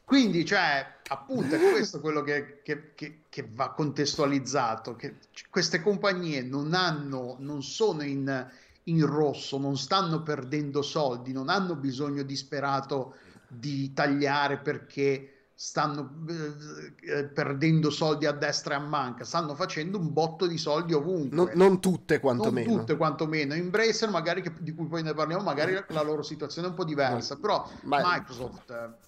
Quindi, 0.05 0.45
cioè, 0.45 0.87
appunto, 1.09 1.55
è 1.55 1.59
questo 1.71 2.01
quello 2.01 2.23
che, 2.23 2.61
che- 2.62 2.93
che- 2.95 3.21
che 3.29 3.49
va 3.53 3.71
contestualizzato, 3.73 4.97
che 4.97 5.17
queste 5.51 5.83
compagnie 5.83 6.43
non 6.43 6.75
hanno, 6.75 7.37
non 7.41 7.62
sono 7.62 8.03
in, 8.03 8.47
in 8.85 9.07
rosso, 9.07 9.59
non 9.59 9.77
stanno 9.77 10.23
perdendo 10.23 10.83
soldi, 10.83 11.33
non 11.33 11.49
hanno 11.49 11.77
bisogno 11.77 12.23
disperato 12.23 13.14
di 13.47 13.93
tagliare 13.93 14.59
perché 14.59 15.33
stanno 15.55 16.14
eh, 16.29 17.19
eh, 17.19 17.25
perdendo 17.25 17.91
soldi 17.91 18.27
a 18.27 18.33
destra 18.33 18.75
e 18.75 18.77
a 18.77 18.81
manca, 18.81 19.25
stanno 19.25 19.55
facendo 19.57 19.99
un 19.99 20.12
botto 20.12 20.47
di 20.47 20.57
soldi 20.57 20.93
ovunque. 20.95 21.37
Non, 21.37 21.51
non 21.55 21.81
tutte, 21.81 22.14
Non 22.14 22.21
quantomeno. 22.23 22.77
tutte 22.79 22.97
quantomeno, 22.97 23.55
Embracer 23.55 24.09
magari 24.09 24.41
che- 24.41 24.53
di 24.59 24.73
cui 24.73 24.87
poi 24.87 25.03
ne 25.03 25.14
parliamo, 25.14 25.43
magari 25.43 25.77
la 25.88 26.03
loro 26.03 26.23
situazione 26.23 26.69
è 26.69 26.71
un 26.71 26.77
po' 26.77 26.85
diversa, 26.85 27.37
però 27.37 27.69
Ma- 27.83 28.01
Microsoft, 28.05 28.71
eh, 28.71 29.07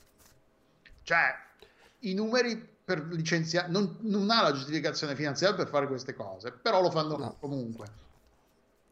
cioè 1.10 1.34
i 2.00 2.14
numeri 2.14 2.68
per 2.84 3.04
licenziare, 3.10 3.68
non, 3.68 3.96
non 4.02 4.30
ha 4.30 4.42
la 4.42 4.52
giustificazione 4.52 5.16
finanziaria 5.16 5.56
per 5.56 5.66
fare 5.66 5.88
queste 5.88 6.14
cose, 6.14 6.52
però 6.52 6.80
lo 6.80 6.88
fanno 6.90 7.16
No. 7.16 7.36
comunque. 7.40 7.86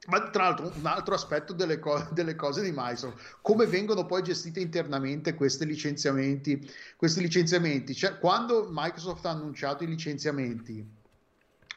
Ma 0.09 0.31
tra 0.31 0.45
l'altro 0.45 0.73
un 0.75 0.87
altro 0.87 1.15
aspetto 1.15 1.53
delle, 1.53 1.79
co- 1.79 2.09
delle 2.11 2.35
cose 2.35 2.63
di 2.63 2.71
Microsoft, 2.75 3.37
come 3.41 3.67
vengono 3.67 4.05
poi 4.05 4.23
gestite 4.23 4.59
internamente 4.59 5.35
questi 5.35 5.65
licenziamenti, 5.65 6.69
questi 6.97 7.21
licenziamenti. 7.21 7.95
Cioè, 7.95 8.19
quando 8.19 8.67
Microsoft 8.69 9.25
ha 9.27 9.31
annunciato 9.31 9.85
i 9.85 9.87
licenziamenti, 9.87 10.85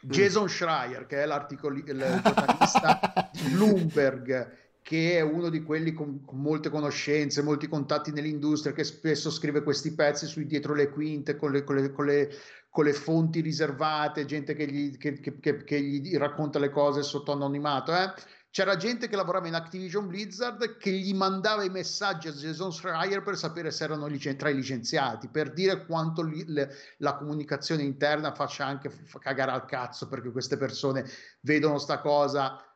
Jason 0.01 0.49
Schreier, 0.49 1.05
che 1.05 1.21
è 1.21 1.25
l'articolo, 1.27 1.77
il 1.77 1.83
giornalista 1.85 3.29
di 3.31 3.49
Bloomberg, 3.49 4.57
che 4.81 5.17
è 5.17 5.21
uno 5.21 5.49
di 5.49 5.61
quelli 5.63 5.93
con, 5.93 6.23
con 6.25 6.39
molte 6.41 6.69
conoscenze, 6.69 7.41
molti 7.43 7.67
contatti 7.67 8.11
nell'industria, 8.11 8.73
che 8.73 8.83
spesso 8.83 9.29
scrive 9.29 9.63
questi 9.63 9.93
pezzi 9.93 10.25
sui 10.25 10.45
dietro 10.47 10.73
le 10.73 10.89
quinte 10.89 11.35
con 11.35 11.51
le, 11.51 11.63
con 11.63 11.75
le- 11.75 11.91
con 11.91 12.05
le- 12.05 12.29
con 12.69 12.85
le 12.85 12.93
fonti 12.93 13.41
riservate, 13.41 14.25
gente 14.25 14.53
che 14.55 14.65
gli, 14.65 14.97
che- 14.97 15.19
che- 15.19 15.63
che- 15.63 15.81
gli 15.81 16.15
racconta 16.17 16.57
le 16.57 16.69
cose 16.69 17.03
sotto 17.03 17.31
anonimato. 17.33 17.93
eh. 17.93 18.13
C'era 18.49 18.75
gente 18.75 19.07
che 19.07 19.15
lavorava 19.15 19.47
in 19.47 19.53
Activision 19.53 20.07
Blizzard 20.07 20.75
che 20.77 20.91
gli 20.91 21.13
mandava 21.13 21.63
i 21.63 21.69
messaggi 21.69 22.27
a 22.27 22.31
Jason 22.33 22.71
Schreier 22.73 23.21
per 23.23 23.37
sapere 23.37 23.71
se 23.71 23.85
erano 23.85 24.07
tra 24.37 24.49
i 24.49 24.55
licenziati, 24.55 25.29
per 25.29 25.53
dire 25.53 25.85
quanto 25.85 26.21
li- 26.21 26.43
le- 26.47 26.69
la 26.97 27.15
comunicazione 27.15 27.83
interna 27.83 28.33
faccia 28.33 28.65
anche 28.65 28.91
cagare 29.19 29.51
al 29.51 29.65
cazzo 29.65 30.07
perché 30.09 30.31
queste 30.31 30.57
persone 30.57 31.05
vedono 31.41 31.77
sta 31.77 31.99
cosa 32.01 32.70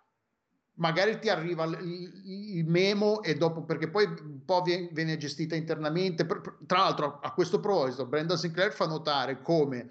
magari 0.75 1.19
ti 1.19 1.29
arriva 1.29 1.63
il, 1.65 2.65
memo 2.65 3.21
e 3.21 3.35
dopo 3.35 3.63
perché 3.63 3.89
poi 3.89 4.05
un 4.05 4.43
po' 4.43 4.61
viene, 4.61 5.17
gestita 5.17 5.55
internamente 5.55 6.25
tra 6.65 6.79
l'altro 6.79 7.19
a 7.21 7.31
questo 7.33 7.59
proposito 7.59 8.05
Brendan 8.05 8.37
Sinclair 8.37 8.73
fa 8.73 8.85
notare 8.87 9.41
come 9.41 9.89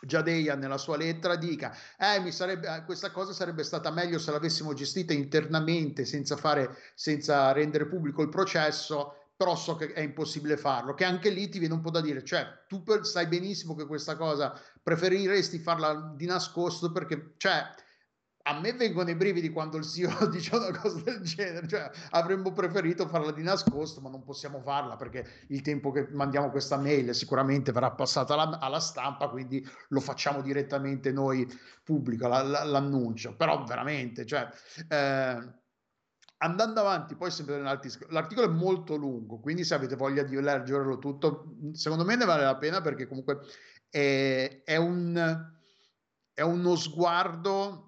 Jadeia 0.00 0.54
nella 0.54 0.78
sua 0.78 0.96
lettera 0.96 1.36
dica 1.36 1.76
eh, 1.98 2.30
sarebbe, 2.30 2.74
eh, 2.74 2.84
questa 2.84 3.10
cosa 3.10 3.32
sarebbe 3.32 3.64
stata 3.64 3.90
meglio 3.90 4.18
se 4.18 4.30
l'avessimo 4.30 4.72
gestita 4.72 5.12
internamente 5.12 6.04
senza, 6.04 6.36
fare, 6.36 6.76
senza 6.94 7.52
rendere 7.52 7.86
pubblico 7.86 8.22
il 8.22 8.28
processo 8.28 9.14
però 9.38 9.54
so 9.54 9.76
che 9.76 9.92
è 9.92 10.00
impossibile 10.00 10.56
farlo. 10.56 10.94
Che 10.94 11.04
anche 11.04 11.30
lì 11.30 11.48
ti 11.48 11.60
viene 11.60 11.74
un 11.74 11.80
po' 11.80 11.92
da 11.92 12.00
dire 12.00 12.24
cioè 12.24 12.64
tu 12.66 12.82
per- 12.82 13.06
sai 13.06 13.28
benissimo 13.28 13.76
che 13.76 13.86
questa 13.86 14.16
cosa 14.16 14.52
preferiresti 14.82 15.60
farla 15.60 16.12
di 16.16 16.26
nascosto 16.26 16.90
perché 16.90 17.34
cioè 17.36 17.62
a 18.48 18.58
me 18.60 18.72
vengono 18.72 19.10
i 19.10 19.14
brividi 19.14 19.50
quando 19.50 19.76
il 19.76 19.84
CEO 19.84 20.26
dice 20.28 20.56
una 20.56 20.76
cosa 20.76 21.00
del 21.02 21.20
genere, 21.20 21.68
cioè 21.68 21.90
avremmo 22.10 22.52
preferito 22.52 23.06
farla 23.06 23.30
di 23.30 23.42
nascosto, 23.42 24.00
ma 24.00 24.08
non 24.08 24.24
possiamo 24.24 24.60
farla 24.62 24.96
perché 24.96 25.44
il 25.48 25.60
tempo 25.60 25.90
che 25.90 26.08
mandiamo 26.12 26.50
questa 26.50 26.78
mail 26.78 27.14
sicuramente 27.14 27.72
verrà 27.72 27.90
passata 27.92 28.32
alla, 28.32 28.58
alla 28.58 28.80
stampa, 28.80 29.28
quindi 29.28 29.64
lo 29.88 30.00
facciamo 30.00 30.40
direttamente 30.40 31.12
noi 31.12 31.46
pubblico, 31.84 32.26
la, 32.26 32.42
la, 32.42 32.64
l'annuncio. 32.64 33.36
Però 33.36 33.64
veramente, 33.64 34.24
cioè, 34.24 34.48
eh, 34.88 35.54
andando 36.38 36.80
avanti, 36.80 37.16
poi 37.16 37.30
sempre 37.30 37.60
l'articolo 37.60 38.46
è 38.46 38.50
molto 38.50 38.96
lungo, 38.96 39.40
quindi 39.40 39.62
se 39.62 39.74
avete 39.74 39.94
voglia 39.94 40.22
di 40.22 40.40
leggerlo 40.40 40.96
tutto, 40.98 41.54
secondo 41.72 42.04
me 42.04 42.16
ne 42.16 42.24
vale 42.24 42.44
la 42.44 42.56
pena 42.56 42.80
perché 42.80 43.06
comunque 43.06 43.40
è, 43.90 44.62
è, 44.64 44.76
un, 44.76 45.52
è 46.32 46.40
uno 46.40 46.76
sguardo 46.76 47.87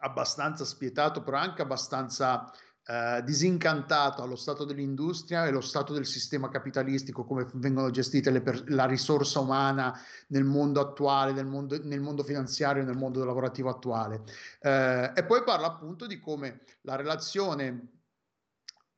abbastanza 0.00 0.64
spietato, 0.64 1.22
però 1.22 1.38
anche 1.38 1.62
abbastanza 1.62 2.52
eh, 2.90 3.22
disincantato 3.24 4.22
allo 4.22 4.36
stato 4.36 4.64
dell'industria 4.64 5.44
e 5.44 5.48
allo 5.48 5.60
stato 5.60 5.92
del 5.92 6.06
sistema 6.06 6.48
capitalistico, 6.48 7.24
come 7.24 7.46
vengono 7.54 7.90
gestite 7.90 8.40
per- 8.40 8.68
la 8.70 8.86
risorsa 8.86 9.38
umana 9.40 9.96
nel 10.28 10.44
mondo 10.44 10.80
attuale, 10.80 11.32
nel 11.32 11.46
mondo, 11.46 11.78
nel 11.84 12.00
mondo 12.00 12.24
finanziario, 12.24 12.82
nel 12.82 12.96
mondo 12.96 13.24
lavorativo 13.24 13.68
attuale. 13.68 14.24
Eh, 14.60 15.12
e 15.14 15.24
poi 15.24 15.44
parla 15.44 15.68
appunto 15.68 16.06
di 16.06 16.18
come 16.18 16.62
la 16.82 16.96
relazione 16.96 17.98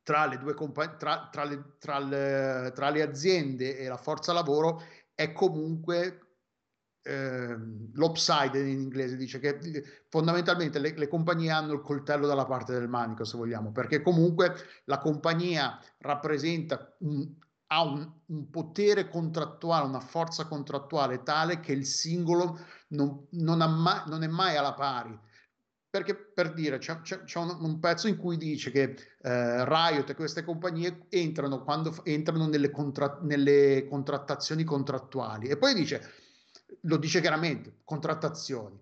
tra 0.01 0.25
le 0.25 0.37
due 0.37 0.53
compagnie, 0.53 0.97
tra, 0.97 1.29
tra, 1.31 1.43
le, 1.43 1.75
tra, 1.77 1.99
le, 1.99 2.71
tra 2.73 2.89
le 2.89 3.01
aziende 3.01 3.77
e 3.77 3.87
la 3.87 3.97
forza 3.97 4.33
lavoro 4.33 4.81
è 5.13 5.31
comunque 5.31 6.32
eh, 7.03 7.55
l'upside 7.93 8.59
in 8.59 8.79
inglese 8.79 9.17
dice 9.17 9.39
che 9.39 9.59
fondamentalmente 10.07 10.79
le, 10.79 10.93
le, 10.95 11.07
compagnie 11.07 11.51
hanno 11.51 11.73
il 11.73 11.81
coltello 11.81 12.27
dalla 12.27 12.45
parte 12.45 12.71
del 12.71 12.87
manico 12.87 13.25
se 13.25 13.35
vogliamo 13.35 13.71
perché 13.73 14.01
comunque 14.01 14.55
la 14.85 14.99
compagnia 14.99 15.77
rappresenta 15.97 16.95
un, 16.99 17.29
ha 17.67 17.81
un, 17.81 18.09
un, 18.27 18.49
potere 18.49 19.09
contrattuale 19.09 19.87
una 19.87 19.99
forza 19.99 20.45
contrattuale 20.45 21.23
tale 21.23 21.59
che 21.59 21.73
il 21.73 21.85
singolo 21.85 22.59
non, 22.89 23.27
non, 23.31 23.57
mai, 23.57 24.01
non 24.07 24.23
è 24.23 24.27
mai 24.27 24.55
alla 24.55 24.73
pari. 24.73 25.17
Perché 25.89 26.15
per 26.15 26.53
dire 26.53 26.79
c'è, 26.79 27.01
c'è, 27.01 27.23
c'è 27.23 27.37
un, 27.37 27.55
un, 27.59 27.79
pezzo 27.79 28.07
in 28.07 28.17
cui 28.17 28.35
dice 28.37 28.71
che 28.71 28.95
eh, 29.21 29.65
Riot 29.65 30.09
e 30.09 30.15
queste 30.15 30.43
compagnie 30.43 31.05
entrano 31.09 31.63
quando 31.63 31.95
entrano 32.03 32.47
nelle, 32.47 32.71
contra, 32.71 33.19
nelle 33.21 33.85
contrattazioni 33.87 34.63
contrattuali 34.63 35.49
e 35.49 35.57
poi 35.57 35.75
dice 35.75 36.01
lo 36.85 36.97
dice 36.97 37.21
chiaramente, 37.21 37.81
contrattazioni. 37.83 38.79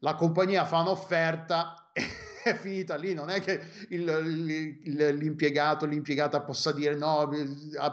La 0.00 0.14
compagnia 0.14 0.64
fa 0.64 0.80
un'offerta 0.80 1.90
è 2.42 2.54
finita 2.54 2.96
lì, 2.96 3.14
non 3.14 3.30
è 3.30 3.40
che 3.40 3.60
il, 3.88 4.78
il, 4.84 5.16
l'impiegato, 5.16 5.86
l'impiegata 5.86 6.40
possa 6.42 6.72
dire 6.72 6.94
no, 6.94 7.28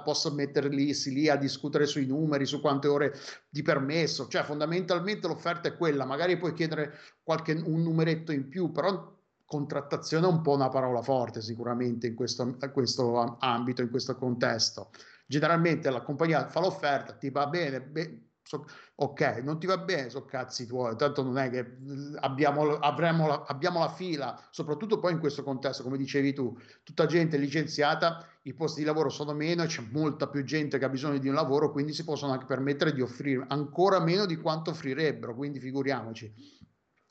possa 0.03 0.31
mettersi 0.31 1.13
lì 1.13 1.29
a 1.29 1.35
discutere 1.35 1.85
sui 1.85 2.05
numeri, 2.05 2.45
su 2.45 2.61
quante 2.61 2.87
ore 2.87 3.13
di 3.49 3.61
permesso, 3.61 4.27
cioè 4.27 4.43
fondamentalmente 4.43 5.27
l'offerta 5.27 5.67
è 5.67 5.75
quella, 5.75 6.05
magari 6.05 6.37
puoi 6.37 6.53
chiedere 6.53 6.93
qualche, 7.23 7.53
un 7.53 7.81
numeretto 7.81 8.31
in 8.31 8.47
più, 8.47 8.71
però 8.71 9.13
contrattazione 9.45 10.25
è 10.25 10.29
un 10.29 10.41
po' 10.41 10.53
una 10.53 10.69
parola 10.69 11.01
forte 11.01 11.41
sicuramente 11.41 12.07
in 12.07 12.15
questo, 12.15 12.43
in 12.43 12.71
questo 12.71 13.37
ambito, 13.39 13.81
in 13.81 13.89
questo 13.89 14.15
contesto. 14.15 14.91
Generalmente 15.27 15.89
la 15.89 16.01
compagnia 16.01 16.47
fa 16.47 16.59
l'offerta, 16.59 17.13
ti 17.13 17.29
va 17.29 17.47
bene, 17.47 17.81
beh, 17.81 18.21
So, 18.47 18.67
ok, 18.97 19.41
non 19.41 19.59
ti 19.59 19.65
va 19.65 19.79
bene, 19.79 20.11
so 20.11 20.23
cazzi 20.23 20.67
tuoi, 20.67 20.95
tanto 20.95 21.23
non 21.23 21.39
è 21.39 21.49
che 21.49 21.77
abbiamo, 22.19 22.75
avremo 22.77 23.25
la, 23.25 23.43
abbiamo 23.47 23.79
la 23.79 23.89
fila, 23.89 24.39
soprattutto 24.51 24.99
poi 24.99 25.13
in 25.13 25.19
questo 25.19 25.41
contesto, 25.41 25.81
come 25.81 25.97
dicevi 25.97 26.31
tu, 26.31 26.55
tutta 26.83 27.07
gente 27.07 27.37
licenziata, 27.37 28.23
i 28.43 28.53
posti 28.53 28.81
di 28.81 28.85
lavoro 28.85 29.09
sono 29.09 29.33
meno 29.33 29.65
c'è 29.65 29.81
molta 29.89 30.27
più 30.27 30.43
gente 30.43 30.77
che 30.77 30.85
ha 30.85 30.89
bisogno 30.89 31.17
di 31.17 31.27
un 31.27 31.33
lavoro, 31.33 31.71
quindi 31.71 31.91
si 31.91 32.03
possono 32.03 32.33
anche 32.33 32.45
permettere 32.45 32.93
di 32.93 33.01
offrire 33.01 33.45
ancora 33.47 33.99
meno 33.99 34.27
di 34.27 34.35
quanto 34.35 34.69
offrirebbero, 34.69 35.33
quindi 35.33 35.59
figuriamoci. 35.59 36.31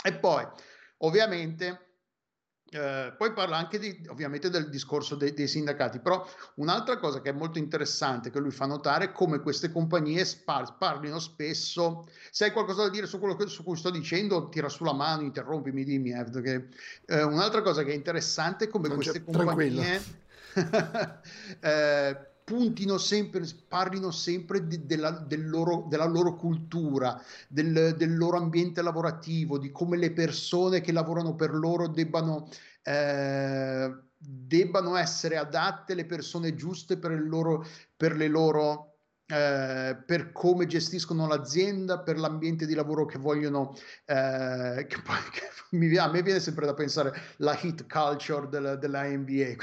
E 0.04 0.14
poi, 0.14 0.46
ovviamente, 0.98 1.93
eh, 2.74 3.14
poi 3.16 3.32
parla 3.32 3.56
anche 3.56 3.78
di, 3.78 4.04
ovviamente 4.08 4.50
del 4.50 4.68
discorso 4.68 5.14
dei, 5.14 5.32
dei, 5.32 5.46
sindacati, 5.46 6.00
però 6.00 6.26
un'altra 6.56 6.98
cosa 6.98 7.20
che 7.20 7.30
è 7.30 7.32
molto 7.32 7.58
interessante 7.58 8.30
che 8.30 8.40
lui 8.40 8.50
fa 8.50 8.66
notare 8.66 9.04
è 9.04 9.12
come 9.12 9.38
queste 9.38 9.70
compagnie 9.70 10.24
spar- 10.24 10.76
parlino 10.76 11.20
spesso. 11.20 12.08
Se 12.32 12.46
hai 12.46 12.50
qualcosa 12.50 12.82
da 12.82 12.90
dire 12.90 13.06
su 13.06 13.20
quello 13.20 13.36
che, 13.36 13.46
su 13.46 13.62
cui 13.62 13.76
sto 13.76 13.90
dicendo, 13.90 14.48
tira 14.48 14.68
sulla 14.68 14.92
mano, 14.92 15.22
interrompimi, 15.22 15.84
dimmi. 15.84 16.10
Eh, 16.10 16.24
perché, 16.24 16.68
eh, 17.06 17.22
un'altra 17.22 17.62
cosa 17.62 17.84
che 17.84 17.92
è 17.92 17.94
interessante 17.94 18.64
è 18.64 18.68
come 18.68 18.88
non 18.88 18.96
queste 18.96 19.22
compagnie 19.22 20.02
eh, 21.60 22.33
puntino 22.44 22.98
sempre, 22.98 23.42
parlino 23.66 24.10
sempre 24.10 24.66
di, 24.66 24.84
della, 24.84 25.10
del 25.10 25.48
loro, 25.48 25.86
della 25.88 26.04
loro 26.04 26.34
cultura, 26.34 27.20
del, 27.48 27.94
del, 27.96 28.16
loro 28.16 28.36
ambiente 28.36 28.82
lavorativo, 28.82 29.58
di 29.58 29.72
come 29.72 29.96
le 29.96 30.12
persone 30.12 30.80
che 30.80 30.92
lavorano 30.92 31.34
per 31.34 31.54
loro 31.54 31.88
debbano, 31.88 32.48
eh, 32.82 33.92
debbano 34.16 34.96
essere 34.96 35.38
adatte, 35.38 35.94
le 35.94 36.04
persone 36.04 36.54
giuste 36.54 36.98
per, 36.98 37.18
loro, 37.18 37.64
per 37.96 38.14
le 38.14 38.28
loro 38.28 38.94
eh, 39.26 39.96
per 40.04 40.32
come 40.32 40.66
gestiscono 40.66 41.26
l'azienda, 41.26 42.00
per 42.00 42.18
l'ambiente 42.18 42.66
di 42.66 42.74
lavoro 42.74 43.06
che 43.06 43.16
vogliono, 43.16 43.74
eh, 44.04 44.84
che 44.86 45.00
poi 45.02 45.16
che 45.32 45.48
mi, 45.70 45.96
a 45.96 46.10
me 46.10 46.22
viene 46.22 46.40
sempre 46.40 46.66
da 46.66 46.74
pensare 46.74 47.12
la 47.38 47.58
hit 47.58 47.86
culture 47.88 48.48
della, 48.48 48.76
della 48.76 49.04
NBA, 49.04 49.54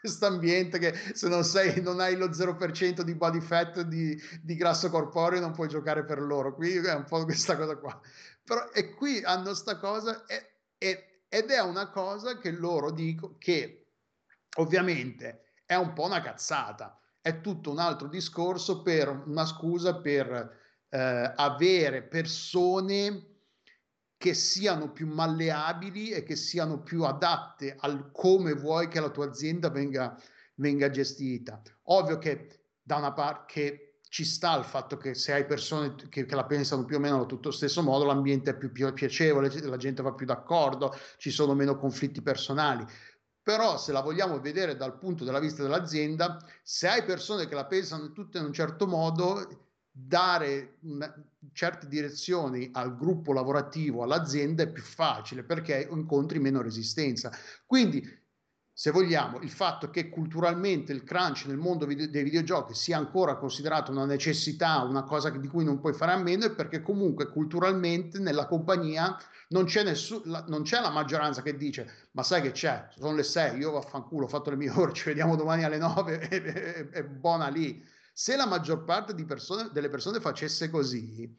questo 0.00 0.26
ambiente 0.26 0.78
che 0.78 0.94
se 1.12 1.28
non, 1.28 1.44
sei, 1.44 1.80
non 1.80 2.00
hai 2.00 2.16
lo 2.16 2.28
0% 2.28 3.02
di 3.02 3.14
body 3.14 3.40
fat, 3.40 3.82
di, 3.82 4.20
di, 4.42 4.56
grasso 4.56 4.90
corporeo, 4.90 5.40
non 5.40 5.52
puoi 5.52 5.68
giocare 5.68 6.04
per 6.04 6.20
loro. 6.20 6.54
Qui 6.54 6.76
è 6.76 6.94
un 6.94 7.04
po' 7.04 7.24
questa 7.24 7.56
cosa 7.56 7.76
qua. 7.76 8.00
Però, 8.44 8.70
e 8.72 8.94
qui 8.94 9.22
hanno 9.22 9.54
sta 9.54 9.76
cosa 9.78 10.24
e, 10.26 10.50
e, 10.78 11.22
ed 11.28 11.50
è 11.50 11.60
una 11.60 11.90
cosa 11.90 12.38
che 12.38 12.50
loro 12.50 12.90
dicono 12.90 13.36
che 13.38 13.86
ovviamente 14.56 15.52
è 15.66 15.74
un 15.74 15.92
po' 15.92 16.04
una 16.04 16.22
cazzata. 16.22 16.98
È 17.20 17.40
tutto 17.40 17.70
un 17.70 17.78
altro 17.78 18.08
discorso 18.08 18.82
per 18.82 19.08
una 19.26 19.44
scusa 19.44 19.96
per 20.00 20.56
eh, 20.88 21.32
avere 21.36 22.02
persone 22.02 23.27
che 24.18 24.34
siano 24.34 24.90
più 24.90 25.06
malleabili 25.06 26.10
e 26.10 26.24
che 26.24 26.34
siano 26.34 26.82
più 26.82 27.04
adatte 27.04 27.76
al 27.78 28.10
come 28.12 28.52
vuoi 28.52 28.88
che 28.88 29.00
la 29.00 29.10
tua 29.10 29.26
azienda 29.26 29.70
venga, 29.70 30.20
venga 30.56 30.90
gestita. 30.90 31.62
Ovvio 31.84 32.18
che 32.18 32.64
da 32.82 32.96
una 32.96 33.12
parte 33.12 34.00
ci 34.08 34.24
sta 34.24 34.56
il 34.56 34.64
fatto 34.64 34.96
che 34.96 35.14
se 35.14 35.32
hai 35.32 35.46
persone 35.46 35.94
che, 36.08 36.26
che 36.26 36.34
la 36.34 36.46
pensano 36.46 36.84
più 36.84 36.96
o 36.96 36.98
meno 36.98 37.16
allo 37.16 37.26
tutto 37.26 37.52
stesso 37.52 37.80
modo, 37.82 38.04
l'ambiente 38.04 38.50
è 38.50 38.56
più, 38.56 38.72
più 38.72 38.92
piacevole, 38.92 39.52
la 39.62 39.76
gente 39.76 40.02
va 40.02 40.12
più 40.12 40.26
d'accordo, 40.26 40.92
ci 41.18 41.30
sono 41.30 41.54
meno 41.54 41.76
conflitti 41.76 42.20
personali. 42.20 42.84
Però 43.40 43.78
se 43.78 43.92
la 43.92 44.00
vogliamo 44.00 44.40
vedere 44.40 44.76
dal 44.76 44.98
punto 44.98 45.24
della 45.24 45.38
vista 45.38 45.62
dell'azienda, 45.62 46.38
se 46.62 46.88
hai 46.88 47.04
persone 47.04 47.46
che 47.46 47.54
la 47.54 47.66
pensano 47.66 48.12
tutte 48.12 48.38
in 48.38 48.44
un 48.44 48.52
certo 48.52 48.86
modo, 48.86 49.67
dare 50.00 50.76
una, 50.82 51.12
certe 51.52 51.88
direzioni 51.88 52.70
al 52.72 52.96
gruppo 52.96 53.32
lavorativo, 53.32 54.02
all'azienda 54.02 54.62
è 54.62 54.70
più 54.70 54.82
facile 54.82 55.42
perché 55.42 55.88
incontri 55.90 56.38
meno 56.38 56.62
resistenza. 56.62 57.32
Quindi, 57.66 58.16
se 58.72 58.92
vogliamo, 58.92 59.40
il 59.40 59.50
fatto 59.50 59.90
che 59.90 60.08
culturalmente 60.08 60.92
il 60.92 61.02
crunch 61.02 61.46
nel 61.46 61.56
mondo 61.56 61.84
video, 61.84 62.06
dei 62.06 62.22
videogiochi 62.22 62.74
sia 62.74 62.96
ancora 62.96 63.36
considerato 63.36 63.90
una 63.90 64.04
necessità, 64.04 64.82
una 64.82 65.02
cosa 65.02 65.30
di 65.30 65.48
cui 65.48 65.64
non 65.64 65.80
puoi 65.80 65.94
fare 65.94 66.12
a 66.12 66.18
meno, 66.18 66.44
è 66.44 66.54
perché 66.54 66.80
comunque 66.80 67.28
culturalmente 67.28 68.20
nella 68.20 68.46
compagnia 68.46 69.18
non 69.48 69.64
c'è, 69.64 69.82
nessun, 69.82 70.22
la, 70.26 70.44
non 70.46 70.62
c'è 70.62 70.80
la 70.80 70.90
maggioranza 70.90 71.42
che 71.42 71.56
dice 71.56 72.08
ma 72.12 72.22
sai 72.22 72.40
che 72.42 72.52
c'è, 72.52 72.86
sono 72.96 73.16
le 73.16 73.24
6, 73.24 73.58
io 73.58 73.72
vaffanculo, 73.72 74.26
ho 74.26 74.28
fatto 74.28 74.50
le 74.50 74.56
mie 74.56 74.70
ore, 74.76 74.92
ci 74.92 75.06
vediamo 75.06 75.34
domani 75.34 75.64
alle 75.64 75.78
9, 75.78 76.28
è 76.92 77.02
buona 77.02 77.48
lì 77.48 77.84
se 78.18 78.34
la 78.34 78.46
maggior 78.46 78.82
parte 78.82 79.14
persone, 79.24 79.68
delle 79.70 79.88
persone 79.88 80.18
facesse 80.18 80.68
così, 80.70 81.32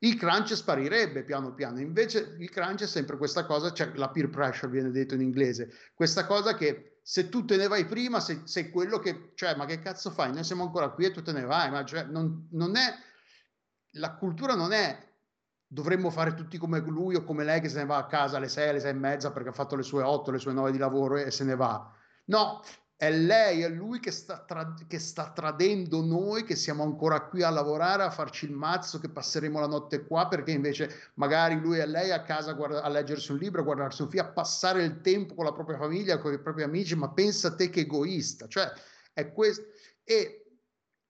il 0.00 0.14
crunch 0.18 0.54
sparirebbe 0.54 1.24
piano 1.24 1.54
piano. 1.54 1.80
Invece 1.80 2.36
il 2.38 2.50
crunch 2.50 2.82
è 2.82 2.86
sempre 2.86 3.16
questa 3.16 3.46
cosa, 3.46 3.72
cioè 3.72 3.92
la 3.94 4.10
peer 4.10 4.28
pressure 4.28 4.70
viene 4.70 4.90
detto 4.90 5.14
in 5.14 5.22
inglese, 5.22 5.72
questa 5.94 6.26
cosa 6.26 6.54
che 6.54 6.98
se 7.02 7.30
tu 7.30 7.46
te 7.46 7.56
ne 7.56 7.66
vai 7.66 7.86
prima, 7.86 8.20
sei, 8.20 8.42
sei 8.44 8.68
quello 8.68 8.98
che, 8.98 9.32
cioè, 9.36 9.56
ma 9.56 9.64
che 9.64 9.78
cazzo 9.78 10.10
fai? 10.10 10.34
Noi 10.34 10.44
siamo 10.44 10.64
ancora 10.64 10.90
qui 10.90 11.06
e 11.06 11.12
tu 11.12 11.22
te 11.22 11.32
ne 11.32 11.44
vai, 11.44 11.70
ma 11.70 11.82
cioè, 11.82 12.02
non, 12.02 12.46
non 12.50 12.76
è, 12.76 12.94
la 13.92 14.14
cultura 14.14 14.54
non 14.54 14.72
è 14.72 15.10
dovremmo 15.66 16.10
fare 16.10 16.34
tutti 16.34 16.58
come 16.58 16.80
lui 16.80 17.14
o 17.14 17.24
come 17.24 17.42
lei 17.42 17.62
che 17.62 17.70
se 17.70 17.78
ne 17.78 17.86
va 17.86 17.96
a 17.96 18.06
casa 18.06 18.36
alle 18.36 18.48
6, 18.48 18.68
alle 18.68 18.80
6 18.80 18.90
e 18.90 18.92
mezza 18.92 19.32
perché 19.32 19.48
ha 19.48 19.52
fatto 19.52 19.76
le 19.76 19.82
sue 19.82 20.02
8, 20.02 20.30
le 20.30 20.38
sue 20.38 20.52
9 20.52 20.72
di 20.72 20.76
lavoro 20.76 21.16
e 21.16 21.30
se 21.30 21.44
ne 21.44 21.56
va. 21.56 21.90
No, 22.26 22.62
è 23.02 23.10
lei, 23.10 23.62
è 23.62 23.68
lui 23.68 23.98
che 23.98 24.12
sta, 24.12 24.44
tra- 24.46 24.76
che 24.86 25.00
sta 25.00 25.32
tradendo 25.32 26.04
noi, 26.04 26.44
che 26.44 26.54
siamo 26.54 26.84
ancora 26.84 27.22
qui 27.22 27.42
a 27.42 27.50
lavorare, 27.50 28.04
a 28.04 28.12
farci 28.12 28.44
il 28.44 28.52
mazzo, 28.52 29.00
che 29.00 29.08
passeremo 29.08 29.58
la 29.58 29.66
notte 29.66 30.04
qua, 30.04 30.28
perché 30.28 30.52
invece 30.52 31.10
magari 31.14 31.58
lui 31.58 31.80
e 31.80 31.86
lei 31.86 32.12
a 32.12 32.22
casa 32.22 32.52
guarda- 32.52 32.80
a 32.80 32.88
leggersi 32.88 33.32
un 33.32 33.38
libro, 33.38 33.60
a 33.60 33.64
guardarsi 33.64 34.02
un 34.02 34.08
film, 34.08 34.24
a 34.24 34.28
passare 34.28 34.84
il 34.84 35.00
tempo 35.00 35.34
con 35.34 35.44
la 35.44 35.52
propria 35.52 35.78
famiglia, 35.78 36.20
con 36.20 36.32
i 36.32 36.38
propri 36.38 36.62
amici, 36.62 36.94
ma 36.94 37.10
pensa 37.10 37.48
a 37.48 37.54
te 37.56 37.70
che 37.70 37.80
egoista, 37.80 38.46
cioè 38.46 38.70
è 39.12 39.32
questo. 39.32 39.64
E 40.04 40.58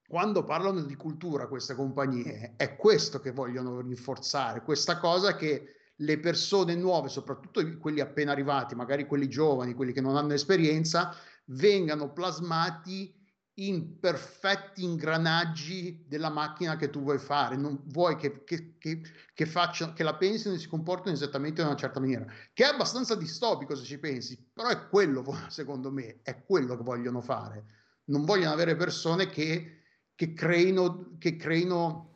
quando 0.07 0.43
parlano 0.43 0.81
di 0.81 0.95
cultura 0.95 1.45
queste 1.45 1.75
compagnie, 1.75 2.55
è 2.57 2.75
questo 2.75 3.19
che 3.19 3.29
vogliono 3.29 3.81
rinforzare, 3.81 4.63
questa 4.63 4.97
cosa 4.97 5.35
che 5.35 5.75
le 5.97 6.19
persone 6.19 6.73
nuove, 6.73 7.07
soprattutto 7.09 7.61
quelli 7.77 7.99
appena 7.99 8.31
arrivati, 8.31 8.73
magari 8.73 9.05
quelli 9.05 9.29
giovani, 9.29 9.75
quelli 9.75 9.93
che 9.93 10.01
non 10.01 10.17
hanno 10.17 10.33
esperienza, 10.33 11.15
vengano 11.45 12.11
plasmati 12.11 13.21
in 13.57 13.99
perfetti 13.99 14.83
ingranaggi 14.83 16.05
della 16.07 16.29
macchina 16.29 16.75
che 16.75 16.89
tu 16.89 17.01
vuoi 17.01 17.19
fare, 17.19 17.55
non 17.55 17.79
vuoi 17.85 18.15
che, 18.15 18.43
che, 18.43 18.77
che, 18.79 19.01
che, 19.33 19.45
facciano, 19.45 19.93
che 19.93 20.01
la 20.01 20.15
pensino 20.15 20.55
e 20.55 20.57
si 20.57 20.67
comportino 20.67 21.13
esattamente 21.13 21.61
in 21.61 21.67
una 21.67 21.75
certa 21.75 21.99
maniera, 21.99 22.25
che 22.51 22.63
è 22.63 22.67
abbastanza 22.67 23.13
distopico 23.13 23.75
se 23.75 23.83
ci 23.83 23.99
pensi, 23.99 24.43
però 24.51 24.69
è 24.69 24.87
quello, 24.87 25.23
secondo 25.49 25.91
me, 25.91 26.19
è 26.23 26.43
quello 26.43 26.75
che 26.75 26.83
vogliono 26.83 27.21
fare. 27.21 27.65
Non 28.05 28.25
vogliono 28.25 28.51
avere 28.51 28.75
persone 28.75 29.29
che 29.29 29.83
che 30.15 30.33
creino, 30.33 31.15
che 31.17 31.35
creino 31.35 32.09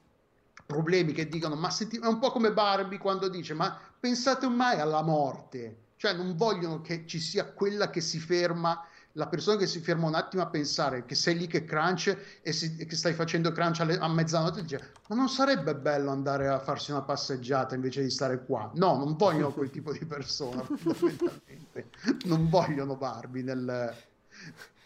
problemi, 0.66 1.14
che 1.14 1.28
dicono, 1.28 1.56
ma 1.56 1.70
senti, 1.70 1.98
è 1.98 2.06
un 2.06 2.20
po' 2.20 2.32
come 2.32 2.54
Barbie 2.54 2.98
quando 2.98 3.28
dice, 3.28 3.54
ma 3.54 3.80
pensate 4.00 4.48
mai 4.48 4.80
alla 4.80 5.02
morte? 5.02 5.86
Cioè 5.98 6.14
non 6.14 6.36
vogliono 6.36 6.82
che 6.82 7.06
ci 7.08 7.20
sia 7.20 7.52
quella 7.52 7.90
che 7.90 8.02
si 8.02 8.20
ferma, 8.20 8.86
la 9.18 9.28
persona 9.28 9.58
che 9.58 9.68
si 9.68 9.80
ferma 9.80 10.08
un 10.08 10.16
attimo 10.16 10.44
a 10.44 10.48
pensare 10.48 11.06
che 11.06 11.16
sei 11.16 11.38
lì 11.38 11.48
che 11.48 11.66
crunch 11.66 12.16
e, 12.42 12.52
si, 12.52 12.76
che 12.76 12.96
stai 12.96 13.14
facendo 13.14 13.52
crunch 13.52 13.82
alle, 13.82 13.98
a 13.98 14.08
mezzanotte 14.08 14.62
dice, 14.62 14.92
ma 15.08 15.16
non 15.16 15.28
sarebbe 15.28 15.76
bello 15.76 16.12
andare 16.12 16.48
a 16.48 16.60
farsi 16.60 16.92
una 16.92 17.02
passeggiata 17.02 17.76
invece 17.76 18.02
di 18.02 18.10
stare 18.10 18.46
qua? 18.46 18.72
No, 18.76 18.96
non 18.96 19.16
vogliono 19.16 19.52
quel 19.52 19.70
tipo 19.70 19.92
di 19.92 20.06
persona, 20.06 20.64
fondamentalmente. 20.66 21.90
Non 22.26 22.50
vogliono 22.50 22.96
Barbie 22.96 23.44
nel, 23.44 23.96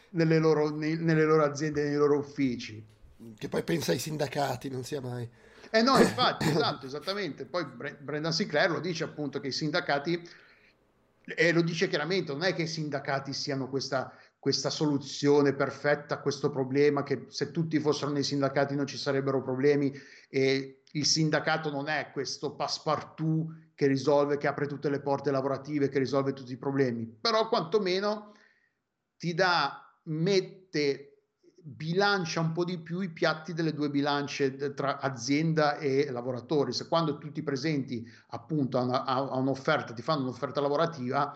nelle, 0.10 0.40
loro, 0.40 0.70
nei, 0.70 0.98
nelle 0.98 1.26
loro 1.26 1.44
aziende, 1.44 1.84
nei 1.84 1.96
loro 1.96 2.18
uffici 2.18 2.90
che 3.38 3.50
poi 3.50 3.64
pensa 3.64 3.92
ai 3.92 4.00
sindacati, 4.00 4.70
non 4.70 4.84
sia 4.84 5.02
mai. 5.02 5.30
Eh 5.70 5.82
no, 5.82 5.98
infatti, 5.98 6.48
esatto, 6.50 6.86
esattamente. 6.86 7.46
Poi 7.46 7.66
Brendan 7.66 8.34
Sinclair 8.34 8.72
lo 8.72 8.80
dice 8.80 9.04
appunto 9.04 9.40
che 9.40 9.48
i 9.48 9.52
sindacati, 9.52 10.28
e 11.24 11.52
lo 11.52 11.62
dice 11.62 11.88
chiaramente, 11.88 12.32
non 12.32 12.44
è 12.44 12.54
che 12.54 12.64
i 12.64 12.68
sindacati 12.68 13.32
siano 13.34 13.70
questa, 13.70 14.14
questa 14.42 14.72
soluzione 14.72 15.54
perfetta 15.54 16.16
a 16.16 16.20
questo 16.20 16.50
problema, 16.50 17.04
che 17.04 17.28
se 17.28 17.52
tutti 17.52 17.80
fossero 17.80 18.10
nei 18.10 18.24
sindacati 18.24 18.74
non 18.74 18.88
ci 18.88 18.98
sarebbero 18.98 19.44
problemi 19.44 19.94
e 20.28 20.82
il 20.94 21.06
sindacato 21.06 21.70
non 21.70 21.88
è 21.88 22.10
questo 22.12 22.56
passepartout 22.56 23.74
che 23.76 23.86
risolve, 23.86 24.38
che 24.38 24.48
apre 24.48 24.66
tutte 24.66 24.90
le 24.90 25.00
porte 25.00 25.30
lavorative, 25.30 25.90
che 25.90 26.00
risolve 26.00 26.34
tutti 26.34 26.54
i 26.54 26.58
problemi, 26.58 27.06
però 27.06 27.48
quantomeno 27.50 28.34
ti 29.16 29.36
dà, 29.36 29.80
mette 30.06 31.28
bilancia 31.64 32.40
un 32.40 32.52
po' 32.52 32.66
di 32.66 32.80
più 32.80 33.02
i 33.02 33.12
piatti 33.12 33.54
delle 33.54 33.76
due 33.76 33.92
bilance 33.92 34.74
tra 34.74 34.98
azienda 35.00 35.78
e 35.78 36.10
lavoratori. 36.10 36.74
Se 36.74 36.88
quando 36.88 37.20
tu 37.20 37.32
ti 37.32 37.44
presenti 37.44 38.04
appunto 38.30 38.80
a, 38.80 38.82
una, 38.82 39.04
a 39.04 39.38
un'offerta, 39.38 39.94
ti 39.94 40.02
fanno 40.02 40.24
un'offerta 40.24 40.60
lavorativa, 40.62 41.32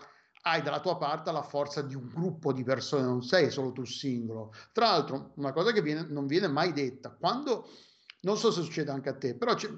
hai 0.46 0.62
dalla 0.62 0.80
tua 0.80 0.96
parte 0.96 1.32
la 1.32 1.42
forza 1.42 1.82
di 1.82 1.96
un 1.96 2.08
gruppo 2.08 2.52
di 2.52 2.62
persone, 2.62 3.02
non 3.02 3.22
sei 3.22 3.50
solo 3.50 3.72
tu 3.72 3.84
singolo. 3.84 4.54
Tra 4.72 4.90
l'altro, 4.90 5.32
una 5.36 5.52
cosa 5.52 5.72
che 5.72 5.82
viene, 5.82 6.06
non 6.08 6.26
viene 6.26 6.46
mai 6.46 6.72
detta, 6.72 7.10
quando, 7.10 7.68
non 8.20 8.36
so 8.38 8.52
se 8.52 8.62
succede 8.62 8.92
anche 8.92 9.08
a 9.08 9.16
te, 9.16 9.34
però 9.34 9.54
c'è, 9.54 9.68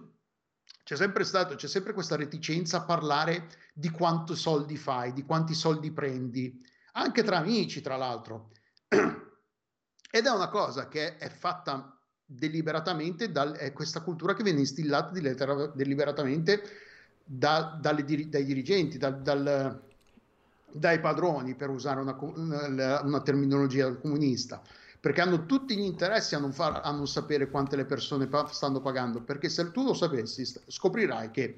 c'è 0.84 0.94
sempre 0.94 1.24
stato, 1.24 1.54
c'è 1.54 1.66
sempre 1.66 1.94
questa 1.94 2.16
reticenza 2.16 2.78
a 2.78 2.84
parlare 2.84 3.48
di 3.72 3.88
quanto 3.88 4.34
soldi 4.34 4.76
fai, 4.76 5.14
di 5.14 5.24
quanti 5.24 5.54
soldi 5.54 5.90
prendi, 5.90 6.62
anche 6.92 7.22
tra 7.22 7.38
amici, 7.38 7.80
tra 7.80 7.96
l'altro. 7.96 8.50
Ed 10.10 10.26
è 10.26 10.30
una 10.30 10.48
cosa 10.48 10.86
che 10.88 11.16
è 11.16 11.30
fatta 11.30 11.98
deliberatamente, 12.22 13.32
dal, 13.32 13.54
è 13.54 13.72
questa 13.72 14.02
cultura 14.02 14.34
che 14.34 14.42
viene 14.42 14.58
instillata 14.58 15.12
deliberatamente 15.12 16.62
da, 17.24 17.78
dalle, 17.80 18.04
dai 18.04 18.44
dirigenti, 18.44 18.98
dal, 18.98 19.22
dal, 19.22 19.87
dai 20.70 21.00
padroni, 21.00 21.54
per 21.54 21.70
usare 21.70 22.00
una, 22.00 22.16
una, 22.20 23.00
una, 23.02 23.20
terminologia 23.22 23.92
comunista, 23.94 24.62
perché 25.00 25.20
hanno 25.20 25.46
tutti 25.46 25.76
gli 25.76 25.84
interessi 25.84 26.34
a 26.34 26.38
non, 26.38 26.52
far, 26.52 26.80
a 26.84 26.90
non 26.90 27.06
sapere 27.06 27.48
quante 27.48 27.76
le 27.76 27.84
persone 27.84 28.26
pa- 28.26 28.48
stanno 28.48 28.80
pagando, 28.80 29.22
perché 29.22 29.48
se 29.48 29.70
tu 29.70 29.84
lo 29.84 29.94
sapessi 29.94 30.44
scoprirai 30.66 31.30
che 31.30 31.54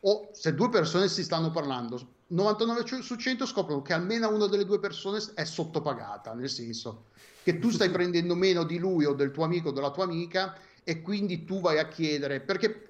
o 0.00 0.28
se 0.32 0.54
due 0.54 0.68
persone 0.68 1.08
si 1.08 1.24
stanno 1.24 1.50
parlando, 1.50 2.14
99 2.28 3.02
su 3.02 3.16
100 3.16 3.46
scoprono 3.46 3.82
che 3.82 3.92
almeno 3.92 4.32
una 4.32 4.46
delle 4.46 4.64
due 4.64 4.78
persone 4.78 5.20
è 5.34 5.44
sottopagata, 5.44 6.32
nel 6.34 6.48
senso 6.48 7.06
che 7.42 7.58
tu 7.58 7.70
stai 7.70 7.90
prendendo 7.90 8.34
meno 8.34 8.64
di 8.64 8.78
lui 8.78 9.04
o 9.04 9.14
del 9.14 9.30
tuo 9.30 9.44
amico 9.44 9.68
o 9.68 9.72
della 9.72 9.90
tua 9.90 10.04
amica 10.04 10.56
e 10.84 11.02
quindi 11.02 11.44
tu 11.44 11.60
vai 11.60 11.78
a 11.78 11.88
chiedere 11.88 12.40
perché 12.40 12.82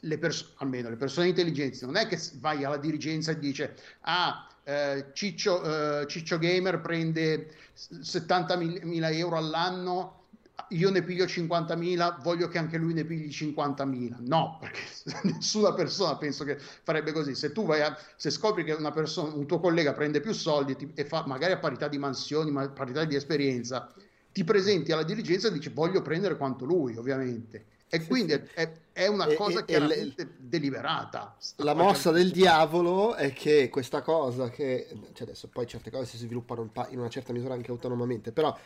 le 0.00 0.18
persone, 0.18 0.52
almeno 0.58 0.88
le 0.88 0.96
persone 0.96 1.28
intelligenti, 1.28 1.84
non 1.84 1.96
è 1.96 2.06
che 2.06 2.18
vai 2.34 2.64
alla 2.64 2.76
dirigenza 2.76 3.32
e 3.32 3.38
dice 3.38 3.76
ah 4.02 4.48
eh, 4.64 5.06
Ciccio, 5.12 6.00
eh, 6.00 6.06
Ciccio 6.06 6.38
Gamer 6.38 6.80
prende 6.80 7.50
70.000 7.74 9.14
euro 9.14 9.36
all'anno 9.36 10.22
io 10.68 10.90
ne 10.90 11.02
piglio 11.02 11.24
50.000, 11.24 12.22
voglio 12.22 12.48
che 12.48 12.58
anche 12.58 12.78
lui 12.78 12.94
ne 12.94 13.04
pigli 13.04 13.28
50.000. 13.28 14.16
No, 14.20 14.58
perché 14.60 14.80
nessuna 15.28 15.74
persona 15.74 16.16
penso 16.16 16.44
che 16.44 16.56
farebbe 16.58 17.12
così. 17.12 17.34
Se 17.34 17.52
tu 17.52 17.64
vai 17.64 17.82
a, 17.82 17.96
se 18.16 18.30
scopri 18.30 18.64
che 18.64 18.76
persona, 18.92 19.34
un 19.34 19.46
tuo 19.46 19.60
collega 19.60 19.92
prende 19.92 20.20
più 20.20 20.32
soldi 20.32 20.76
ti, 20.76 20.90
e 20.94 21.04
fa 21.04 21.24
magari 21.26 21.52
a 21.52 21.58
parità 21.58 21.88
di 21.88 21.98
mansioni, 21.98 22.50
ma 22.50 22.62
a 22.62 22.68
parità 22.68 23.04
di 23.04 23.14
esperienza, 23.14 23.92
ti 24.32 24.44
presenti 24.44 24.92
alla 24.92 25.02
dirigenza 25.02 25.48
e 25.48 25.52
dici 25.52 25.70
voglio 25.70 26.02
prendere 26.02 26.36
quanto 26.36 26.64
lui, 26.64 26.96
ovviamente. 26.96 27.72
E 27.88 28.06
quindi 28.06 28.32
è, 28.32 28.72
è 28.92 29.06
una 29.06 29.26
cosa 29.34 29.60
e, 29.60 29.64
chiaramente 29.64 30.22
e 30.22 30.24
le, 30.24 30.34
deliberata. 30.38 31.36
La 31.56 31.74
mossa 31.74 32.10
del 32.10 32.30
diavolo 32.30 33.14
è 33.14 33.32
che 33.32 33.68
questa 33.68 34.02
cosa 34.02 34.50
che, 34.50 34.88
cioè 35.12 35.26
adesso 35.26 35.48
poi 35.48 35.66
certe 35.66 35.90
cose 35.90 36.06
si 36.06 36.16
sviluppano 36.16 36.70
in 36.88 36.98
una 36.98 37.08
certa 37.08 37.32
misura 37.32 37.54
anche 37.54 37.70
autonomamente, 37.70 38.32
però 38.32 38.56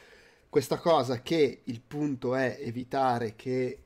questa 0.49 0.79
cosa 0.79 1.21
che 1.21 1.61
il 1.65 1.81
punto 1.81 2.35
è 2.35 2.59
evitare 2.61 3.35
che 3.37 3.83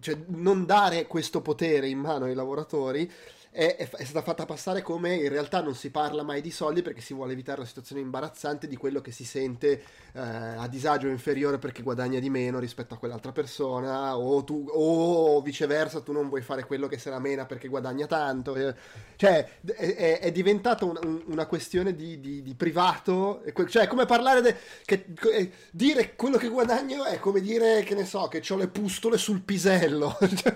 cioè 0.00 0.18
non 0.26 0.66
dare 0.66 1.06
questo 1.06 1.40
potere 1.40 1.88
in 1.88 1.98
mano 1.98 2.26
ai 2.26 2.34
lavoratori 2.34 3.10
è, 3.52 3.76
è, 3.76 4.04
stata 4.04 4.22
fatta 4.22 4.46
passare 4.46 4.80
come 4.80 5.14
in 5.14 5.28
realtà 5.28 5.60
non 5.60 5.74
si 5.74 5.90
parla 5.90 6.22
mai 6.22 6.40
di 6.40 6.50
soldi 6.50 6.80
perché 6.80 7.02
si 7.02 7.12
vuole 7.12 7.32
evitare 7.32 7.60
la 7.60 7.66
situazione 7.66 8.00
imbarazzante 8.00 8.66
di 8.66 8.76
quello 8.76 9.02
che 9.02 9.12
si 9.12 9.26
sente 9.26 9.82
eh, 10.14 10.20
a 10.20 10.66
disagio 10.68 11.08
inferiore 11.08 11.58
perché 11.58 11.82
guadagna 11.82 12.18
di 12.18 12.30
meno 12.30 12.58
rispetto 12.58 12.94
a 12.94 12.96
quell'altra 12.96 13.30
persona 13.30 14.16
o, 14.16 14.42
tu, 14.42 14.66
o 14.72 15.42
viceversa 15.42 16.00
tu 16.00 16.12
non 16.12 16.30
vuoi 16.30 16.40
fare 16.40 16.64
quello 16.64 16.88
che 16.88 16.96
se 16.96 17.10
la 17.10 17.18
mena 17.18 17.44
perché 17.44 17.68
guadagna 17.68 18.06
tanto 18.06 18.54
eh. 18.54 18.74
cioè 19.16 19.46
è, 19.66 20.20
è 20.20 20.32
diventata 20.32 20.86
un, 20.86 20.98
un, 21.02 21.22
una 21.26 21.44
questione 21.44 21.94
di, 21.94 22.20
di, 22.20 22.40
di, 22.40 22.54
privato 22.54 23.42
cioè 23.68 23.86
come 23.86 24.06
parlare 24.06 24.40
de, 24.40 24.56
che, 24.86 25.04
eh, 25.30 25.52
dire 25.70 26.14
quello 26.16 26.38
che 26.38 26.48
guadagno 26.48 27.04
è 27.04 27.18
come 27.18 27.42
dire 27.42 27.82
che 27.82 27.94
ne 27.94 28.06
so 28.06 28.28
che 28.28 28.42
ho 28.48 28.56
le 28.56 28.68
pustole 28.68 29.18
sul 29.18 29.42
pisello 29.42 30.16
cioè? 30.36 30.54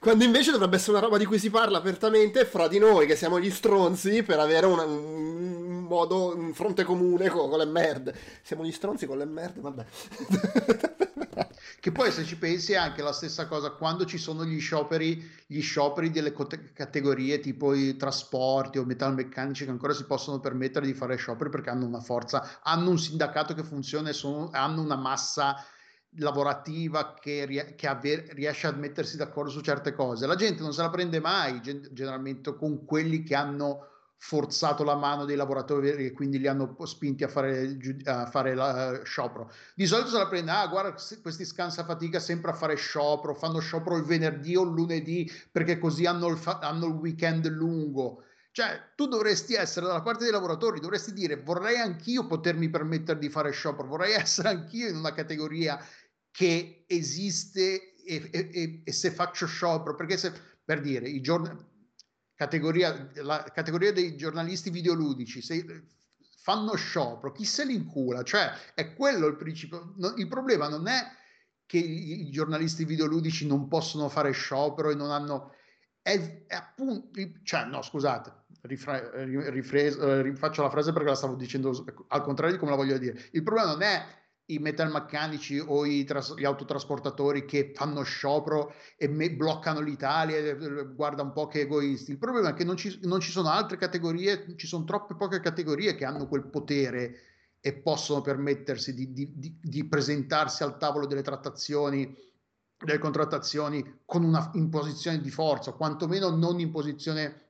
Quando 0.00 0.22
invece 0.22 0.52
dovrebbe 0.52 0.76
essere 0.76 0.92
una 0.92 1.00
roba 1.00 1.18
di 1.18 1.24
cui 1.24 1.40
si 1.40 1.50
parla 1.50 1.78
apertamente 1.78 2.44
fra 2.44 2.68
di 2.68 2.78
noi, 2.78 3.06
che 3.06 3.16
siamo 3.16 3.40
gli 3.40 3.50
stronzi, 3.50 4.22
per 4.22 4.38
avere 4.38 4.66
una, 4.66 4.84
un 4.84 5.82
modo, 5.88 6.36
un 6.36 6.54
fronte 6.54 6.84
comune 6.84 7.28
con, 7.28 7.50
con, 7.50 7.58
le 7.58 7.64
merde. 7.64 8.14
Siamo 8.42 8.64
gli 8.64 8.70
stronzi 8.70 9.06
con 9.06 9.18
le 9.18 9.24
merde, 9.24 9.60
vabbè. 9.60 9.86
che 11.80 11.90
poi 11.90 12.12
se 12.12 12.24
ci 12.24 12.36
pensi 12.36 12.72
è 12.72 12.76
anche 12.76 13.02
la 13.02 13.12
stessa 13.12 13.48
cosa 13.48 13.70
quando 13.70 14.04
ci 14.04 14.18
sono 14.18 14.44
gli 14.44 14.60
scioperi, 14.60 15.28
gli 15.46 15.60
scioperi 15.60 16.10
delle 16.10 16.32
categorie 16.72 17.40
tipo 17.40 17.74
i 17.74 17.96
trasporti 17.96 18.78
o 18.78 18.84
metalmeccanici 18.84 19.64
che 19.64 19.70
ancora 19.70 19.94
si 19.94 20.04
possono 20.04 20.38
permettere 20.38 20.86
di 20.86 20.94
fare 20.94 21.16
scioperi 21.16 21.50
perché 21.50 21.70
hanno 21.70 21.86
una 21.86 22.00
forza, 22.00 22.60
hanno 22.62 22.90
un 22.90 22.98
sindacato 22.98 23.52
che 23.52 23.64
funziona 23.64 24.10
e 24.10 24.12
sono, 24.12 24.50
hanno 24.52 24.80
una 24.80 24.96
massa 24.96 25.56
lavorativa 26.16 27.14
che, 27.14 27.74
che 27.76 27.86
ave- 27.86 28.26
riesce 28.32 28.66
a 28.66 28.72
mettersi 28.72 29.16
d'accordo 29.16 29.50
su 29.50 29.60
certe 29.60 29.92
cose. 29.92 30.26
La 30.26 30.34
gente 30.34 30.62
non 30.62 30.72
se 30.72 30.82
la 30.82 30.90
prende 30.90 31.20
mai 31.20 31.60
generalmente 31.60 32.56
con 32.56 32.84
quelli 32.84 33.22
che 33.22 33.34
hanno 33.34 33.86
forzato 34.20 34.82
la 34.82 34.96
mano 34.96 35.24
dei 35.24 35.36
lavoratori 35.36 35.90
e 35.90 36.12
quindi 36.12 36.40
li 36.40 36.48
hanno 36.48 36.76
spinti 36.84 37.22
a 37.22 37.28
fare, 37.28 37.76
a 38.04 38.26
fare 38.26 38.54
la, 38.54 38.98
uh, 39.00 39.04
sciopero. 39.04 39.50
Di 39.74 39.86
solito 39.86 40.08
se 40.10 40.18
la 40.18 40.26
prende, 40.26 40.50
ah 40.50 40.66
guarda 40.66 40.94
questi 41.22 41.44
scansa 41.44 41.84
fatica 41.84 42.18
sempre 42.18 42.50
a 42.50 42.54
fare 42.54 42.74
sciopero, 42.74 43.34
fanno 43.34 43.60
sciopero 43.60 43.96
il 43.96 44.02
venerdì 44.02 44.56
o 44.56 44.64
il 44.64 44.70
lunedì 44.70 45.30
perché 45.52 45.78
così 45.78 46.04
hanno 46.04 46.26
il, 46.26 46.36
fa- 46.36 46.58
hanno 46.58 46.86
il 46.86 46.94
weekend 46.94 47.46
lungo 47.46 48.24
Cioè, 48.58 48.90
tu 48.96 49.06
dovresti 49.06 49.54
essere 49.54 49.86
dalla 49.86 50.02
parte 50.02 50.24
dei 50.24 50.32
lavoratori, 50.32 50.80
dovresti 50.80 51.12
dire 51.12 51.36
vorrei 51.36 51.76
anch'io 51.76 52.26
potermi 52.26 52.68
permettere 52.68 53.20
di 53.20 53.28
fare 53.28 53.52
sciopero, 53.52 53.86
vorrei 53.86 54.14
essere 54.14 54.48
anch'io 54.48 54.88
in 54.88 54.96
una 54.96 55.12
categoria 55.12 55.78
che 56.32 56.84
esiste 56.88 57.94
e, 57.94 58.28
e- 58.32 58.50
e- 58.52 58.82
e 58.82 58.92
se 58.92 59.12
faccio 59.12 59.46
sciopero, 59.46 59.94
perché 59.94 60.16
se, 60.16 60.32
per 60.64 60.80
dire, 60.80 61.08
i 61.08 61.20
giorn- 61.20 61.56
categoria, 62.34 63.08
la 63.22 63.44
categoria 63.44 63.92
dei 63.92 64.16
giornalisti 64.16 64.70
videoludici, 64.70 65.40
se 65.40 65.84
fanno 66.42 66.74
sciopero, 66.74 67.30
chi 67.30 67.44
se 67.44 67.64
li 67.64 67.76
incula? 67.76 68.24
Cioè, 68.24 68.50
è 68.74 68.92
quello 68.92 69.28
il 69.28 69.36
principio. 69.36 69.94
No, 69.98 70.14
il 70.16 70.26
problema 70.26 70.66
non 70.68 70.88
è 70.88 71.00
che 71.64 71.78
i, 71.78 72.26
i 72.26 72.30
giornalisti 72.32 72.84
videoludici 72.84 73.46
non 73.46 73.68
possono 73.68 74.08
fare 74.08 74.32
sciopero 74.32 74.90
e 74.90 74.96
non 74.96 75.12
hanno... 75.12 75.54
È, 76.02 76.44
è 76.48 76.54
appunto... 76.56 77.20
Cioè, 77.44 77.64
no, 77.66 77.82
scusate, 77.82 78.37
rifra- 78.62 79.24
ri- 79.24 79.50
rifres- 79.50 79.98
eh, 79.98 80.22
rifaccio 80.22 80.62
la 80.62 80.70
frase 80.70 80.92
perché 80.92 81.08
la 81.08 81.14
stavo 81.14 81.34
dicendo 81.34 81.84
al 82.08 82.22
contrario 82.22 82.54
di 82.54 82.58
come 82.58 82.72
la 82.72 82.76
voglio 82.76 82.98
dire. 82.98 83.18
Il 83.32 83.42
problema 83.42 83.72
non 83.72 83.82
è 83.82 84.04
i 84.50 84.58
metalmeccanici 84.58 85.58
o 85.58 85.84
i 85.84 86.04
tras- 86.04 86.34
gli 86.34 86.44
autotrasportatori 86.44 87.44
che 87.44 87.72
fanno 87.74 88.02
sciopero 88.02 88.72
e 88.96 89.06
me- 89.06 89.30
bloccano 89.32 89.80
l'Italia, 89.80 90.36
e, 90.38 90.86
guarda 90.94 91.22
un 91.22 91.32
po' 91.32 91.46
che 91.48 91.60
egoisti. 91.60 92.12
Il 92.12 92.18
problema 92.18 92.50
è 92.50 92.54
che 92.54 92.64
non 92.64 92.76
ci, 92.76 92.98
non 93.02 93.20
ci 93.20 93.30
sono 93.30 93.50
altre 93.50 93.76
categorie, 93.76 94.54
ci 94.56 94.66
sono 94.66 94.84
troppe 94.84 95.16
poche 95.16 95.40
categorie 95.40 95.94
che 95.94 96.06
hanno 96.06 96.26
quel 96.28 96.44
potere 96.46 97.20
e 97.60 97.74
possono 97.74 98.22
permettersi 98.22 98.94
di, 98.94 99.12
di- 99.12 99.32
di- 99.36 99.58
di 99.60 99.84
presentarsi 99.86 100.62
al 100.62 100.78
tavolo 100.78 101.06
delle 101.06 101.22
trattazioni, 101.22 102.16
delle 102.78 102.98
contrattazioni 102.98 104.00
con 104.06 104.24
una 104.24 104.50
imposizione 104.54 105.20
di 105.20 105.30
forza, 105.30 105.72
quantomeno 105.72 106.30
non 106.30 106.58
in 106.58 106.70
posizione 106.70 107.47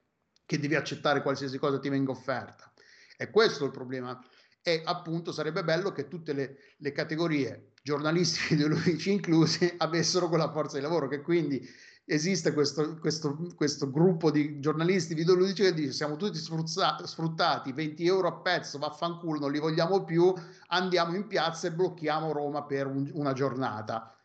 che 0.49 0.59
devi 0.59 0.76
accettare 0.76 1.20
qualsiasi 1.20 1.59
cosa 1.59 1.78
ti 1.78 1.90
venga 1.90 2.11
offerta. 2.11 2.72
E 3.18 3.28
questo 3.28 3.64
è 3.64 3.66
il 3.66 3.72
problema 3.72 4.18
e 4.62 4.80
appunto 4.82 5.30
sarebbe 5.30 5.62
bello 5.62 5.92
che 5.92 6.09
tutte 6.09 6.32
le, 6.32 6.57
le 6.78 6.92
categorie 6.92 7.72
giornalisti 7.82 8.55
ideologici 8.55 9.12
inclusi 9.12 9.70
avessero 9.76 10.30
quella 10.30 10.51
forza 10.51 10.78
di 10.78 10.82
lavoro 10.82 11.07
che 11.07 11.20
quindi 11.20 11.62
esiste 12.07 12.55
questo, 12.55 12.96
questo, 12.99 13.36
questo 13.55 13.90
gruppo 13.90 14.30
di 14.30 14.59
giornalisti 14.59 15.12
videoludici 15.12 15.64
che 15.64 15.74
dice 15.74 15.92
siamo 15.92 16.16
tutti 16.16 16.38
sfruttati 16.38 17.72
20 17.72 18.07
euro 18.07 18.28
a 18.28 18.40
pezzo 18.40 18.78
vaffanculo 18.78 19.38
non 19.38 19.53
li 19.53 19.59
vogliamo 19.59 20.03
più 20.05 20.32
andiamo 20.68 21.14
in 21.14 21.26
piazza 21.26 21.66
e 21.66 21.72
blocchiamo 21.72 22.32
Roma 22.32 22.64
per 22.64 22.86
un- 22.86 23.11
una 23.12 23.34
giornata 23.34 24.18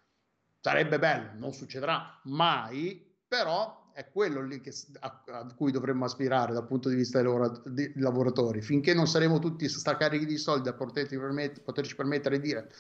sarebbe 0.62 0.98
bello 1.00 1.32
non 1.36 1.52
succederà 1.52 2.22
mai 2.24 3.14
però 3.28 3.83
è 3.94 4.10
quello 4.12 4.42
lì 4.42 4.60
che, 4.60 4.74
a, 5.00 5.24
a, 5.28 5.48
cui 5.56 5.72
dovremmo 5.72 6.06
aspirare 6.06 6.54
dal 6.54 6.66
punto 6.66 6.90
di 6.90 6.96
vista 6.96 7.22
dei, 7.22 7.28
lavora, 7.28 7.62
dei 7.66 7.92
lavoratori. 7.96 8.62
Finché 8.62 8.94
non 8.94 9.08
saremo 9.08 9.40
tutti 9.40 9.70
stracarichi 9.70 10.26
di 10.26 10.38
soldi 10.38 10.68
a 10.68 10.74
poterci, 10.74 11.18
permet- 11.18 11.62
poterci 11.62 11.96
permettere 11.96 12.40
di 12.40 12.48
dire 12.48 12.72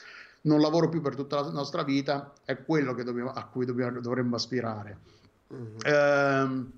non 0.41 0.59
lavoro 0.59 0.89
più 0.89 1.01
per 1.01 1.15
tutta 1.15 1.41
la 1.41 1.51
nostra 1.51 1.83
vita, 1.83 2.33
è 2.43 2.63
quello 2.63 2.93
dobbiamo, 3.03 3.31
a 3.31 3.45
cui 3.45 3.65
dobbiamo, 3.65 3.99
dovremmo 4.01 4.35
aspirare. 4.35 4.97
Mm-hmm. 5.53 5.77
Ehm, 5.85 6.71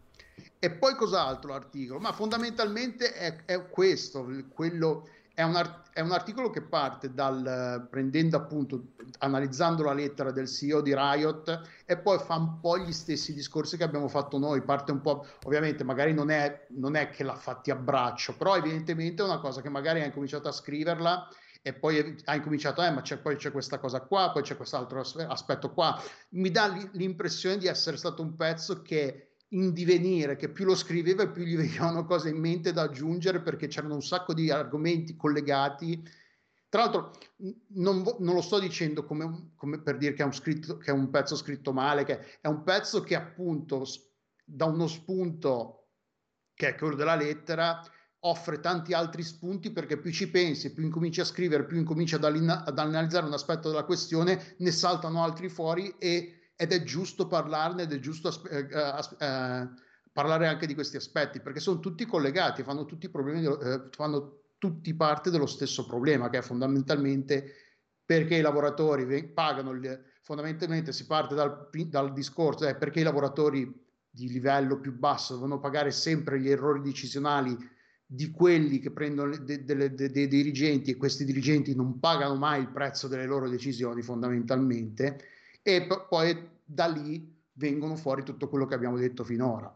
e 0.59 0.71
poi 0.71 0.95
cos'altro 0.95 1.51
l'articolo? 1.51 1.99
Ma 1.99 2.11
fondamentalmente 2.11 3.13
è, 3.13 3.45
è 3.45 3.69
questo, 3.69 4.27
quello 4.49 5.07
è 5.35 5.43
un, 5.43 5.55
art- 5.55 5.89
è 5.91 5.99
un, 5.99 6.11
articolo 6.11 6.49
che 6.49 6.61
parte 6.61 7.13
dal 7.13 7.87
prendendo 7.89 8.37
appunto, 8.37 8.93
analizzando 9.19 9.83
la 9.83 9.93
lettera 9.93 10.31
del 10.31 10.47
CEO 10.47 10.79
di 10.81 10.95
Riot 10.95 11.61
e 11.85 11.97
poi 11.97 12.17
fa 12.19 12.35
un 12.35 12.61
po' 12.61 12.77
gli 12.77 12.93
stessi 12.93 13.33
discorsi 13.33 13.75
che 13.75 13.83
abbiamo 13.83 14.07
fatto 14.07 14.37
noi. 14.37 14.61
Parte 14.61 14.93
un 14.93 15.01
po', 15.01 15.27
ovviamente, 15.43 15.83
magari 15.83 16.13
non 16.13 16.31
è, 16.31 16.67
non 16.69 16.95
è 16.95 17.09
che 17.09 17.25
l'ha 17.25 17.35
fatti 17.35 17.69
a 17.69 17.75
braccio, 17.75 18.37
però 18.37 18.55
evidentemente 18.55 19.21
è 19.21 19.25
una 19.25 19.39
cosa 19.39 19.61
che 19.61 19.69
magari 19.69 20.01
ha 20.01 20.05
incominciato 20.05 20.47
a 20.47 20.53
scriverla 20.53 21.27
e 21.61 21.73
poi 21.73 22.15
ha 22.23 22.35
incominciato, 22.35 22.81
eh, 22.81 22.91
ma 22.91 23.01
c'è, 23.01 23.17
poi 23.17 23.35
c'è 23.35 23.51
questa 23.51 23.77
cosa 23.77 23.99
qua, 23.99 24.31
poi 24.31 24.41
c'è 24.41 24.55
quest'altro 24.55 25.01
aspetto 25.27 25.73
qua. 25.73 26.01
Mi 26.29 26.49
dà 26.49 26.67
l'impressione 26.93 27.57
di 27.57 27.67
essere 27.67 27.97
stato 27.97 28.21
un 28.21 28.37
pezzo 28.37 28.81
che 28.81 29.34
in 29.49 29.73
divenire, 29.73 30.35
che 30.35 30.49
più 30.49 30.65
lo 30.65 30.75
scriveva 30.75 31.27
più 31.27 31.43
gli 31.43 31.55
venivano 31.57 32.05
cose 32.05 32.29
in 32.29 32.37
mente 32.37 32.71
da 32.71 32.83
aggiungere 32.83 33.41
perché 33.41 33.67
c'erano 33.67 33.95
un 33.95 34.01
sacco 34.01 34.33
di 34.33 34.49
argomenti 34.49 35.15
collegati. 35.15 36.03
Tra 36.67 36.81
l'altro, 36.83 37.11
non, 37.75 38.03
non 38.19 38.33
lo 38.33 38.41
sto 38.41 38.59
dicendo 38.59 39.05
come, 39.05 39.51
come, 39.55 39.81
per 39.81 39.97
dire 39.97 40.13
che 40.13 40.23
è, 40.23 40.25
un 40.25 40.33
scritto, 40.33 40.77
che 40.77 40.91
è 40.91 40.93
un 40.93 41.09
pezzo 41.09 41.35
scritto 41.35 41.71
male, 41.71 42.03
che 42.03 42.19
è 42.41 42.47
un 42.47 42.63
pezzo 42.63 43.01
che 43.01 43.15
appunto 43.15 43.85
da 44.43 44.65
uno 44.65 44.87
spunto 44.87 45.87
che 46.53 46.69
è 46.69 46.75
quello 46.75 46.95
della 46.95 47.15
lettera 47.15 47.81
offre 48.25 48.59
tanti 48.59 48.93
altri 48.93 49.23
spunti 49.23 49.71
perché 49.71 49.97
più 49.97 50.11
ci 50.11 50.29
pensi, 50.29 50.73
più 50.73 50.83
incominci 50.83 51.19
a 51.21 51.25
scrivere, 51.25 51.65
più 51.65 51.77
incominci 51.77 52.15
ad, 52.15 52.23
ad 52.23 52.79
analizzare 52.79 53.25
un 53.25 53.33
aspetto 53.33 53.69
della 53.69 53.83
questione, 53.83 54.55
ne 54.57 54.71
saltano 54.71 55.23
altri 55.23 55.47
fuori 55.47 55.95
e 55.99 56.44
ed 56.55 56.71
è 56.71 56.83
giusto 56.83 57.27
parlarne 57.27 57.83
ed 57.83 57.93
è 57.93 57.99
giusto 57.99 58.29
eh, 58.49 58.67
eh, 59.19 59.69
parlare 60.11 60.47
anche 60.47 60.65
di 60.65 60.73
questi 60.73 60.95
aspetti 60.95 61.41
perché 61.41 61.59
sono 61.59 61.79
tutti 61.79 62.05
collegati, 62.05 62.63
fanno 62.63 62.85
tutti, 62.85 63.09
problemi, 63.09 63.45
eh, 63.45 63.89
fanno 63.91 64.43
tutti 64.57 64.93
parte 64.93 65.29
dello 65.29 65.45
stesso 65.45 65.85
problema 65.85 66.29
che 66.29 66.37
è 66.37 66.41
fondamentalmente 66.41 67.51
perché 68.05 68.35
i 68.35 68.41
lavoratori 68.41 69.25
pagano, 69.25 69.71
il, 69.71 70.03
fondamentalmente 70.21 70.93
si 70.93 71.05
parte 71.05 71.35
dal, 71.35 71.69
dal 71.87 72.13
discorso, 72.13 72.65
è 72.65 72.75
perché 72.75 72.99
i 72.99 73.03
lavoratori 73.03 73.83
di 74.09 74.29
livello 74.29 74.79
più 74.79 74.97
basso 74.97 75.33
devono 75.33 75.59
pagare 75.59 75.91
sempre 75.91 76.39
gli 76.39 76.49
errori 76.49 76.81
decisionali 76.81 77.57
di 78.05 78.29
quelli 78.29 78.79
che 78.79 78.91
prendono 78.91 79.35
dei 79.35 79.65
de, 79.65 79.93
de, 79.95 80.11
de, 80.11 80.27
dirigenti 80.27 80.91
e 80.91 80.95
questi 80.95 81.25
dirigenti 81.25 81.75
non 81.75 81.99
pagano 81.99 82.35
mai 82.35 82.61
il 82.61 82.69
prezzo 82.69 83.07
delle 83.07 83.25
loro 83.25 83.49
decisioni 83.49 84.03
fondamentalmente 84.03 85.34
e 85.67 85.87
poi 86.07 86.47
da 86.63 86.85
lì 86.85 87.41
vengono 87.53 87.95
fuori 87.95 88.21
tutto 88.21 88.47
quello 88.47 88.67
che 88.67 88.75
abbiamo 88.75 88.97
detto 88.97 89.23
finora. 89.23 89.75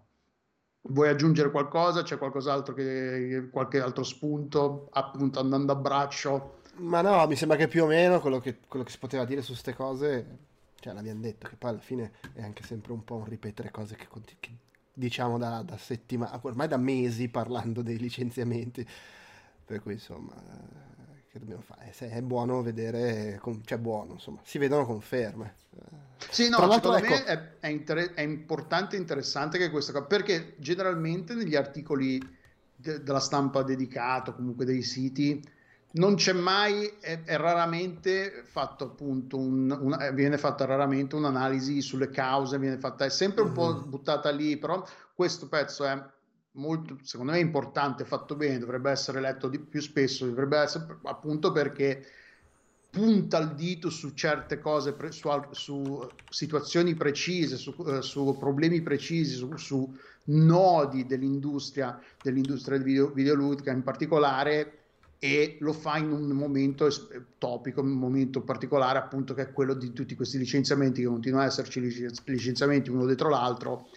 Vuoi 0.81 1.09
aggiungere 1.09 1.49
qualcosa? 1.49 2.03
C'è 2.03 2.19
qualcos'altro 2.19 2.75
che 2.75 3.49
qualche 3.51 3.81
altro 3.81 4.03
spunto 4.03 4.89
appunto 4.91 5.39
andando 5.39 5.71
a 5.71 5.75
braccio? 5.75 6.59
Ma 6.75 7.01
no, 7.01 7.25
mi 7.25 7.35
sembra 7.35 7.57
che 7.57 7.67
più 7.67 7.85
o 7.85 7.87
meno 7.87 8.19
quello 8.19 8.39
che, 8.39 8.59
quello 8.67 8.85
che 8.85 8.91
si 8.91 8.99
poteva 8.99 9.25
dire 9.25 9.41
su 9.41 9.49
queste 9.49 9.73
cose, 9.73 10.37
cioè 10.79 10.93
l'abbiamo 10.93 11.21
detto, 11.21 11.47
che 11.47 11.55
poi 11.55 11.71
alla 11.71 11.79
fine 11.79 12.11
è 12.33 12.43
anche 12.43 12.61
sempre 12.61 12.93
un 12.93 13.03
po' 13.03 13.15
un 13.15 13.25
ripetere 13.25 13.71
cose 13.71 13.95
che, 13.95 14.07
che 14.39 14.51
diciamo 14.93 15.39
da, 15.39 15.63
da 15.63 15.77
settimane, 15.77 16.37
ormai 16.43 16.67
da 16.67 16.77
mesi 16.77 17.29
parlando 17.29 17.81
dei 17.81 17.97
licenziamenti, 17.97 18.87
per 19.65 19.81
cui 19.81 19.93
insomma 19.93 20.35
che 21.32 21.39
dobbiamo 21.39 21.61
fare? 21.61 21.91
Se 21.93 22.09
è 22.09 22.21
buono 22.21 22.61
vedere, 22.61 23.39
cioè 23.65 23.77
buono, 23.77 24.13
insomma, 24.13 24.39
si 24.43 24.57
vedono 24.57 24.86
conferme. 24.86 25.55
Sì, 26.30 26.49
no, 26.49 26.57
secondo 26.57 26.95
ecco... 26.95 27.13
me 27.13 27.23
è, 27.23 27.49
è, 27.59 27.67
inter- 27.67 28.13
è, 28.13 28.21
importante 28.21 28.95
e 28.95 28.99
interessante 28.99 29.57
che 29.57 29.69
questa 29.69 29.91
cosa, 29.91 30.05
perché 30.05 30.55
generalmente 30.57 31.34
negli 31.34 31.55
articoli 31.55 32.19
de- 32.75 33.03
della 33.03 33.19
stampa 33.19 33.61
dedicato, 33.61 34.34
comunque 34.34 34.65
dei 34.65 34.82
siti, 34.82 35.41
non 35.91 36.15
c'è 36.15 36.34
mai, 36.34 36.91
è, 36.99 37.21
è 37.23 37.38
raramente 37.38 38.43
fatto 38.45 38.86
appunto, 38.86 39.38
un, 39.38 39.69
un, 39.69 40.11
viene 40.13 40.38
fatta 40.38 40.65
raramente 40.65 41.15
un'analisi 41.15 41.82
sulle 41.82 42.09
cause, 42.09 42.59
viene 42.59 42.77
fatta, 42.77 43.05
è 43.05 43.09
sempre 43.09 43.43
un 43.43 43.51
mm-hmm. 43.51 43.55
po' 43.55 43.73
buttata 43.86 44.30
lì, 44.32 44.57
però 44.57 44.84
questo 45.13 45.47
pezzo 45.47 45.86
è 45.86 46.01
molto, 46.60 46.97
secondo 47.01 47.32
me 47.32 47.39
importante, 47.39 48.03
fatto 48.03 48.36
bene, 48.36 48.60
dovrebbe 48.60 48.91
essere 48.91 49.22
letto 49.22 49.47
di 49.47 49.57
più 49.57 49.82
spesso, 49.82 50.26
dovrebbe 50.26 50.57
essere 50.57 50.97
appunto 51.03 51.51
perché 51.51 52.05
punta 52.89 53.38
il 53.38 53.53
dito 53.55 53.89
su 53.89 54.14
certe 54.14 54.60
cose, 54.60 54.95
su, 55.10 55.30
su 55.51 56.10
situazioni 56.30 56.95
precise, 56.95 57.55
su, 57.55 57.74
uh, 57.78 58.01
su, 58.01 58.36
problemi 58.38 58.82
precisi, 58.82 59.36
su, 59.36 59.55
su 59.55 59.97
nodi 60.26 61.05
dell'industria, 61.05 61.99
dell'industria 62.22 62.78
video, 62.78 63.10
videoludica 63.10 63.72
in 63.72 63.84
particolare 63.84 64.74
e 65.20 65.57
lo 65.60 65.74
fa 65.74 65.97
in 65.97 66.12
un 66.12 66.28
momento 66.30 66.88
topico, 67.38 67.82
un 67.82 67.89
momento 67.89 68.41
particolare 68.41 68.97
appunto 68.97 69.34
che 69.34 69.43
è 69.43 69.51
quello 69.51 69.74
di 69.74 69.91
tutti 69.91 70.16
questi 70.16 70.38
licenziamenti 70.38 71.01
che 71.01 71.07
continuano 71.07 71.43
ad 71.43 71.51
esserci 71.51 71.82
licenziamenti 72.26 72.89
uno 72.89 73.05
dietro 73.05 73.30
l'altro 73.30 73.89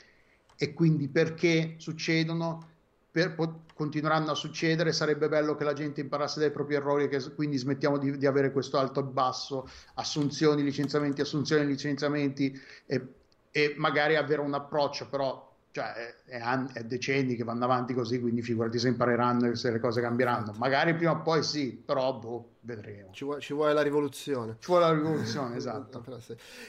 e 0.63 0.75
quindi 0.75 1.09
perché 1.09 1.75
succedono, 1.79 2.69
per, 3.11 3.35
continueranno 3.75 4.31
a 4.31 4.35
succedere, 4.37 4.93
sarebbe 4.93 5.29
bello 5.29 5.57
che 5.57 5.65
la 5.65 5.73
gente 5.73 6.01
imparasse 6.01 6.39
dai 6.39 6.53
propri 6.53 6.77
errori, 6.77 7.09
che 7.09 7.19
quindi 7.35 7.57
smettiamo 7.57 7.99
di, 7.99 8.17
di 8.17 8.27
avere 8.27 8.53
questo 8.53 8.79
alto 8.79 9.01
e 9.01 9.03
basso, 9.03 9.69
assunzioni, 9.95 10.63
licenziamenti, 10.63 11.21
assunzioni, 11.21 11.67
licenziamenti 11.67 12.57
e, 12.87 13.07
e 13.51 13.75
magari 13.77 14.15
avere 14.15 14.41
un 14.41 14.55
approccio 14.55 15.09
però 15.09 15.51
cioè 15.73 16.15
è, 16.27 16.39
è, 16.39 16.73
è, 16.75 16.85
decenni 16.85 17.35
che 17.35 17.43
vanno 17.43 17.65
avanti 17.65 17.93
così, 17.93 18.21
quindi 18.21 18.41
figurati 18.41 18.79
se 18.79 18.87
impareranno 18.87 19.57
se 19.57 19.73
le 19.73 19.81
cose 19.81 20.01
cambieranno. 20.01 20.55
Magari 20.59 20.95
prima 20.95 21.11
o 21.11 21.23
poi 21.23 21.43
sì, 21.43 21.73
però 21.73 22.15
boh, 22.15 22.51
vedremo. 22.61 23.11
Ci 23.11 23.25
vuole, 23.25 23.41
ci 23.41 23.53
vuole 23.53 23.73
la 23.73 23.83
rivoluzione. 23.83 24.59
Ci 24.61 24.67
vuole 24.69 24.85
la 24.85 24.93
rivoluzione, 24.93 25.57
esatto. 25.59 26.05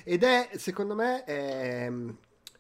Ed 0.04 0.24
è, 0.24 0.50
secondo 0.56 0.96
me, 0.96 1.24
è, 1.26 1.92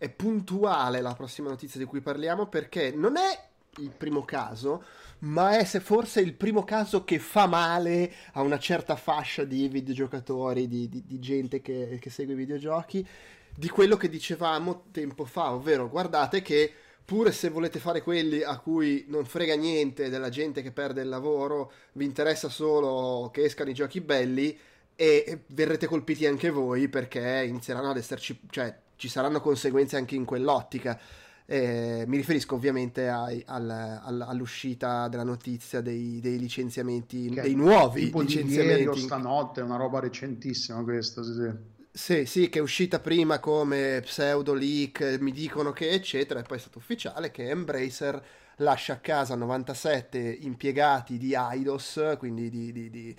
è 0.03 0.09
puntuale 0.09 0.99
la 0.99 1.13
prossima 1.13 1.47
notizia 1.47 1.79
di 1.79 1.85
cui 1.85 2.01
parliamo 2.01 2.47
perché 2.47 2.91
non 2.91 3.15
è 3.15 3.41
il 3.77 3.89
primo 3.89 4.25
caso, 4.25 4.83
ma 5.19 5.57
è 5.57 5.63
se 5.63 5.79
forse 5.79 6.19
il 6.19 6.33
primo 6.33 6.65
caso 6.65 7.05
che 7.05 7.19
fa 7.19 7.47
male 7.47 8.11
a 8.33 8.41
una 8.41 8.59
certa 8.59 8.97
fascia 8.97 9.45
di 9.45 9.69
videogiocatori, 9.69 10.67
di, 10.67 10.89
di- 10.89 11.05
di 11.05 11.19
gente 11.19 11.61
che, 11.61 11.99
che 12.01 12.09
segue 12.09 12.33
i 12.33 12.37
videogiochi, 12.37 13.07
di 13.55 13.69
quello 13.69 13.95
che 13.95 14.09
dicevamo 14.09 14.87
tempo 14.91 15.23
fa, 15.23 15.53
ovvero 15.53 15.87
guardate 15.87 16.41
che 16.41 16.69
pure 17.05 17.31
se 17.31 17.47
volete 17.47 17.79
fare 17.79 18.01
quelli 18.01 18.43
a 18.43 18.57
cui 18.59 19.05
non 19.07 19.23
frega 19.23 19.55
niente 19.55 20.09
della 20.09 20.29
gente 20.29 20.61
che 20.61 20.73
perde 20.73 21.01
il 21.01 21.07
lavoro, 21.07 21.71
vi 21.93 22.03
interessa 22.03 22.49
solo 22.49 23.29
che 23.31 23.45
escano 23.45 23.69
i 23.69 23.73
giochi 23.73 24.01
belli 24.01 24.59
e 24.97 25.43
verrete 25.47 25.87
colpiti 25.87 26.25
anche 26.25 26.49
voi 26.49 26.89
perché 26.89 27.45
inizieranno 27.47 27.91
ad 27.91 27.97
esserci, 27.97 28.37
cioè 28.49 28.82
ci 28.95 29.07
saranno 29.09 29.41
conseguenze 29.41 29.97
anche 29.97 30.15
in 30.15 30.25
quell'ottica. 30.25 30.99
Eh, 31.45 32.05
mi 32.07 32.15
riferisco 32.17 32.55
ovviamente 32.55 33.09
ai- 33.09 33.43
al- 33.45 33.69
al- 33.69 34.21
all'uscita 34.21 35.07
della 35.09 35.23
notizia 35.23 35.81
dei, 35.81 36.19
dei 36.21 36.39
licenziamenti, 36.39 37.29
Che 37.29 37.41
dei 37.41 37.53
nuovi 37.55 38.05
tipo 38.05 38.19
di 38.23 38.27
licenziamenti. 38.27 38.99
stanotte, 38.99 39.59
è 39.59 39.63
una 39.63 39.75
roba 39.75 39.99
recentissima 39.99 40.81
questa, 40.83 41.21
sì, 41.23 41.33
sì. 41.33 41.71
Sì, 41.95 42.25
sì, 42.25 42.49
che 42.49 42.57
è 42.57 42.61
uscita 42.61 42.99
prima 42.99 43.39
come 43.39 43.99
pseudo 44.03 44.53
leak, 44.53 45.17
mi 45.19 45.31
dicono 45.31 45.71
che 45.71 45.91
eccetera, 45.91 46.39
e 46.39 46.43
poi 46.43 46.57
è 46.57 46.59
stato 46.59 46.79
ufficiale 46.79 47.29
che 47.29 47.49
Embracer 47.49 48.23
lascia 48.57 48.93
a 48.93 48.97
casa 48.97 49.35
97 49.35 50.17
impiegati 50.19 51.17
di 51.19 51.35
Eidos, 51.35 52.15
quindi 52.17 52.49
di, 52.49 52.71
di, 52.71 52.89
di- 52.89 53.15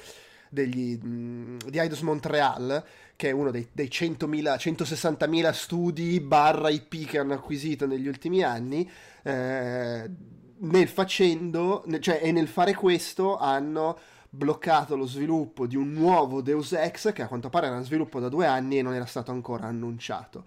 degli, 0.49 0.97
mh, 0.97 1.68
di 1.70 1.79
Eidos 1.79 2.01
Montreal, 2.01 2.85
che 3.17 3.29
è 3.29 3.33
uno 3.33 3.51
dei, 3.51 3.69
dei 3.73 3.89
100.000, 3.89 4.57
160.000 4.57 5.53
studi 5.53 6.21
barra 6.21 6.69
IP 6.69 7.07
che 7.07 7.19
hanno 7.19 7.35
acquisito 7.35 7.87
negli 7.87 8.09
ultimi 8.09 8.43
anni, 8.43 8.89
eh, 9.23 10.11
nel 10.57 10.89
facendo, 10.89 11.85
cioè, 12.01 12.21
e 12.23 12.33
nel 12.33 12.49
fare 12.49 12.75
questo 12.75 13.37
hanno 13.37 13.99
bloccato 14.29 14.97
lo 14.97 15.07
sviluppo 15.07 15.67
di 15.67 15.77
un 15.77 15.93
nuovo 15.93 16.41
Deus 16.41 16.73
Ex 16.73 17.12
che 17.12 17.23
a 17.23 17.29
quanto 17.29 17.51
pare 17.51 17.69
era 17.69 17.77
in 17.77 17.85
sviluppo 17.85 18.19
da 18.19 18.29
due 18.29 18.47
anni 18.47 18.79
e 18.79 18.83
non 18.83 18.95
era 18.95 19.07
stato 19.07 19.31
ancora 19.31 19.67
annunciato. 19.67 20.45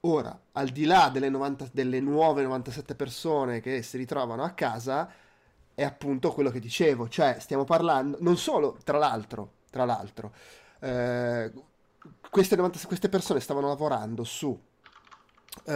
Ora, 0.00 0.38
al 0.52 0.68
di 0.68 0.84
là 0.84 1.10
delle, 1.12 1.28
90 1.28 1.70
delle 1.72 2.00
nuove 2.00 2.42
97 2.42 2.94
persone 2.94 3.60
che 3.60 3.82
si 3.82 3.96
ritrovano 3.96 4.44
a 4.44 4.50
casa, 4.50 5.10
è 5.74 5.82
appunto 5.82 6.32
quello 6.32 6.50
che 6.50 6.60
dicevo, 6.60 7.08
cioè 7.08 7.38
stiamo 7.40 7.64
parlando, 7.64 8.16
non 8.20 8.36
solo, 8.36 8.78
tra 8.84 8.98
l'altro, 8.98 9.54
tra 9.70 9.84
l'altro, 9.84 10.32
eh, 10.80 11.52
queste, 12.30 12.56
90 12.56 12.86
queste 12.86 13.08
persone 13.08 13.40
stavano 13.40 13.68
lavorando 13.68 14.24
su 14.24 14.58
eh, 15.64 15.72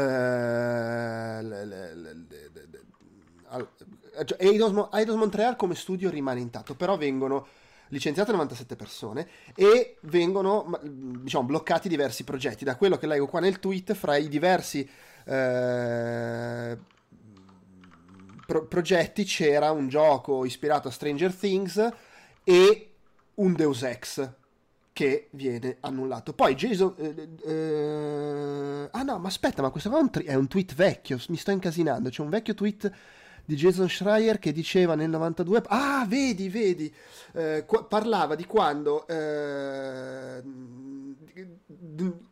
Eidos, 4.39 4.70
Mo- 4.72 4.91
Eidos 4.93 5.16
Montreal 5.16 5.57
come 5.57 5.74
studio 5.74 6.11
rimane 6.11 6.41
intatto, 6.41 6.74
però 6.74 6.97
vengono 6.97 7.47
licenziate 7.89 8.31
97 8.31 8.76
persone 8.76 9.28
e 9.55 9.97
vengono 10.03 10.78
diciamo 10.83 11.47
bloccati 11.47 11.89
diversi 11.89 12.24
progetti. 12.24 12.64
Da 12.64 12.76
quello 12.76 12.97
che 12.97 13.07
leggo 13.07 13.26
qua 13.26 13.41
nel 13.41 13.59
tweet, 13.59 13.95
fra 13.95 14.16
i 14.16 14.28
diversi 14.28 14.89
eh, 15.24 16.78
pro- 18.47 18.66
progetti 18.66 19.24
c'era 19.24 19.70
un 19.72 19.89
gioco 19.89 20.45
ispirato 20.45 20.89
a 20.89 20.93
Stranger 20.93 21.35
Things 21.35 21.89
e 22.45 22.95
un 23.35 23.55
Deus 23.55 23.83
Ex 23.83 24.39
che 25.01 25.28
viene 25.30 25.78
annullato. 25.80 26.34
Poi 26.34 26.55
Jason... 26.55 26.94
eh, 26.98 27.28
eh, 27.51 28.88
ah 28.90 29.03
no, 29.03 29.18
ma 29.18 29.28
aspetta, 29.28 29.62
ma 29.62 29.70
questo 29.70 29.88
è 29.90 29.98
un, 29.98 30.11
tri- 30.11 30.24
è 30.24 30.34
un 30.34 30.46
tweet 30.46 30.74
vecchio, 30.74 31.18
mi 31.28 31.38
sto 31.38 31.53
incasinando. 31.53 32.11
C'è 32.11 32.20
un 32.20 32.28
vecchio 32.28 32.53
tweet 32.53 32.92
di 33.46 33.55
Jason 33.57 33.88
Schreier 33.88 34.38
che 34.38 34.53
diceva 34.53 34.94
nel 34.94 35.09
92... 35.09 35.62
Ah, 35.68 36.05
vedi, 36.07 36.51
vedi, 36.51 36.94
eh, 37.32 37.64
qua- 37.66 37.84
parlava 37.84 38.34
di 38.34 38.44
quando... 38.44 39.07
eh, 39.07 40.42
d- 40.44 41.62
novan- 41.66 42.28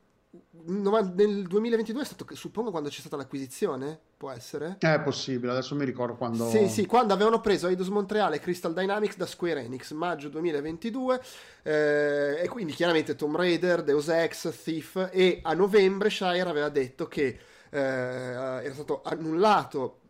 nel 0.67 1.47
2022 1.47 2.03
è 2.03 2.05
stato, 2.05 2.27
suppongo, 2.35 2.71
quando 2.71 2.89
c'è 2.89 3.01
stata 3.01 3.17
l'acquisizione, 3.17 3.99
può 4.17 4.31
essere? 4.31 4.77
È 4.79 5.01
possibile, 5.01 5.53
adesso 5.53 5.75
mi 5.75 5.85
ricordo 5.85 6.17
quando... 6.17 6.49
Sì, 6.49 6.69
sì, 6.69 6.87
quando 6.87 7.15
avevano 7.15 7.41
preso 7.41 7.69
Eidos 7.69 7.89
Montreal 7.89 8.35
e 8.35 8.41
Crystal 8.41 8.75
Dynamics 8.75 9.17
da 9.17 9.27
Square 9.27 9.63
Enix, 9.65 9.93
maggio 9.93 10.29
2022, 10.29 11.21
eh, 11.63 12.41
e 12.43 12.49
quindi 12.49 12.73
chiaramente 12.73 13.15
Tomb 13.15 13.37
Raider, 13.37 13.83
Deus 13.83 14.09
Ex, 14.09 14.63
Thief, 14.63 15.09
e 15.13 15.41
a 15.43 15.55
novembre 15.55 16.11
Shire 16.11 16.49
aveva 16.49 16.69
detto 16.69 17.07
che 17.09 17.39
eh, 17.71 17.79
era 17.79 18.75
stato 18.75 19.03
annullato 19.05 20.01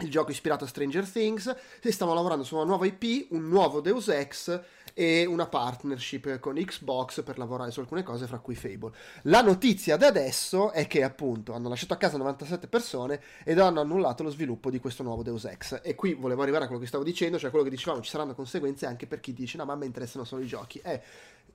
il 0.00 0.10
gioco 0.10 0.30
ispirato 0.32 0.64
a 0.64 0.66
Stranger 0.66 1.08
Things, 1.08 1.54
e 1.80 1.92
stavano 1.92 2.16
lavorando 2.16 2.44
su 2.44 2.56
una 2.56 2.64
nuova 2.64 2.86
IP, 2.86 3.30
un 3.30 3.48
nuovo 3.48 3.80
Deus 3.80 4.08
Ex 4.08 4.60
e 4.94 5.26
una 5.26 5.46
partnership 5.46 6.38
con 6.38 6.54
Xbox 6.54 7.22
per 7.24 7.36
lavorare 7.36 7.72
su 7.72 7.80
alcune 7.80 8.04
cose, 8.04 8.26
fra 8.26 8.38
cui 8.38 8.54
Fable. 8.54 8.92
La 9.22 9.42
notizia 9.42 9.96
da 9.96 10.06
adesso 10.06 10.70
è 10.70 10.86
che 10.86 11.02
appunto 11.02 11.52
hanno 11.52 11.68
lasciato 11.68 11.92
a 11.92 11.96
casa 11.96 12.16
97 12.16 12.68
persone 12.68 13.20
ed 13.44 13.58
hanno 13.58 13.80
annullato 13.80 14.22
lo 14.22 14.30
sviluppo 14.30 14.70
di 14.70 14.78
questo 14.78 15.02
nuovo 15.02 15.22
Deus 15.22 15.44
Ex. 15.44 15.80
E 15.82 15.94
qui 15.96 16.14
volevo 16.14 16.42
arrivare 16.42 16.64
a 16.64 16.66
quello 16.68 16.80
che 16.80 16.88
stavo 16.88 17.04
dicendo, 17.04 17.38
cioè 17.38 17.50
quello 17.50 17.64
che 17.64 17.70
dicevamo, 17.70 18.00
ci 18.00 18.10
saranno 18.10 18.34
conseguenze 18.34 18.86
anche 18.86 19.06
per 19.06 19.20
chi 19.20 19.32
dice 19.32 19.58
no 19.58 19.64
ma 19.64 19.72
a 19.72 19.76
me 19.76 19.86
interessano 19.86 20.24
solo 20.24 20.42
i 20.42 20.46
giochi. 20.46 20.80
Eh, 20.82 21.02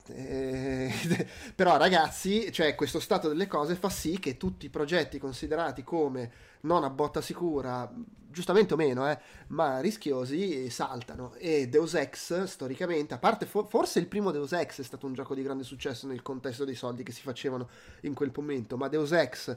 eh, 0.08 0.92
però 1.54 1.76
ragazzi, 1.76 2.52
cioè 2.52 2.74
questo 2.74 3.00
stato 3.00 3.28
delle 3.28 3.46
cose 3.46 3.74
fa 3.74 3.88
sì 3.88 4.18
che 4.18 4.36
tutti 4.36 4.66
i 4.66 4.70
progetti 4.70 5.18
considerati 5.18 5.82
come 5.82 6.32
non 6.62 6.84
a 6.84 6.90
botta 6.90 7.20
sicura, 7.20 7.90
giustamente 8.30 8.74
o 8.74 8.76
meno, 8.76 9.08
eh, 9.10 9.18
ma 9.48 9.80
rischiosi, 9.80 10.70
saltano. 10.70 11.34
E 11.34 11.68
Deus 11.68 11.94
Ex, 11.94 12.44
storicamente, 12.44 13.14
a 13.14 13.18
parte 13.18 13.46
fo- 13.46 13.66
forse 13.66 13.98
il 13.98 14.06
primo 14.06 14.30
Deus 14.30 14.52
Ex 14.52 14.80
è 14.80 14.84
stato 14.84 15.06
un 15.06 15.14
gioco 15.14 15.34
di 15.34 15.42
grande 15.42 15.64
successo 15.64 16.06
nel 16.06 16.22
contesto 16.22 16.64
dei 16.64 16.74
soldi 16.74 17.02
che 17.02 17.12
si 17.12 17.22
facevano 17.22 17.68
in 18.02 18.14
quel 18.14 18.32
momento, 18.34 18.76
ma 18.76 18.88
Deus 18.88 19.12
Ex, 19.12 19.56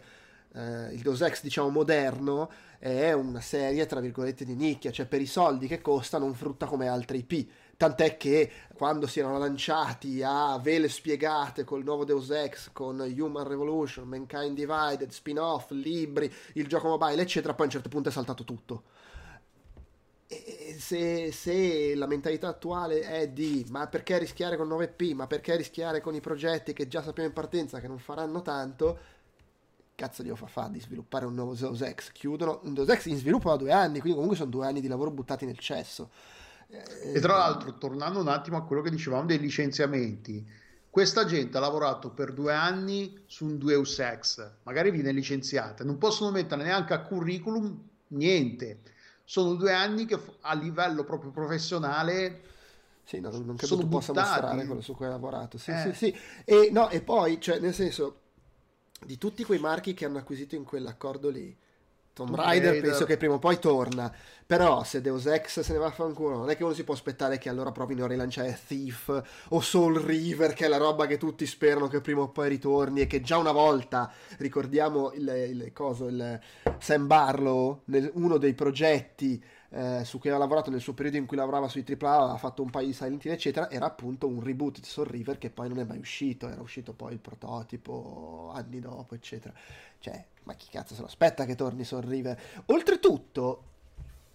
eh, 0.54 0.94
il 0.94 1.02
Deus 1.02 1.22
Ex 1.22 1.42
diciamo 1.42 1.70
moderno, 1.70 2.50
è 2.80 3.12
una 3.14 3.42
serie 3.42 3.86
tra 3.86 4.00
virgolette 4.00 4.46
di 4.46 4.56
nicchia, 4.56 4.92
cioè 4.92 5.06
per 5.06 5.22
i 5.22 5.26
soldi 5.26 5.68
che 5.68 5.82
costa 5.82 6.18
non 6.18 6.34
frutta 6.34 6.66
come 6.66 6.88
altre 6.88 7.18
IP. 7.18 7.48
Tant'è 7.76 8.18
che 8.18 8.52
quando 8.74 9.08
si 9.08 9.20
erano 9.20 9.38
lanciati 9.38 10.22
a 10.24 10.58
vele 10.60 10.88
spiegate 10.88 11.64
col 11.64 11.84
nuovo 11.84 12.06
Deus 12.06 12.30
Ex, 12.30 12.70
con 12.72 13.00
Human 13.00 13.48
Revolution, 13.48 14.08
Mankind 14.08 14.56
Divided, 14.56 15.10
spin-off, 15.10 15.72
libri, 15.72 16.32
il 16.54 16.68
gioco 16.68 16.90
mobile, 16.90 17.22
eccetera, 17.22 17.54
poi 17.54 17.64
a 17.64 17.68
un 17.70 17.74
certo 17.74 17.90
punto 17.90 18.10
è 18.10 18.12
saltato 18.12 18.44
tutto. 18.44 18.84
Se, 20.78 21.32
se 21.32 21.94
la 21.96 22.08
mentalità 22.08 22.48
attuale 22.48 23.02
è 23.02 23.30
di 23.30 23.66
ma 23.70 23.88
perché 23.88 24.18
rischiare 24.18 24.58
con 24.58 24.68
9P, 24.68 25.14
ma 25.14 25.28
perché 25.28 25.56
rischiare 25.56 26.02
con 26.02 26.16
i 26.16 26.22
progetti 26.22 26.74
che 26.74 26.88
già 26.88 27.04
sappiamo 27.04 27.30
in 27.30 27.36
partenza 27.36 27.80
che 27.80 27.88
non 27.88 28.00
faranno 28.00 28.42
tanto, 28.42 28.98
cazzo 29.94 30.24
glielo 30.24 30.36
fa 30.36 30.48
fa 30.48 30.70
di 30.70 30.80
sviluppare 30.80 31.26
un 31.26 31.36
nuovo 31.36 31.54
Deus 31.54 31.82
Ex? 31.82 32.12
Chiudono 32.12 32.62
un 32.64 32.74
Deus 32.74 32.90
Ex 32.90 33.06
in 33.06 33.18
sviluppo 33.18 33.50
da 33.50 33.58
due 33.58 33.72
anni, 33.72 34.00
quindi 34.00 34.14
comunque 34.14 34.36
sono 34.36 34.50
due 34.50 34.66
anni 34.66 34.82
di 34.82 34.88
lavoro 34.88 35.12
buttati 35.12 35.46
nel 35.46 35.60
cesso. 35.60 36.10
E 36.70 37.20
tra 37.20 37.38
l'altro, 37.38 37.78
tornando 37.78 38.20
un 38.20 38.28
attimo 38.28 38.58
a 38.58 38.64
quello 38.64 38.82
che 38.82 38.90
dicevamo 38.90 39.26
dei 39.26 39.40
licenziamenti, 39.40 40.46
questa 40.90 41.26
gente 41.26 41.58
ha 41.58 41.60
lavorato 41.60 42.12
per 42.12 42.34
due 42.34 42.54
anni 42.54 43.24
su 43.26 43.46
un 43.46 43.58
Deus 43.58 43.98
Ex, 44.00 44.50
magari 44.64 44.92
viene 44.92 45.12
licenziata, 45.12 45.84
non 45.84 45.98
possono 45.98 46.32
mettere 46.32 46.64
neanche 46.64 46.94
a 46.94 47.02
curriculum 47.02 47.88
niente. 48.10 48.82
Sono 49.26 49.56
due 49.56 49.74
anni 49.74 50.06
che 50.06 50.20
a 50.42 50.54
livello 50.54 51.04
proprio 51.04 51.32
professionale 51.32 52.42
Sì, 53.06 53.20
no, 53.20 53.30
non 53.32 53.56
credo 53.56 53.78
tu 53.78 53.88
possa 53.88 54.12
buttati. 54.12 54.30
mostrare 54.32 54.66
quello 54.66 54.82
su 54.82 54.96
cui 54.96 55.06
hai 55.06 55.12
lavorato. 55.12 55.58
Sì, 55.58 55.72
Eh. 55.72 55.78
sì, 55.78 55.94
sì. 55.94 56.16
E, 56.46 56.70
no, 56.72 56.90
e 56.90 57.02
poi, 57.02 57.40
cioè, 57.42 57.60
nel 57.60 57.74
senso, 57.74 58.20
di 59.06 59.18
tutti 59.18 59.44
quei 59.44 59.60
marchi 59.60 59.94
che 59.94 60.06
hanno 60.06 60.18
acquisito 60.20 60.56
in 60.56 60.64
quell'accordo 60.64 61.30
lì, 61.30 61.56
Tomb 62.14 62.36
Raider 62.36 62.76
Raider. 62.76 62.80
penso 62.80 63.06
che 63.06 63.18
prima 63.18 63.36
o 63.36 63.40
poi 63.40 63.60
torna. 63.60 64.14
Però 64.46 64.84
se 64.84 65.02
Deus 65.02 65.26
Ex 65.26 65.62
se 65.62 65.72
ne 65.74 65.80
va 65.80 65.88
a 65.88 65.92
fanculo, 65.92 66.38
non 66.38 66.50
è 66.50 66.56
che 66.56 66.64
uno 66.64 66.74
si 66.74 66.84
può 66.84 66.94
aspettare 66.94 67.38
che 67.38 67.50
allora 67.50 67.72
provino 67.72 68.04
a 68.04 68.08
rilanciare 68.08 68.60
Thief 68.68 69.24
o 69.50 69.62
Soul 69.62 70.00
River, 70.00 70.54
che 70.54 70.66
è 70.66 70.68
la 70.68 70.78
roba 70.78 71.08
che 71.08 71.18
tutti 71.18 71.46
sperano 71.46 71.88
che 71.88 72.02
prima 72.02 72.22
o 72.22 72.30
poi 72.30 72.50
ritorni 72.50 73.02
e 73.02 73.08
che 73.08 73.22
già 73.22 73.38
una 73.38 73.52
volta, 73.52 74.12
ricordiamo 74.38 75.12
il, 75.14 75.28
il 75.28 75.72
coso, 75.74 76.08
il 76.08 76.40
Sam 76.78 77.08
Barlow, 77.08 77.82
nel- 77.86 78.12
uno 78.16 78.38
dei 78.38 78.54
progetti 78.54 79.44
eh, 79.76 80.04
su 80.06 80.20
cui 80.20 80.30
aveva 80.30 80.44
lavorato 80.44 80.70
nel 80.70 80.82
suo 80.82 80.94
periodo 80.94 81.18
in 81.18 81.26
cui 81.26 81.38
lavorava 81.38 81.68
sui 81.68 81.84
AAA, 81.88 82.34
ha 82.34 82.38
fatto 82.38 82.62
un 82.62 82.70
paio 82.70 82.86
di 82.88 82.94
Silent 82.94 83.26
Hill, 83.26 83.32
eccetera, 83.32 83.72
era 83.72 83.86
appunto 83.88 84.28
un 84.28 84.40
reboot 84.42 84.80
di 84.80 84.86
Soul 84.86 85.08
River 85.08 85.38
che 85.40 85.50
poi 85.50 85.68
non 85.68 85.80
è 85.80 85.84
mai 85.84 85.98
uscito, 85.98 86.48
era 86.48 86.62
uscito 86.62 86.94
poi 86.94 87.14
il 87.14 87.20
prototipo 87.20 88.52
anni 88.54 88.80
dopo, 88.80 89.16
eccetera. 89.16 89.54
Cioè, 90.04 90.22
ma 90.44 90.54
chi 90.56 90.68
cazzo 90.70 90.96
se 90.96 91.00
lo 91.00 91.08
aspetta 91.08 91.46
che 91.46 91.56
torni 91.56 91.86
Soul 91.86 92.04
River? 92.04 92.38
Oltretutto, 92.66 93.64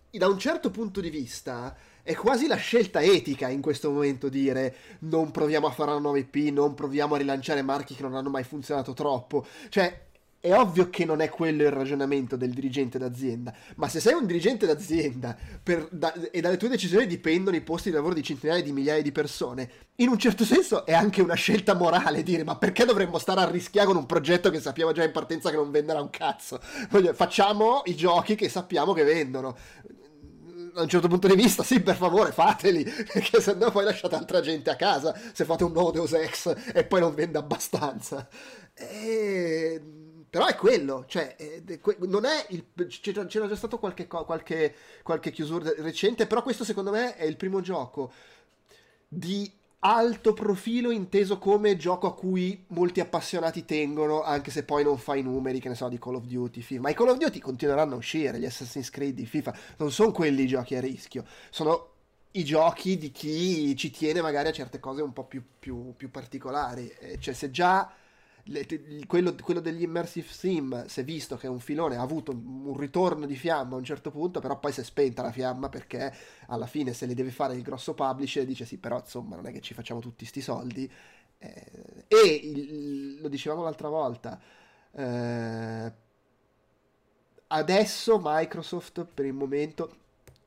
da 0.08 0.26
un 0.26 0.38
certo 0.38 0.70
punto 0.70 1.02
di 1.02 1.10
vista, 1.10 1.76
è 2.02 2.14
quasi 2.14 2.46
la 2.46 2.56
scelta 2.56 3.02
etica 3.02 3.48
in 3.48 3.60
questo 3.60 3.90
momento 3.90 4.30
dire 4.30 4.74
non 5.00 5.30
proviamo 5.30 5.66
a 5.66 5.70
fare 5.70 5.90
una 5.90 6.00
nuova 6.00 6.16
IP, 6.16 6.36
non 6.52 6.72
proviamo 6.72 7.16
a 7.16 7.18
rilanciare 7.18 7.60
marchi 7.60 7.94
che 7.94 8.00
non 8.00 8.14
hanno 8.14 8.30
mai 8.30 8.44
funzionato 8.44 8.94
troppo. 8.94 9.44
Cioè, 9.68 10.06
è 10.40 10.52
ovvio 10.54 10.88
che 10.88 11.04
non 11.04 11.20
è 11.20 11.28
quello 11.28 11.64
il 11.64 11.72
ragionamento 11.72 12.36
del 12.36 12.52
dirigente 12.52 12.98
d'azienda, 12.98 13.52
ma 13.76 13.88
se 13.88 13.98
sei 13.98 14.14
un 14.14 14.24
dirigente 14.24 14.66
d'azienda 14.66 15.36
per, 15.62 15.88
da, 15.90 16.12
e 16.30 16.40
dalle 16.40 16.56
tue 16.56 16.68
decisioni 16.68 17.06
dipendono 17.06 17.56
i 17.56 17.60
posti 17.60 17.88
di 17.88 17.96
lavoro 17.96 18.14
di 18.14 18.22
centinaia 18.22 18.62
di 18.62 18.72
migliaia 18.72 19.02
di 19.02 19.10
persone, 19.10 19.70
in 19.96 20.08
un 20.08 20.18
certo 20.18 20.44
senso 20.44 20.86
è 20.86 20.94
anche 20.94 21.22
una 21.22 21.34
scelta 21.34 21.74
morale 21.74 22.22
dire 22.22 22.44
ma 22.44 22.56
perché 22.56 22.84
dovremmo 22.84 23.18
stare 23.18 23.40
a 23.40 23.50
rischiare 23.50 23.88
con 23.88 23.96
un 23.96 24.06
progetto 24.06 24.50
che 24.50 24.60
sappiamo 24.60 24.92
già 24.92 25.02
in 25.02 25.10
partenza 25.10 25.50
che 25.50 25.56
non 25.56 25.72
venderà 25.72 26.00
un 26.00 26.10
cazzo? 26.10 26.60
Voglio, 26.90 27.12
facciamo 27.14 27.82
i 27.86 27.96
giochi 27.96 28.36
che 28.36 28.48
sappiamo 28.48 28.92
che 28.92 29.02
vendono 29.02 29.56
da 30.72 30.82
un 30.82 30.88
certo 30.88 31.08
punto 31.08 31.26
di 31.26 31.34
vista, 31.34 31.64
sì, 31.64 31.80
per 31.80 31.96
favore, 31.96 32.30
fateli, 32.30 32.84
perché 33.12 33.40
se 33.40 33.54
no 33.54 33.72
poi 33.72 33.84
lasciate 33.84 34.14
altra 34.14 34.40
gente 34.40 34.70
a 34.70 34.76
casa 34.76 35.18
se 35.32 35.44
fate 35.44 35.64
un 35.64 35.72
nuovo 35.72 35.90
Deus 35.90 36.12
Ex 36.12 36.54
e 36.72 36.84
poi 36.84 37.00
non 37.00 37.14
vende 37.14 37.38
abbastanza. 37.38 38.28
E... 38.74 40.07
Però 40.30 40.46
è 40.46 40.54
quello, 40.56 41.04
cioè, 41.06 41.36
non 42.00 42.24
è 42.26 42.46
il, 42.50 42.64
c'era, 43.00 43.26
già 43.26 43.56
stato 43.56 43.78
qualche, 43.78 44.06
qualche, 44.06 44.74
qualche 45.02 45.30
chiusura 45.30 45.72
recente, 45.78 46.26
però 46.26 46.42
questo 46.42 46.64
secondo 46.64 46.90
me 46.90 47.16
è 47.16 47.24
il 47.24 47.36
primo 47.36 47.60
gioco 47.60 48.12
di 49.08 49.50
alto 49.80 50.32
profilo 50.34 50.90
inteso 50.90 51.38
come 51.38 51.76
gioco 51.76 52.08
a 52.08 52.14
cui 52.14 52.64
molti 52.68 53.00
appassionati 53.00 53.64
tengono, 53.64 54.22
anche 54.22 54.50
se 54.50 54.64
poi 54.64 54.82
non 54.82 54.98
fa 54.98 55.14
i 55.14 55.22
numeri, 55.22 55.60
che 55.60 55.68
ne 55.68 55.74
so, 55.74 55.88
di 55.88 55.98
Call 55.98 56.16
of 56.16 56.24
Duty, 56.24 56.60
FIFA. 56.60 56.80
Ma 56.82 56.90
i 56.90 56.94
Call 56.94 57.08
of 57.08 57.16
Duty 57.16 57.38
continueranno 57.38 57.94
a 57.94 57.98
uscire, 57.98 58.38
gli 58.38 58.44
Assassin's 58.44 58.90
Creed 58.90 59.14
di 59.14 59.24
FIFA, 59.24 59.56
non 59.78 59.90
sono 59.92 60.12
quelli 60.12 60.42
i 60.42 60.46
giochi 60.46 60.74
a 60.74 60.80
rischio, 60.80 61.24
sono 61.50 61.92
i 62.32 62.44
giochi 62.44 62.98
di 62.98 63.10
chi 63.10 63.74
ci 63.76 63.90
tiene 63.90 64.20
magari 64.20 64.48
a 64.48 64.52
certe 64.52 64.78
cose 64.80 65.00
un 65.00 65.12
po' 65.12 65.24
più, 65.24 65.42
più, 65.58 65.94
più 65.96 66.10
particolari. 66.10 66.92
Cioè, 67.18 67.32
se 67.32 67.50
già 67.50 67.90
quello, 69.06 69.34
quello, 69.42 69.60
degli 69.60 69.82
immersive 69.82 70.26
sim 70.30 70.86
si 70.86 71.00
è 71.00 71.04
visto 71.04 71.36
che 71.36 71.46
è 71.46 71.50
un 71.50 71.60
filone 71.60 71.96
ha 71.96 72.02
avuto 72.02 72.32
un 72.32 72.76
ritorno 72.76 73.26
di 73.26 73.36
fiamma 73.36 73.74
a 73.74 73.78
un 73.78 73.84
certo 73.84 74.10
punto 74.10 74.40
però 74.40 74.58
poi 74.58 74.72
si 74.72 74.80
è 74.80 74.84
spenta 74.84 75.22
la 75.22 75.32
fiamma 75.32 75.68
perché 75.68 76.12
alla 76.46 76.66
fine 76.66 76.92
se 76.92 77.06
le 77.06 77.14
deve 77.14 77.30
fare 77.30 77.54
il 77.54 77.62
grosso 77.62 77.94
publisher 77.94 78.44
dice 78.44 78.64
sì 78.64 78.78
però 78.78 78.98
insomma 78.98 79.36
non 79.36 79.46
è 79.46 79.52
che 79.52 79.60
ci 79.60 79.74
facciamo 79.74 80.00
tutti 80.00 80.24
sti 80.24 80.40
soldi. 80.40 80.90
Eh, 81.40 82.04
e 82.08 82.40
il, 82.42 83.20
lo 83.20 83.28
dicevamo 83.28 83.62
l'altra 83.62 83.88
volta 83.88 84.40
eh, 84.90 85.92
adesso 87.48 88.20
Microsoft 88.20 89.04
per 89.04 89.24
il 89.24 89.34
momento 89.34 89.96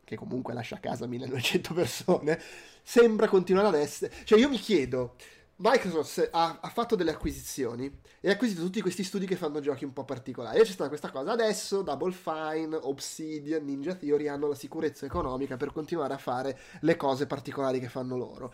che 0.04 0.18
comunque 0.18 0.54
lascia 0.54 0.76
a 0.76 0.80
casa 0.80 1.08
1900 1.08 1.74
persone 1.74 2.39
sembra 2.84 3.30
continuare 3.30 3.68
ad 3.68 3.76
essere 3.76 4.12
cioè 4.26 4.38
io 4.38 4.49
mi 4.49 4.58
chiedo 4.58 5.16
Microsoft 5.62 6.30
ha, 6.32 6.57
ha, 6.59 6.70
fatto 6.70 6.95
delle 6.95 7.12
acquisizioni 7.12 7.99
e 8.20 8.30
ha 8.30 8.34
acquisito 8.34 8.64
tutti 8.64 8.82
questi 8.82 9.03
studi 9.03 9.28
che 9.28 9.36
fanno 9.36 9.59
giochi 9.59 9.86
un 9.86 9.93
po' 9.93 10.03
particolari. 10.03 10.57
E 10.57 10.64
c'è 10.64 10.72
stata 10.72 10.89
questa 10.89 11.12
cosa. 11.12 11.34
Adesso 11.34 11.84
Double 11.84 12.12
Fine, 12.12 12.76
Obsidian, 12.76 13.64
Ninja 13.64 13.93
Theory 13.93 14.28
hanno 14.28 14.47
la 14.47 14.55
sicurezza 14.55 15.05
economica 15.05 15.57
per 15.57 15.72
continuare 15.72 16.16
a 16.16 16.18
fare 16.18 16.57
le 16.80 16.95
cose 16.95 17.28
particolari 17.28 17.80
che 17.80 17.89
fanno 17.89 18.18
loro. 18.18 18.51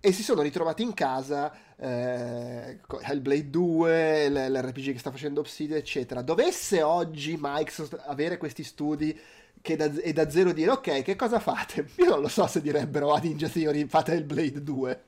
E 0.00 0.10
si 0.10 0.24
sono 0.24 0.42
ritrovati 0.42 0.82
in 0.82 0.94
casa 0.94 1.52
eh, 1.76 2.80
Hellblade 3.02 3.50
2, 3.50 4.28
l- 4.28 4.50
l'RPG 4.50 4.92
che 4.92 4.98
sta 4.98 5.12
facendo 5.12 5.40
Obsidian, 5.40 5.78
eccetera. 5.78 6.22
Dovesse 6.22 6.82
oggi 6.82 7.38
Microsoft 7.40 8.02
avere 8.04 8.36
questi 8.36 8.64
studi 8.64 9.16
che 9.60 9.76
da, 9.76 9.92
e 9.92 10.12
da 10.12 10.28
zero 10.28 10.50
dire 10.52 10.72
ok, 10.72 11.02
che 11.02 11.14
cosa 11.14 11.38
fate? 11.38 11.88
Io 11.98 12.10
non 12.10 12.20
lo 12.20 12.28
so 12.28 12.48
se 12.48 12.60
direbbero 12.60 13.12
a 13.12 13.20
Ninja 13.20 13.48
Theory 13.48 13.86
fate 13.86 14.12
Hellblade 14.12 14.62
2 14.62 15.02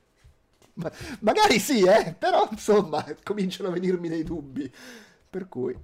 magari 1.19 1.59
sì, 1.59 1.83
eh, 1.83 2.15
però 2.17 2.47
insomma 2.51 3.05
cominciano 3.23 3.69
a 3.69 3.71
venirmi 3.71 4.09
dei 4.09 4.23
dubbi. 4.23 4.71
Per 5.29 5.47
cui. 5.47 5.77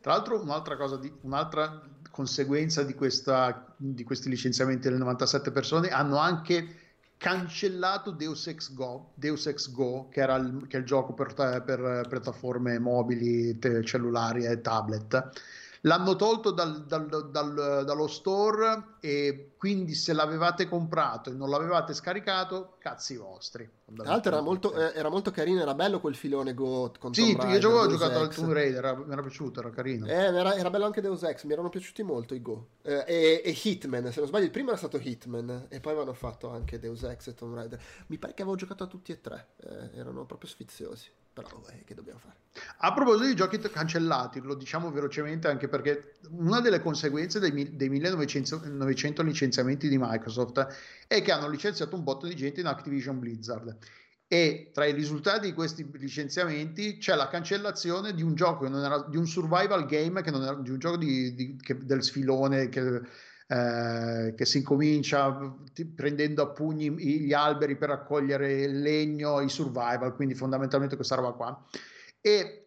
Tra 0.00 0.12
l'altro, 0.12 0.40
un'altra 0.40 0.76
cosa, 0.76 0.96
di, 0.96 1.12
un'altra 1.22 1.82
conseguenza 2.10 2.82
di, 2.82 2.94
questa, 2.94 3.74
di 3.76 4.04
questi 4.04 4.28
licenziamenti 4.28 4.88
delle 4.88 4.98
97 4.98 5.50
persone 5.50 5.88
hanno 5.88 6.16
anche 6.18 6.82
cancellato 7.16 8.10
Deus 8.10 8.46
Ex 8.46 8.72
Go, 8.72 9.12
Deus 9.14 9.46
Ex 9.46 9.70
Go 9.70 10.08
che, 10.10 10.20
era 10.20 10.36
il, 10.36 10.66
che 10.68 10.76
il 10.76 10.84
gioco 10.84 11.12
per, 11.14 11.34
per 11.34 12.06
piattaforme 12.08 12.78
mobili, 12.78 13.58
te, 13.58 13.82
cellulari 13.82 14.44
e 14.44 14.60
tablet 14.60 15.30
l'hanno 15.84 16.16
tolto 16.16 16.50
dal, 16.50 16.84
dal, 16.84 17.30
dal, 17.30 17.84
dallo 17.84 18.06
store 18.06 18.96
e 19.00 19.52
quindi 19.56 19.94
se 19.94 20.12
l'avevate 20.12 20.68
comprato 20.68 21.30
e 21.30 21.34
non 21.34 21.50
l'avevate 21.50 21.92
scaricato, 21.94 22.76
cazzi 22.78 23.16
vostri. 23.16 23.68
Tra 23.94 24.04
l'altro 24.04 24.32
era 24.32 24.40
molto, 24.40 24.74
eh, 24.74 24.92
era 24.94 25.10
molto 25.10 25.30
carino, 25.30 25.60
era 25.60 25.74
bello 25.74 26.00
quel 26.00 26.14
filone 26.14 26.54
Go 26.54 26.92
con 26.98 27.12
Sì, 27.12 27.36
Tom 27.36 27.50
io 27.50 27.56
avevo 27.56 27.86
giocato 27.86 28.18
al 28.18 28.34
Tomb 28.34 28.52
Raider, 28.52 29.04
mi 29.06 29.12
era 29.12 29.22
piaciuto, 29.22 29.60
era 29.60 29.70
carino. 29.70 30.06
Eh, 30.06 30.12
era, 30.12 30.54
era, 30.54 30.70
bello 30.70 30.86
anche 30.86 31.02
Deus 31.02 31.22
Ex, 31.22 31.44
mi 31.44 31.52
erano 31.52 31.68
piaciuti 31.68 32.02
molto 32.02 32.34
i 32.34 32.40
Go. 32.40 32.68
Eh, 32.82 33.04
e, 33.06 33.42
e, 33.44 33.58
Hitman, 33.62 34.10
se 34.10 34.20
non 34.20 34.28
sbaglio, 34.28 34.46
il 34.46 34.50
primo 34.50 34.68
era 34.68 34.78
stato 34.78 34.98
Hitman 34.98 35.66
e 35.68 35.80
poi 35.80 35.92
avevano 35.92 36.14
fatto 36.14 36.48
anche 36.48 36.78
Deus 36.78 37.02
Ex 37.02 37.28
e 37.28 37.34
Tomb 37.34 37.54
Raider. 37.54 37.80
Mi 38.06 38.16
pare 38.16 38.32
che 38.32 38.42
avevo 38.42 38.56
giocato 38.56 38.84
a 38.84 38.86
tutti 38.86 39.12
e 39.12 39.20
tre, 39.20 39.48
eh, 39.58 39.98
erano 39.98 40.24
proprio 40.24 40.48
sfiziosi 40.48 41.10
però 41.34 41.60
eh, 41.70 41.82
che 41.84 41.94
dobbiamo 41.94 42.20
fare? 42.20 42.36
A 42.78 42.94
proposito 42.94 43.26
di 43.26 43.34
giochi 43.34 43.58
cancellati, 43.58 44.40
lo 44.40 44.54
diciamo 44.54 44.92
velocemente 44.92 45.48
anche 45.48 45.68
perché 45.68 46.14
una 46.30 46.60
delle 46.60 46.80
conseguenze 46.80 47.40
dei, 47.40 47.76
dei 47.76 47.88
1900 47.88 49.22
licenziamenti 49.22 49.88
di 49.88 49.98
Microsoft 49.98 50.66
è 51.08 51.20
che 51.20 51.32
hanno 51.32 51.48
licenziato 51.48 51.96
un 51.96 52.04
botto 52.04 52.26
di 52.26 52.36
gente 52.36 52.60
in 52.60 52.66
Activision 52.66 53.18
Blizzard 53.18 53.76
e 54.28 54.70
tra 54.72 54.86
i 54.86 54.92
risultati 54.92 55.48
di 55.48 55.52
questi 55.52 55.88
licenziamenti 55.92 56.98
c'è 56.98 57.14
la 57.14 57.28
cancellazione 57.28 58.14
di 58.14 58.22
un 58.22 58.34
gioco, 58.34 58.66
era, 58.66 59.04
di 59.08 59.16
un 59.16 59.26
survival 59.26 59.84
game 59.86 60.22
che 60.22 60.30
non 60.30 60.42
era 60.42 60.54
di 60.54 60.70
un 60.70 60.78
gioco 60.78 60.96
di, 60.96 61.34
di, 61.34 61.56
che, 61.60 61.76
del 61.78 62.02
sfilone 62.02 62.68
che 62.68 63.00
eh, 63.46 64.34
che 64.36 64.44
si 64.46 64.58
incomincia 64.58 65.54
prendendo 65.94 66.42
a 66.42 66.48
pugni 66.48 66.90
gli 66.98 67.32
alberi 67.32 67.76
per 67.76 67.90
raccogliere 67.90 68.62
il 68.62 68.80
legno, 68.80 69.40
i 69.40 69.48
survival, 69.48 70.14
quindi 70.14 70.34
fondamentalmente 70.34 70.96
questa 70.96 71.16
roba 71.16 71.32
qua. 71.32 71.64
E 72.20 72.64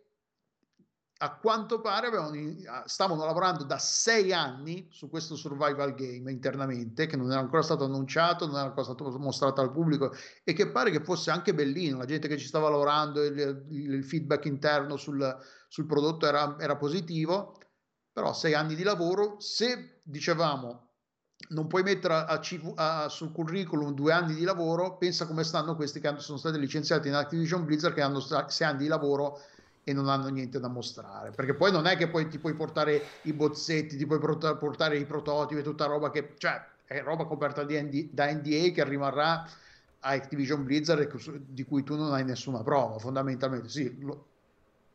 a 1.20 1.36
quanto 1.38 1.82
pare 1.82 2.08
avevano, 2.08 2.32
stavano 2.86 3.26
lavorando 3.26 3.64
da 3.64 3.80
sei 3.80 4.32
anni 4.34 4.88
su 4.92 5.10
questo 5.10 5.36
survival 5.36 5.96
game 5.96 6.32
internamente, 6.32 7.08
che 7.08 7.18
non 7.18 7.32
era 7.32 7.40
ancora 7.40 7.64
stato 7.64 7.86
annunciato, 7.86 8.46
non 8.46 8.58
era 8.58 8.66
ancora 8.66 8.84
stato 8.84 9.10
mostrato 9.18 9.62
al 9.62 9.72
pubblico 9.72 10.14
e 10.44 10.54
che 10.54 10.70
pare 10.70 10.92
che 10.92 11.04
fosse 11.04 11.32
anche 11.32 11.56
bellino. 11.56 11.98
La 11.98 12.06
gente 12.06 12.28
che 12.28 12.38
ci 12.38 12.46
stava 12.46 12.70
lavorando, 12.70 13.24
il, 13.24 13.66
il 13.70 14.04
feedback 14.04 14.46
interno 14.46 14.96
sul, 14.96 15.36
sul 15.68 15.88
prodotto 15.88 16.28
era, 16.28 16.56
era 16.60 16.76
positivo 16.76 17.58
però 18.18 18.34
sei 18.34 18.56
anni 18.56 18.74
di 18.74 18.82
lavoro, 18.82 19.36
se 19.38 20.00
dicevamo 20.02 20.86
non 21.50 21.68
puoi 21.68 21.84
mettere 21.84 22.16
a 22.16 22.40
CV, 22.40 22.74
a, 22.76 23.10
sul 23.10 23.32
curriculum 23.32 23.94
due 23.94 24.12
anni 24.12 24.34
di 24.34 24.44
lavoro, 24.44 24.98
pensa 24.98 25.28
come 25.28 25.44
stanno 25.44 25.76
questi 25.76 26.00
che 26.00 26.12
sono 26.18 26.40
stati 26.40 26.58
licenziati 26.58 27.10
in 27.10 27.14
Activision 27.14 27.64
Blizzard 27.64 27.94
che 27.94 28.02
hanno 28.02 28.20
sei 28.20 28.68
anni 28.68 28.80
di 28.80 28.88
lavoro 28.88 29.40
e 29.84 29.94
non 29.94 30.10
hanno 30.10 30.30
niente 30.30 30.60
da 30.60 30.68
mostrare. 30.68 31.30
Perché 31.30 31.54
poi 31.54 31.72
non 31.72 31.86
è 31.86 31.96
che 31.96 32.08
poi 32.08 32.28
ti 32.28 32.40
puoi 32.40 32.56
portare 32.56 33.04
i 33.22 33.34
bozzetti 33.34 33.96
ti 33.96 34.08
puoi 34.08 34.18
portare 34.18 34.98
i 34.98 35.06
prototipi 35.06 35.62
tutta 35.62 35.86
roba 35.86 36.10
che 36.10 36.34
cioè 36.40 36.60
è 36.86 37.04
roba 37.04 37.26
coperta 37.26 37.64
ND, 37.64 38.08
da 38.10 38.32
NDA 38.32 38.72
che 38.74 38.84
rimarrà 38.84 39.48
a 40.00 40.10
Activision 40.10 40.64
Blizzard 40.64 41.08
di 41.46 41.64
cui 41.66 41.84
tu 41.84 41.96
non 41.96 42.12
hai 42.14 42.24
nessuna 42.24 42.64
prova 42.64 42.98
fondamentalmente. 42.98 43.70
Sì 43.70 44.26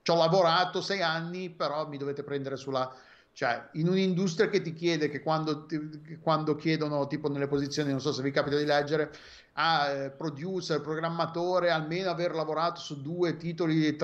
ci 0.03 0.11
ho 0.11 0.17
lavorato 0.17 0.81
sei 0.81 1.01
anni 1.01 1.51
però 1.51 1.87
mi 1.87 1.97
dovete 1.97 2.25
prendere 2.25 2.57
sulla 2.57 2.93
cioè, 3.35 3.69
in 3.73 3.89
un'industria 3.89 4.49
che 4.49 4.61
ti 4.61 4.75
chiede 4.75 5.09
che 5.09 5.21
quando, 5.21 5.65
ti, 5.65 5.79
quando 6.21 6.55
chiedono, 6.55 7.07
tipo 7.07 7.31
nelle 7.31 7.49
posizioni, 7.49 7.91
non 7.91 8.01
so 8.01 8.13
se 8.13 8.23
vi 8.23 8.31
capita 8.31 8.59
di 8.59 8.67
leggere, 8.67 9.11
a 9.55 9.89
eh, 9.89 10.11
producer, 10.11 10.81
programmatore, 10.83 11.71
almeno 11.71 12.11
aver 12.11 12.35
lavorato 12.35 12.81
su 12.81 13.01
due 13.01 13.37
titoli 13.37 13.87
eh, 13.87 13.97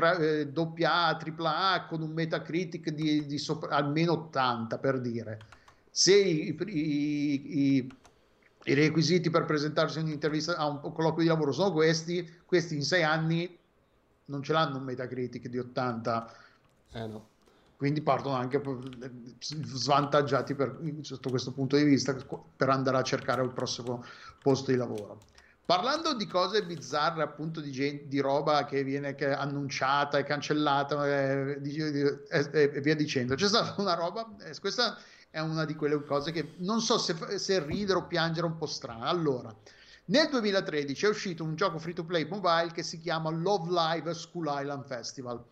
AA, 0.52 1.18
AAA 1.18 1.86
con 1.86 2.02
un 2.02 2.10
Metacritic 2.12 2.90
di, 2.90 3.26
di 3.26 3.38
sopra, 3.38 3.76
almeno 3.76 4.12
80 4.12 4.78
per 4.78 5.00
dire. 5.00 5.40
Se 5.90 6.14
i, 6.16 6.56
i, 6.66 7.76
i, 7.76 7.92
i 8.64 8.74
requisiti 8.74 9.28
per 9.28 9.44
presentarsi 9.44 9.98
in 9.98 10.06
un'intervista 10.06 10.56
a 10.56 10.66
un 10.66 10.80
colloquio 10.80 11.22
di 11.22 11.28
lavoro 11.28 11.52
sono 11.52 11.72
questi, 11.72 12.26
questi 12.46 12.76
in 12.76 12.82
sei 12.82 13.02
anni 13.02 13.58
non 14.26 14.42
ce 14.42 14.52
l'hanno 14.54 14.78
un 14.78 14.84
Metacritic 14.84 15.48
di 15.48 15.58
80. 15.58 16.34
Eh 16.92 17.06
no 17.06 17.36
quindi 17.78 18.02
partono 18.02 18.34
anche 18.34 18.60
svantaggiati 19.38 20.56
per, 20.56 20.80
sotto 21.02 21.30
questo 21.30 21.52
punto 21.52 21.76
di 21.76 21.84
vista 21.84 22.12
per 22.56 22.70
andare 22.70 22.96
a 22.96 23.02
cercare 23.02 23.40
il 23.40 23.50
prossimo 23.50 24.04
posto 24.42 24.72
di 24.72 24.76
lavoro. 24.76 25.20
Parlando 25.64 26.12
di 26.14 26.26
cose 26.26 26.64
bizzarre, 26.64 27.22
appunto 27.22 27.60
di, 27.60 27.70
gente, 27.70 28.08
di 28.08 28.18
roba 28.18 28.64
che 28.64 28.82
viene 28.82 29.14
che 29.14 29.32
annunciata 29.32 30.18
e 30.18 30.24
cancellata 30.24 31.06
e, 31.06 31.60
e, 31.62 32.50
e, 32.52 32.80
via 32.80 32.96
dicendo, 32.96 33.36
c'è 33.36 33.46
stata 33.46 33.80
una 33.80 33.94
roba, 33.94 34.28
eh, 34.40 34.58
questa 34.58 34.98
è 35.30 35.38
una 35.38 35.64
di 35.64 35.76
quelle 35.76 36.02
cose 36.02 36.32
che 36.32 36.54
non 36.56 36.80
so 36.80 36.98
se, 36.98 37.38
se 37.38 37.64
ridere 37.64 38.00
o 38.00 38.06
piangere 38.08 38.46
un 38.46 38.56
po' 38.56 38.66
strana. 38.66 39.06
Allora, 39.06 39.54
nel 40.06 40.28
2013 40.28 41.04
è 41.04 41.08
uscito 41.08 41.44
un 41.44 41.54
gioco 41.54 41.78
free 41.78 41.94
to 41.94 42.02
play 42.02 42.26
mobile 42.26 42.72
che 42.72 42.82
si 42.82 42.98
chiama 42.98 43.30
Love 43.30 43.70
Live 43.70 44.14
School 44.14 44.48
Island 44.48 44.84
Festival 44.84 45.44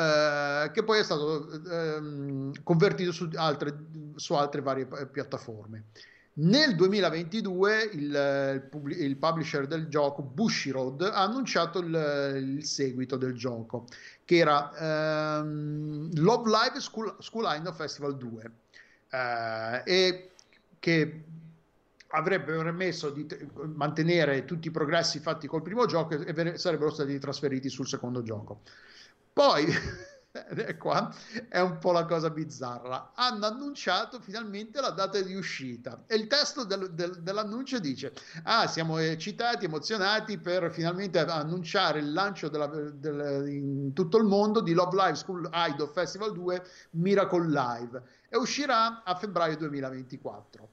eh, 0.00 0.70
che 0.72 0.82
poi 0.82 0.98
è 0.98 1.04
stato 1.04 1.50
ehm, 1.70 2.62
convertito 2.62 3.12
su 3.12 3.28
altre, 3.34 3.76
su 4.16 4.32
altre 4.34 4.62
varie 4.62 4.86
piattaforme. 4.86 5.84
Nel 6.32 6.74
2022 6.74 7.90
il, 7.92 8.70
il, 8.72 9.00
il, 9.00 9.16
publisher 9.16 9.66
del 9.66 9.88
gioco 9.88 10.22
Bushiroad 10.22 11.02
ha 11.02 11.22
annunciato 11.22 11.80
il, 11.80 12.54
il 12.56 12.64
seguito 12.64 13.16
del 13.16 13.34
gioco 13.34 13.84
che 14.24 14.36
era 14.36 15.40
ehm, 15.40 16.10
Love 16.14 16.48
Live 16.48 16.80
School, 16.80 17.16
School 17.18 17.44
Line 17.44 17.70
Festival 17.74 18.16
2 18.16 18.50
eh, 19.10 19.82
e 19.84 20.30
che 20.78 21.24
avrebbe 22.12 22.54
permesso 22.54 23.10
di 23.10 23.26
t- 23.26 23.46
mantenere 23.74 24.44
tutti 24.44 24.68
i 24.68 24.70
progressi 24.70 25.18
fatti 25.18 25.46
col 25.46 25.62
primo 25.62 25.84
gioco 25.84 26.14
e, 26.14 26.32
e 26.34 26.58
sarebbero 26.58 26.90
stati 26.90 27.18
trasferiti 27.18 27.68
sul 27.68 27.86
secondo 27.86 28.22
gioco. 28.22 28.62
Poi 29.32 29.66
e 30.32 30.76
qua 30.76 31.12
è 31.48 31.58
un 31.60 31.78
po' 31.78 31.90
la 31.90 32.04
cosa 32.04 32.30
bizzarra. 32.30 33.12
Hanno 33.14 33.46
annunciato 33.46 34.20
finalmente 34.20 34.80
la 34.80 34.90
data 34.90 35.20
di 35.20 35.34
uscita 35.34 36.04
e 36.06 36.14
il 36.14 36.28
testo 36.28 36.64
del, 36.64 36.92
del, 36.92 37.20
dell'annuncio 37.20 37.80
dice: 37.80 38.12
Ah, 38.44 38.66
siamo 38.68 38.98
eccitati, 38.98 39.64
emozionati 39.64 40.38
per 40.38 40.70
finalmente 40.70 41.18
annunciare 41.18 41.98
il 41.98 42.12
lancio 42.12 42.48
della, 42.48 42.66
del, 42.66 43.48
in 43.48 43.92
tutto 43.92 44.18
il 44.18 44.24
mondo 44.24 44.60
di 44.60 44.72
Love 44.72 44.96
Live 44.96 45.16
School 45.16 45.50
Idol 45.52 45.90
Festival 45.90 46.32
2 46.32 46.64
Miracle 46.90 47.48
Live 47.48 48.02
e 48.28 48.36
uscirà 48.36 49.02
a 49.02 49.14
febbraio 49.16 49.56
2024. 49.56 50.68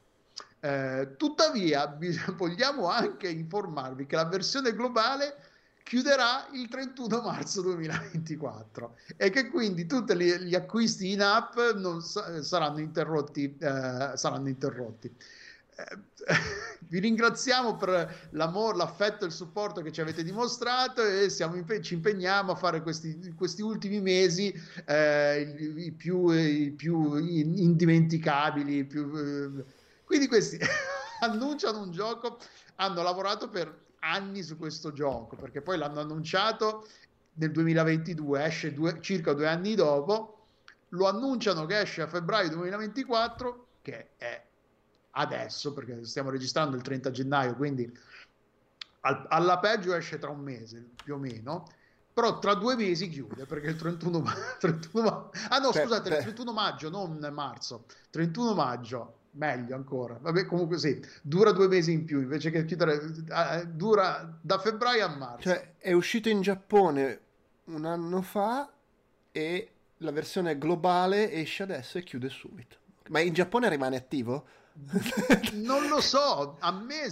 Eh, 0.59 1.15
tuttavia, 1.17 1.97
vogliamo 2.35 2.89
anche 2.89 3.27
informarvi 3.27 4.05
che 4.05 4.15
la 4.15 4.25
versione 4.25 4.73
globale 4.73 5.46
chiuderà 5.87 6.47
il 6.51 6.67
31 6.67 7.21
marzo 7.21 7.61
2024 7.61 8.97
e 9.15 9.29
che 9.29 9.47
quindi 9.47 9.85
tutti 9.85 10.15
gli 10.15 10.53
acquisti 10.53 11.11
in 11.11 11.21
app 11.21 11.57
non 11.75 12.01
saranno 12.01 12.79
interrotti. 12.79 13.55
Eh, 13.57 14.11
saranno 14.15 14.49
interrotti. 14.49 15.07
Eh, 15.07 15.97
vi 16.89 16.99
ringraziamo 16.99 17.77
per 17.77 18.27
l'amore, 18.31 18.75
l'affetto 18.75 19.23
e 19.23 19.27
il 19.27 19.33
supporto 19.33 19.81
che 19.81 19.93
ci 19.93 20.01
avete 20.01 20.23
dimostrato 20.23 21.01
e 21.01 21.33
impe- 21.53 21.81
ci 21.81 21.93
impegniamo 21.93 22.51
a 22.51 22.55
fare 22.55 22.81
questi, 22.81 23.33
questi 23.33 23.61
ultimi 23.61 24.01
mesi 24.01 24.53
eh, 24.85 25.55
i, 25.57 25.85
i, 25.85 25.91
più, 25.93 26.31
i, 26.31 26.71
più, 26.71 27.15
indimenticabili. 27.15 28.83
Più, 28.83 29.09
eh, 29.15 29.63
quindi 30.03 30.27
questi 30.27 30.59
annunciano 31.21 31.79
un 31.79 31.91
gioco, 31.91 32.39
hanno 32.75 33.01
lavorato 33.03 33.47
per 33.47 33.85
anni 34.11 34.41
su 34.43 34.57
questo 34.57 34.91
gioco, 34.91 35.35
perché 35.35 35.61
poi 35.61 35.77
l'hanno 35.77 35.99
annunciato 35.99 36.87
nel 37.33 37.51
2022, 37.51 38.43
esce 38.43 38.73
due, 38.73 38.99
circa 39.01 39.33
due 39.33 39.47
anni 39.47 39.75
dopo, 39.75 40.45
lo 40.89 41.07
annunciano 41.07 41.65
che 41.65 41.81
esce 41.81 42.01
a 42.01 42.07
febbraio 42.07 42.49
2024, 42.49 43.67
che 43.81 44.09
è 44.17 44.43
adesso, 45.11 45.73
perché 45.73 46.05
stiamo 46.05 46.29
registrando 46.29 46.75
il 46.75 46.81
30 46.81 47.11
gennaio, 47.11 47.55
quindi 47.55 47.91
al, 49.01 49.25
alla 49.29 49.59
peggio 49.59 49.93
esce 49.93 50.17
tra 50.17 50.29
un 50.29 50.39
mese 50.39 50.89
più 51.03 51.15
o 51.15 51.17
meno, 51.17 51.65
però 52.17 52.39
tra 52.39 52.55
due 52.55 52.75
mesi 52.75 53.09
chiude 53.09 53.45
perché 53.45 53.67
il 53.67 53.75
31, 53.75 54.23
31 54.57 55.29
ah 55.49 55.59
no 55.59 55.71
scusate 55.71 56.09
il 56.09 56.15
31 56.15 56.51
maggio 56.51 56.89
non 56.89 57.29
marzo 57.31 57.85
31 58.09 58.55
maggio 58.55 59.16
meglio 59.37 59.75
ancora. 59.75 60.17
Vabbè, 60.19 60.45
comunque 60.45 60.77
sì, 60.77 60.99
dura 61.21 61.51
due 61.51 61.67
mesi 61.67 61.91
in 61.91 62.03
più 62.05 62.19
invece 62.21 62.51
che 62.51 62.65
chiudere, 62.65 62.95
uh, 62.95 63.65
dura 63.67 64.37
da 64.41 64.57
febbraio 64.57 65.05
a 65.05 65.15
marzo. 65.15 65.49
Cioè, 65.49 65.75
è 65.77 65.93
uscito 65.93 66.29
in 66.29 66.41
Giappone 66.41 67.21
un 67.65 67.85
anno 67.85 68.21
fa 68.21 68.69
e 69.31 69.71
la 69.97 70.11
versione 70.11 70.57
globale 70.57 71.31
esce 71.31 71.63
adesso 71.63 71.97
e 71.97 72.03
chiude 72.03 72.29
subito. 72.29 72.77
Ma 73.09 73.19
in 73.19 73.33
Giappone 73.33 73.69
rimane 73.69 73.95
attivo? 73.95 74.45
non 75.53 75.87
lo 75.87 76.01
so, 76.01 76.57
a 76.59 76.71
me 76.71 77.09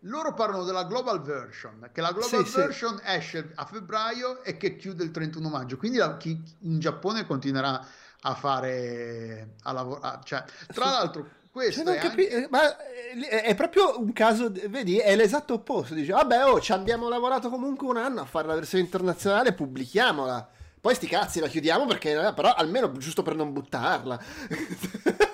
loro 0.00 0.34
parlano 0.34 0.64
della 0.64 0.84
global 0.84 1.22
version, 1.22 1.88
che 1.92 2.00
la 2.00 2.12
global 2.12 2.46
sì, 2.46 2.56
version 2.56 2.98
sì. 2.98 3.02
esce 3.06 3.52
a 3.54 3.64
febbraio 3.64 4.42
e 4.42 4.56
che 4.56 4.76
chiude 4.76 5.04
il 5.04 5.10
31 5.10 5.48
maggio, 5.48 5.76
quindi 5.76 5.98
la, 5.98 6.16
chi 6.16 6.40
in 6.60 6.78
Giappone 6.78 7.24
continuerà 7.26 7.84
a 8.26 8.34
fare 8.34 9.54
a 9.62 9.72
lavorare. 9.72 10.20
Cioè, 10.24 10.44
tra 10.72 10.86
l'altro, 10.86 11.26
questo 11.50 11.84
cioè, 11.84 11.96
è, 11.96 11.98
capi- 11.98 12.26
anche... 12.26 12.48
ma 12.50 12.76
è 12.76 13.54
proprio 13.54 14.00
un 14.00 14.12
caso, 14.12 14.50
vedi, 14.68 14.98
è 14.98 15.14
l'esatto 15.14 15.54
opposto. 15.54 15.94
Dice, 15.94 16.12
vabbè, 16.12 16.46
oh, 16.46 16.60
ci 16.60 16.72
abbiamo 16.72 17.08
lavorato 17.08 17.48
comunque 17.48 17.86
un 17.86 17.96
anno 17.96 18.22
a 18.22 18.24
fare 18.24 18.46
la 18.46 18.54
versione 18.54 18.84
internazionale, 18.84 19.52
pubblichiamola. 19.52 20.48
Poi 20.80 20.94
sti 20.94 21.06
cazzi 21.06 21.40
la 21.40 21.48
chiudiamo 21.48 21.86
perché, 21.86 22.14
però 22.34 22.52
almeno 22.52 22.92
giusto 22.92 23.22
per 23.22 23.34
non 23.34 23.52
buttarla. 23.52 24.20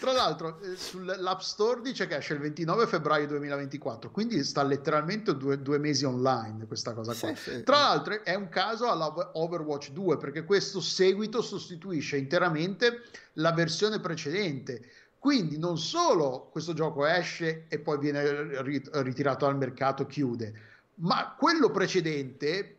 Tra 0.00 0.12
l'altro, 0.12 0.58
eh, 0.62 0.76
sull'App 0.76 1.40
Store 1.40 1.82
dice 1.82 2.06
che 2.06 2.16
esce 2.16 2.32
il 2.32 2.40
29 2.40 2.86
febbraio 2.86 3.26
2024, 3.26 4.10
quindi 4.10 4.42
sta 4.44 4.62
letteralmente 4.62 5.36
due, 5.36 5.60
due 5.60 5.76
mesi 5.76 6.06
online 6.06 6.64
questa 6.66 6.94
cosa 6.94 7.12
qua. 7.12 7.34
Sì, 7.34 7.50
sì. 7.50 7.62
Tra 7.64 7.80
l'altro, 7.80 8.24
è 8.24 8.34
un 8.34 8.48
caso 8.48 8.88
alla 8.88 9.12
Overwatch 9.34 9.90
2 9.90 10.16
perché 10.16 10.44
questo 10.44 10.80
seguito 10.80 11.42
sostituisce 11.42 12.16
interamente 12.16 13.02
la 13.34 13.52
versione 13.52 14.00
precedente. 14.00 14.90
Quindi 15.18 15.58
non 15.58 15.76
solo 15.76 16.48
questo 16.50 16.72
gioco 16.72 17.04
esce 17.04 17.66
e 17.68 17.78
poi 17.78 17.98
viene 17.98 18.62
ritirato 19.02 19.44
dal 19.44 19.58
mercato, 19.58 20.06
chiude, 20.06 20.54
ma 20.94 21.34
quello 21.38 21.70
precedente 21.70 22.76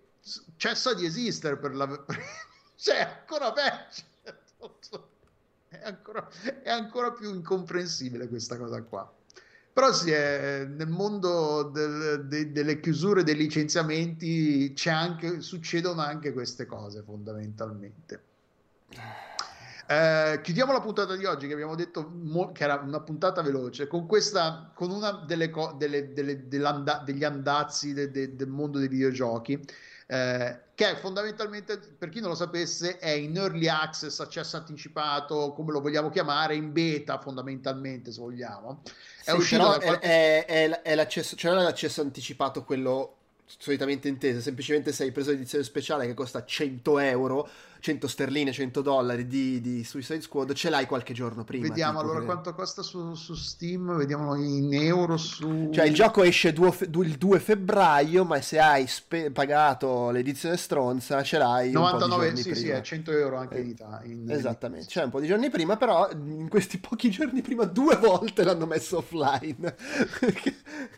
cessa 0.55 0.95
di 0.95 1.05
esistere 1.05 1.57
per 1.57 1.75
la... 1.75 1.85
cioè, 2.77 3.17
ancora 3.19 3.53
peggio 3.53 5.09
è 5.71 5.87
ancora, 5.87 6.27
è 6.61 6.69
ancora 6.69 7.11
più 7.11 7.33
incomprensibile 7.33 8.27
questa 8.27 8.57
cosa 8.57 8.81
qua. 8.83 9.09
Però 9.73 9.93
sì, 9.93 10.11
è, 10.11 10.65
nel 10.67 10.89
mondo 10.89 11.63
del, 11.63 12.25
de, 12.27 12.51
delle 12.51 12.81
chiusure, 12.81 13.23
dei 13.23 13.35
licenziamenti, 13.35 14.73
anche, 14.87 15.39
succedono 15.39 16.01
anche 16.01 16.33
queste 16.33 16.65
cose 16.65 17.01
fondamentalmente. 17.03 18.23
Eh, 19.87 20.41
chiudiamo 20.43 20.73
la 20.73 20.81
puntata 20.81 21.15
di 21.15 21.23
oggi 21.23 21.47
che 21.47 21.53
abbiamo 21.53 21.75
detto 21.75 22.09
mo- 22.13 22.51
che 22.51 22.63
era 22.63 22.75
una 22.75 22.99
puntata 23.01 23.41
veloce 23.41 23.87
con 23.87 24.05
questa 24.07 24.71
con 24.73 24.89
una 24.89 25.23
delle, 25.25 25.49
co- 25.49 25.75
delle, 25.77 26.13
delle, 26.13 26.47
degli 26.47 27.23
andazzi 27.23 27.93
de- 27.93 28.11
de- 28.11 28.35
del 28.35 28.47
mondo 28.47 28.77
dei 28.77 28.87
videogiochi 28.87 29.61
eh, 30.11 30.59
che 30.75 30.97
fondamentalmente, 30.97 31.77
per 31.77 32.09
chi 32.09 32.19
non 32.19 32.31
lo 32.31 32.35
sapesse, 32.35 32.97
è 32.97 33.11
in 33.11 33.37
early 33.37 33.69
access, 33.69 34.19
accesso 34.19 34.57
anticipato, 34.57 35.53
come 35.53 35.71
lo 35.71 35.79
vogliamo 35.79 36.09
chiamare, 36.09 36.55
in 36.55 36.73
beta 36.73 37.17
fondamentalmente, 37.17 38.11
se 38.11 38.19
vogliamo. 38.19 38.81
È 39.23 39.29
sì, 39.29 39.37
uscito 39.37 39.69
da 39.69 39.79
qualche... 39.79 40.05
è, 40.05 40.45
è, 40.45 40.81
è, 40.81 40.95
l'accesso, 40.95 41.37
cioè 41.37 41.51
non 41.51 41.61
è 41.61 41.63
l'accesso 41.63 42.01
anticipato 42.01 42.65
quello 42.65 43.15
solitamente 43.45 44.09
inteso, 44.09 44.41
semplicemente 44.41 44.91
se 44.91 45.03
hai 45.03 45.11
preso 45.13 45.31
l'edizione 45.31 45.63
speciale 45.63 46.05
che 46.05 46.13
costa 46.13 46.43
100 46.43 46.99
euro 46.99 47.49
100 47.81 48.07
sterline, 48.07 48.51
100 48.51 48.81
dollari 48.81 49.25
di, 49.25 49.59
di, 49.59 49.83
Suicide 49.83 50.21
Squad, 50.21 50.53
ce 50.53 50.69
l'hai 50.69 50.85
qualche 50.85 51.13
giorno 51.13 51.43
prima. 51.43 51.67
Vediamo 51.67 51.99
allora 51.99 52.19
che... 52.19 52.25
quanto 52.25 52.53
costa 52.53 52.83
su, 52.83 53.15
su, 53.15 53.33
Steam, 53.33 53.97
vediamo 53.97 54.35
in 54.35 54.71
euro 54.75 55.17
su... 55.17 55.69
Cioè 55.73 55.85
il 55.85 55.93
gioco 55.95 56.21
esce 56.21 56.53
due, 56.53 56.71
il 56.79 57.17
2 57.17 57.39
febbraio, 57.39 58.23
ma 58.23 58.39
se 58.39 58.59
hai 58.59 58.85
spe- 58.85 59.31
pagato 59.31 60.11
l'edizione 60.11 60.57
stronza 60.57 61.23
ce 61.23 61.39
l'hai 61.39 61.71
99, 61.71 62.35
sì, 62.35 62.41
prima. 62.43 62.55
sì, 62.55 62.69
è 62.69 62.81
100 62.81 63.11
euro 63.13 63.37
anche 63.37 63.59
in 63.59 63.69
Italia. 63.69 64.35
Esattamente, 64.35 64.85
c'è 64.85 64.91
cioè 64.91 65.03
un 65.05 65.09
po' 65.09 65.19
di 65.19 65.27
giorni 65.27 65.49
prima, 65.49 65.75
però 65.75 66.07
in 66.11 66.49
questi 66.49 66.77
pochi 66.77 67.09
giorni 67.09 67.41
prima 67.41 67.65
due 67.65 67.95
volte 67.95 68.43
l'hanno 68.43 68.67
messo 68.67 68.97
offline. 68.97 69.75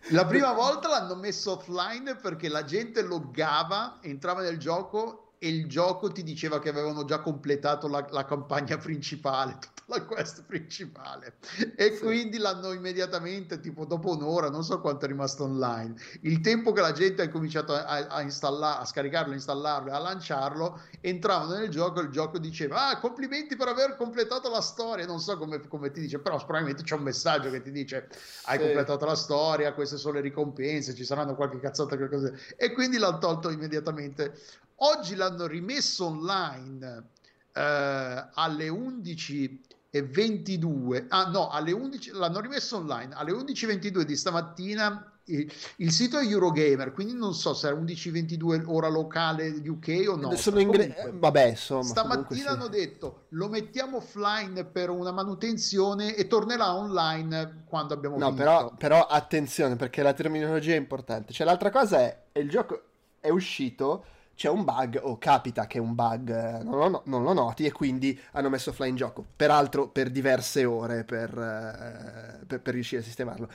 la 0.10 0.26
prima 0.26 0.52
volta 0.52 0.90
l'hanno 0.90 1.16
messo 1.16 1.54
offline 1.54 2.16
perché 2.22 2.50
la 2.50 2.66
gente 2.66 3.02
loggava, 3.04 4.00
entrava 4.02 4.42
nel 4.42 4.58
gioco 4.58 5.22
e 5.44 5.50
il 5.50 5.68
gioco 5.68 6.10
ti 6.10 6.24
diceva 6.24 6.60
che 6.60 6.70
avevano 6.70 7.04
già 7.04 7.20
completato 7.20 7.89
la, 7.89 8.08
la 8.12 8.24
campagna 8.24 8.78
principale, 8.78 9.58
tutta 9.60 9.84
la 9.88 10.06
quest 10.06 10.46
principale. 10.46 11.36
E 11.76 11.96
sì. 11.96 12.00
quindi 12.00 12.38
l'hanno 12.38 12.72
immediatamente, 12.72 13.60
tipo 13.60 13.84
dopo 13.84 14.16
un'ora, 14.16 14.50
non 14.50 14.64
so 14.64 14.80
quanto 14.80 15.04
è 15.04 15.10
rimasto 15.10 15.44
online, 15.44 15.96
il 16.22 16.39
tempo 16.39 16.72
che 16.72 16.80
la 16.80 16.94
gente 16.94 17.24
ha 17.24 17.28
cominciato 17.28 17.74
a, 17.74 18.08
a, 18.08 18.22
installare, 18.22 18.84
a 18.84 18.86
scaricarlo, 18.86 19.32
a 19.32 19.36
installarlo 19.36 19.89
e 19.89 19.94
a 19.94 20.00
lanciarlo, 20.00 20.80
entravano 21.02 21.56
nel 21.56 21.68
gioco 21.68 22.00
e 22.00 22.04
il 22.04 22.10
gioco 22.10 22.38
diceva 22.38 22.88
ah 22.88 23.00
complimenti 23.00 23.58
per 23.58 23.68
aver 23.68 23.98
completato 23.98 24.50
la 24.50 24.62
storia, 24.62 25.06
non 25.06 25.20
so 25.20 25.38
come, 25.38 25.68
come 25.68 25.91
ti 25.91 26.00
dice, 26.00 26.20
però 26.20 26.38
probabilmente 26.38 26.84
c'è 26.84 26.96
un 26.96 27.04
messaggio 27.04 27.50
che 27.50 27.62
ti 27.62 27.72
dice 27.72 28.08
hai 28.46 28.58
sì. 28.60 28.64
completato 28.64 29.06
la 29.06 29.16
storia, 29.16 29.74
queste 29.74 29.98
sono 29.98 30.14
le 30.14 30.22
ricompense, 30.22 30.96
ci 30.96 31.04
saranno 31.04 31.36
qualche 31.36 31.60
cazzata, 31.60 31.98
qualcosa. 31.98 32.32
E 32.56 32.72
quindi 32.72 32.98
l'hanno 32.98 33.18
tolto 33.18 33.50
immediatamente 33.50 34.62
Oggi 34.78 35.15
l'hanno 35.15 35.45
rimesso 35.47 36.05
online 36.05 37.09
eh, 37.53 38.26
alle 38.34 38.67
11.22. 38.69 41.05
Ah 41.09 41.30
no, 41.30 41.49
alle 41.49 41.71
11 41.71 42.11
l'hanno 42.13 42.39
rimesso 42.39 42.78
online 42.78 43.13
alle 43.15 43.32
11.22 43.32 44.01
di 44.01 44.15
stamattina 44.15 45.07
il, 45.28 45.49
il 45.78 45.89
sito 45.91 46.17
è 46.17 46.26
Eurogamer, 46.26 46.91
quindi 46.91 47.13
non 47.13 47.34
so 47.34 47.53
se 47.53 47.67
era 47.67 47.78
11-22 47.78 48.63
ora 48.65 48.89
locale 48.89 49.47
UK 49.65 50.05
o 50.09 50.17
no. 50.17 50.36
Sono 50.36 50.59
inglese. 50.59 50.95
Comunque, 50.95 51.19
Vabbè, 51.19 51.43
insomma. 51.45 51.84
Stamattina 51.84 52.24
comunque 52.24 52.36
sì. 52.36 52.47
hanno 52.47 52.67
detto 52.67 53.26
lo 53.30 53.47
mettiamo 53.47 53.97
offline 53.97 54.65
per 54.65 54.89
una 54.89 55.11
manutenzione 55.11 56.15
e 56.15 56.28
tornerà 56.28 56.76
online 56.76 57.63
quando 57.65 57.93
abbiamo 57.93 58.17
No, 58.17 58.32
finito. 58.32 58.43
però, 58.43 58.74
però 58.78 59.05
attenzione 59.05 59.78
perché 59.78 60.01
la 60.01 60.13
terminologia 60.13 60.74
è 60.74 60.78
importante. 60.78 61.32
Cioè, 61.32 61.45
l'altra 61.45 61.69
cosa 61.69 61.99
è, 61.99 62.24
il 62.34 62.49
gioco 62.49 62.82
è 63.21 63.30
uscito, 63.30 64.03
c'è 64.36 64.50
un 64.50 64.64
bug, 64.64 65.00
o 65.02 65.18
capita 65.18 65.68
che 65.68 65.80
un 65.80 65.94
bug 65.94 66.30
eh, 66.30 66.64
non 66.64 66.92
lo, 66.92 67.02
non 67.06 67.24
lo 67.24 67.34
noti 67.34 67.66
e 67.66 67.72
quindi 67.72 68.20
hanno 68.32 68.50
messo 68.50 68.72
offline 68.72 68.90
in 68.90 68.96
gioco. 68.96 69.24
Peraltro 69.36 69.88
per 69.88 70.10
diverse 70.10 70.66
ore 70.66 71.04
per, 71.04 71.30
eh, 71.30 72.46
per- 72.46 72.62
per 72.62 72.74
riuscire 72.74 73.02
a 73.02 73.04
sistemarlo. 73.04 73.50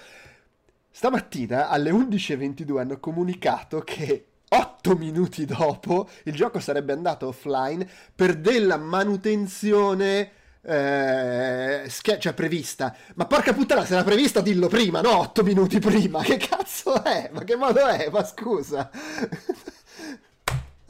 Stamattina 0.90 1.68
alle 1.68 1.90
11.22 1.90 2.78
hanno 2.78 2.98
comunicato 2.98 3.80
che 3.80 4.26
8 4.48 4.96
minuti 4.96 5.44
dopo 5.44 6.08
il 6.24 6.34
gioco 6.34 6.58
sarebbe 6.58 6.92
andato 6.92 7.28
offline 7.28 7.86
per 8.14 8.36
della 8.36 8.76
manutenzione 8.78 10.32
eh, 10.62 11.88
cioè 12.18 12.32
prevista. 12.34 12.94
Ma 13.14 13.26
porca 13.26 13.52
puttana, 13.52 13.84
se 13.84 13.94
era 13.94 14.04
prevista 14.04 14.40
dillo 14.40 14.68
prima, 14.68 15.00
no 15.00 15.18
8 15.18 15.42
minuti 15.42 15.78
prima. 15.78 16.22
Che 16.28 16.36
cazzo 16.36 17.02
è? 17.02 17.30
Ma 17.32 17.44
che 17.44 17.56
modo 17.56 17.86
è? 17.86 18.08
Ma 18.10 18.24
scusa. 18.24 18.90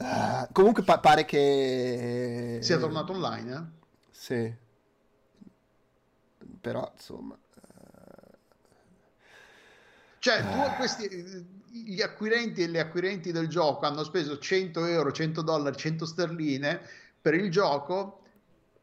Ah, 0.01 0.47
comunque 0.51 0.83
pa- 0.83 0.99
pare 0.99 1.25
che 1.25 2.59
Sia 2.61 2.77
tornato 2.77 3.11
online, 3.11 3.53
eh? 3.53 3.63
Sì. 4.11 4.53
Però 6.61 6.89
insomma 6.93 7.37
Cioè, 10.19 10.41
tu 10.41 10.75
questi, 10.75 11.63
gli 11.69 12.01
acquirenti 12.01 12.61
e 12.61 12.67
le 12.67 12.79
acquirenti 12.79 13.31
del 13.31 13.47
gioco 13.47 13.85
hanno 13.85 14.03
speso 14.03 14.37
100 14.37 14.85
euro, 14.85 15.11
100 15.11 15.41
dollari, 15.41 15.77
100 15.77 16.05
sterline 16.05 16.81
per 17.21 17.33
il 17.35 17.49
gioco 17.49 18.21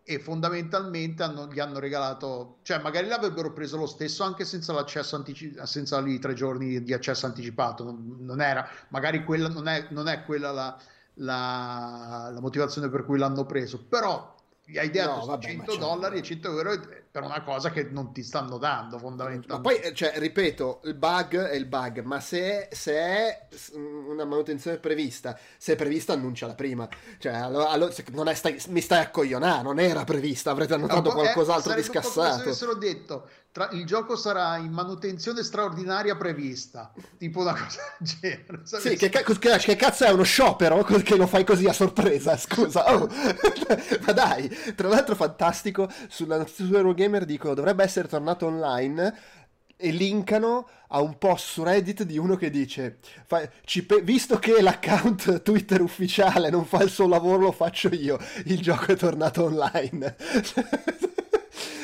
e 0.03 0.19
fondamentalmente 0.19 1.23
hanno- 1.23 1.49
gli 1.49 1.59
hanno 1.61 1.79
regalato, 1.79 2.59
cioè 2.63 2.79
magari 2.81 3.09
l'avrebbero 3.09 3.53
preso 3.53 3.77
lo 3.77 3.87
stesso 3.87 4.23
anche 4.23 4.45
senza 4.45 4.73
l'accesso 4.73 5.17
anticipato, 5.17 5.67
senza 5.67 5.99
i 6.07 6.19
tre 6.19 6.33
giorni 6.33 6.83
di 6.83 6.93
accesso 6.93 7.27
anticipato, 7.27 7.85
non, 7.85 8.17
non 8.21 8.41
era, 8.41 8.67
magari 8.89 9.25
quella 9.25 9.49
non 9.49 9.67
è, 9.67 9.89
non 9.91 10.07
è 10.09 10.23
quella 10.25 10.53
la, 10.53 10.79
la- 11.19 12.31
la 12.33 12.41
motivazione 12.41 12.89
per 12.89 13.05
cui 13.05 13.19
l'hanno 13.19 13.45
preso, 13.45 13.83
però 13.89 14.35
gli 14.65 14.79
hai 14.79 14.91
dato 14.91 15.19
No, 15.21 15.27
vabbè, 15.27 15.45
100 15.47 15.63
ma 15.63 15.73
c'è- 15.73 15.79
dollari 15.79 16.19
e 16.19 16.23
100 16.23 16.49
euro 16.51 16.73
per 17.17 17.25
una 17.25 17.43
cosa 17.43 17.71
che 17.71 17.89
non 17.91 18.13
ti 18.13 18.23
stanno 18.23 18.59
dando 18.59 18.97
Ma 18.97 19.01
fondamentalmente. 19.01 19.63
poi, 19.63 19.81
eh, 19.81 19.95
cioè, 19.95 20.13
ripeto, 20.17 20.83
il 20.85 20.93
bug 20.97 21.35
è 21.47 21.55
il 21.55 21.65
bug, 21.65 22.01
ma 22.03 22.21
se 22.21 22.69
è, 22.69 22.75
se 22.75 22.93
è 22.93 23.47
s- 23.51 23.73
una 23.75 24.27
manutenzione 24.27 24.77
prevista, 24.77 25.39
se 25.57 25.73
è 25.73 25.77
prevista 25.77 26.13
annunciala 26.13 26.55
prima. 26.55 26.87
Cioè, 27.19 27.33
allora, 27.33 27.71
allora, 27.71 27.91
se- 27.91 28.05
non 28.11 28.29
è 28.29 28.35
stai- 28.35 28.61
mi 28.69 28.83
stai 28.83 29.01
a 29.03 29.09
coglionare, 29.11 29.63
non 29.63 29.79
era 29.79 30.05
prevista, 30.05 30.51
avrete 30.51 30.75
annotato 30.75 31.09
eh, 31.09 31.13
qualcos'altro 31.15 31.73
di 31.73 31.81
come 31.87 32.03
se 32.03 32.11
scassato. 32.11 32.43
avessero 32.43 32.75
detto 32.75 33.27
tra- 33.51 33.71
il 33.73 33.87
gioco 33.87 34.17
sarà 34.17 34.59
in 34.59 34.71
manutenzione 34.71 35.43
straordinaria 35.43 36.15
prevista, 36.17 36.93
tipo 37.17 37.41
una 37.41 37.55
cosa 37.55 37.81
del 37.99 38.09
genere. 38.21 38.61
Sì, 38.65 38.97
che, 38.97 39.09
che- 39.09 39.57
che 39.59 39.77
cazzo 39.77 40.05
è 40.05 40.11
uno 40.11 40.25
sciopero 40.25 40.85
che 40.85 41.17
lo 41.17 41.27
fai 41.27 41.45
così 41.45 41.65
a 41.67 41.73
sorpresa? 41.73 42.37
Scusa, 42.37 42.95
oh. 42.95 43.09
ma 44.05 44.13
dai, 44.13 44.47
tra 44.75 44.89
l'altro 44.89 45.15
fantastico, 45.15 45.89
sulla 46.09 46.37
notizia 46.37 46.67
su 46.67 46.73
Eurogamer 47.07 47.25
dicono 47.25 47.55
dovrebbe 47.55 47.85
essere 47.85 48.09
tornato 48.09 48.47
online 48.47 49.15
e 49.79 49.91
linkano 49.91 50.69
a 50.89 51.01
un 51.01 51.19
post 51.19 51.47
su 51.47 51.63
Reddit 51.63 52.03
di 52.05 52.17
uno 52.19 52.37
che 52.37 52.49
dice 52.51 52.99
fa- 53.27 53.49
pe- 53.87 54.01
visto 54.03 54.39
che 54.39 54.61
l'account 54.63 55.41
Twitter 55.43 55.81
ufficiale 55.83 56.51
non 56.51 56.65
fa 56.65 56.83
il 56.83 56.91
suo 56.91 57.07
lavoro 57.07 57.43
lo 57.43 57.53
faccio 57.53 57.89
io, 57.89 58.19
il 58.45 58.61
gioco 58.61 58.93
è 58.93 58.97
tornato 58.97 59.45
online. 59.45 60.17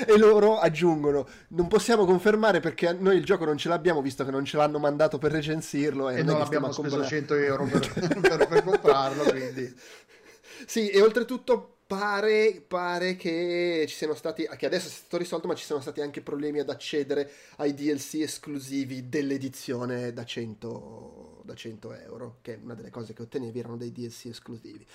E 0.05 0.19
loro 0.19 0.59
aggiungono: 0.59 1.27
Non 1.51 1.69
possiamo 1.69 2.05
confermare 2.05 2.59
perché 2.59 2.93
noi 2.93 3.17
il 3.17 3.25
gioco 3.25 3.45
non 3.45 3.57
ce 3.57 3.69
l'abbiamo, 3.69 4.03
visto 4.03 4.25
che 4.25 4.33
non 4.33 4.45
ce 4.45 4.57
l'hanno 4.57 4.79
mandato 4.81 5.17
per 5.17 5.31
recensirlo. 5.31 6.11
E, 6.11 6.19
e 6.19 6.23
noi 6.25 6.35
non 6.35 6.43
abbiamo 6.43 6.73
speso 6.73 6.97
comprare- 6.97 7.09
100 7.09 7.35
euro 7.37 7.65
per, 7.71 8.21
per- 8.21 8.49
per 8.49 8.65
comprarlo, 8.65 9.23
quindi 9.23 9.73
Sì, 10.67 10.89
e 10.91 11.01
oltretutto 11.01 11.77
pare, 11.93 12.65
pare 12.67 13.17
che 13.17 13.85
ci 13.87 13.95
siano 13.95 14.15
stati, 14.15 14.49
che 14.57 14.65
adesso 14.65 14.89
è 14.89 14.91
stato 14.91 15.19
risolto, 15.19 15.47
ma 15.47 15.55
ci 15.55 15.67
sono 15.67 15.83
stati 15.83 16.01
anche 16.01 16.23
problemi 16.23 16.59
ad 16.59 16.71
accedere 16.71 17.31
ai 17.57 17.75
DLC 17.75 18.15
esclusivi 18.21 19.11
dell'edizione 19.11 20.15
da 20.15 20.25
100, 20.25 21.43
da 21.45 21.55
100 21.55 21.93
euro, 21.93 22.39
che 22.41 22.59
una 22.63 22.73
delle 22.73 22.89
cose 22.89 23.13
che 23.13 23.21
ottenevi 23.21 23.59
erano 23.59 23.77
dei 23.77 23.93
DLC 23.93 24.27
esclusivi. 24.27 24.87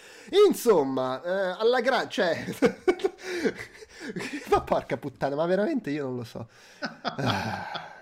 Insomma, 0.47 1.21
eh, 1.21 1.57
alla 1.59 1.81
gra... 1.81 2.07
cioè... 2.07 2.43
ma 4.49 4.61
porca 4.61 4.97
puttana, 4.97 5.35
ma 5.35 5.45
veramente 5.45 5.91
io 5.91 6.05
non 6.05 6.15
lo 6.15 6.23
so. 6.23 6.49
Ah. 6.79 7.93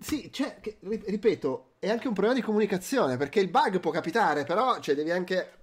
Sì, 0.00 0.32
cioè, 0.32 0.56
che- 0.60 0.78
ri- 0.80 1.04
ripeto, 1.06 1.74
è 1.78 1.88
anche 1.88 2.08
un 2.08 2.14
problema 2.14 2.34
di 2.34 2.44
comunicazione, 2.44 3.16
perché 3.16 3.38
il 3.38 3.50
bug 3.50 3.78
può 3.78 3.92
capitare, 3.92 4.42
però 4.42 4.80
cioè, 4.80 4.96
devi 4.96 5.12
anche 5.12 5.60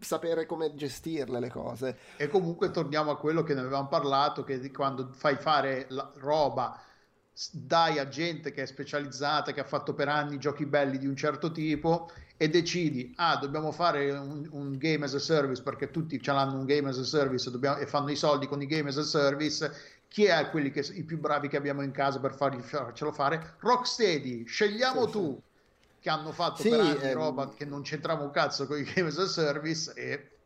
sapere 0.00 0.46
come 0.46 0.74
gestirle 0.74 1.40
le 1.40 1.50
cose. 1.50 1.98
E 2.16 2.28
comunque 2.28 2.70
torniamo 2.70 3.10
a 3.10 3.18
quello 3.18 3.42
che 3.42 3.54
ne 3.54 3.60
avevamo 3.60 3.88
parlato, 3.88 4.44
che 4.44 4.70
quando 4.70 5.10
fai 5.12 5.36
fare 5.36 5.86
la 5.88 6.10
roba, 6.16 6.80
dai 7.52 7.98
a 7.98 8.08
gente 8.08 8.52
che 8.52 8.62
è 8.62 8.66
specializzata, 8.66 9.52
che 9.52 9.60
ha 9.60 9.64
fatto 9.64 9.94
per 9.94 10.08
anni 10.08 10.38
giochi 10.38 10.66
belli 10.66 10.98
di 10.98 11.06
un 11.06 11.16
certo 11.16 11.50
tipo 11.50 12.10
e 12.36 12.48
decidi, 12.48 13.12
ah, 13.16 13.36
dobbiamo 13.36 13.72
fare 13.72 14.10
un, 14.10 14.46
un 14.50 14.76
game 14.78 15.04
as 15.04 15.14
a 15.14 15.18
service 15.18 15.62
perché 15.62 15.90
tutti 15.90 16.20
ce 16.20 16.32
l'hanno 16.32 16.58
un 16.58 16.64
game 16.64 16.88
as 16.88 16.98
a 16.98 17.04
service 17.04 17.50
dobbiamo- 17.50 17.78
e 17.78 17.86
fanno 17.86 18.10
i 18.10 18.16
soldi 18.16 18.46
con 18.46 18.60
i 18.62 18.66
game 18.66 18.88
as 18.88 18.96
a 18.98 19.02
service. 19.02 19.70
Chi 20.08 20.24
è 20.24 20.50
quelli 20.50 20.70
che, 20.70 20.80
i 20.92 21.04
più 21.04 21.18
bravi 21.18 21.48
che 21.48 21.56
abbiamo 21.56 21.82
in 21.82 21.92
casa 21.92 22.18
per 22.20 22.34
fargli, 22.34 22.60
farcelo 22.60 23.12
fare? 23.12 23.56
Rocksteady, 23.60 24.44
scegliamo 24.46 25.06
Sì, 25.06 25.12
tu. 25.12 25.42
Che 26.00 26.10
hanno 26.10 26.32
fatto 26.32 26.62
Sì, 26.62 26.68
per 26.68 26.80
anni 26.80 26.98
ehm, 27.02 27.12
roba 27.12 27.54
che 27.54 27.64
non 27.64 27.82
c'entrava 27.82 28.24
un 28.24 28.30
cazzo 28.32 28.66
con 28.66 28.76
i 28.78 28.82
game 28.82 29.06
as 29.06 29.18
a 29.18 29.28
service 29.28 29.92
e 29.94 30.38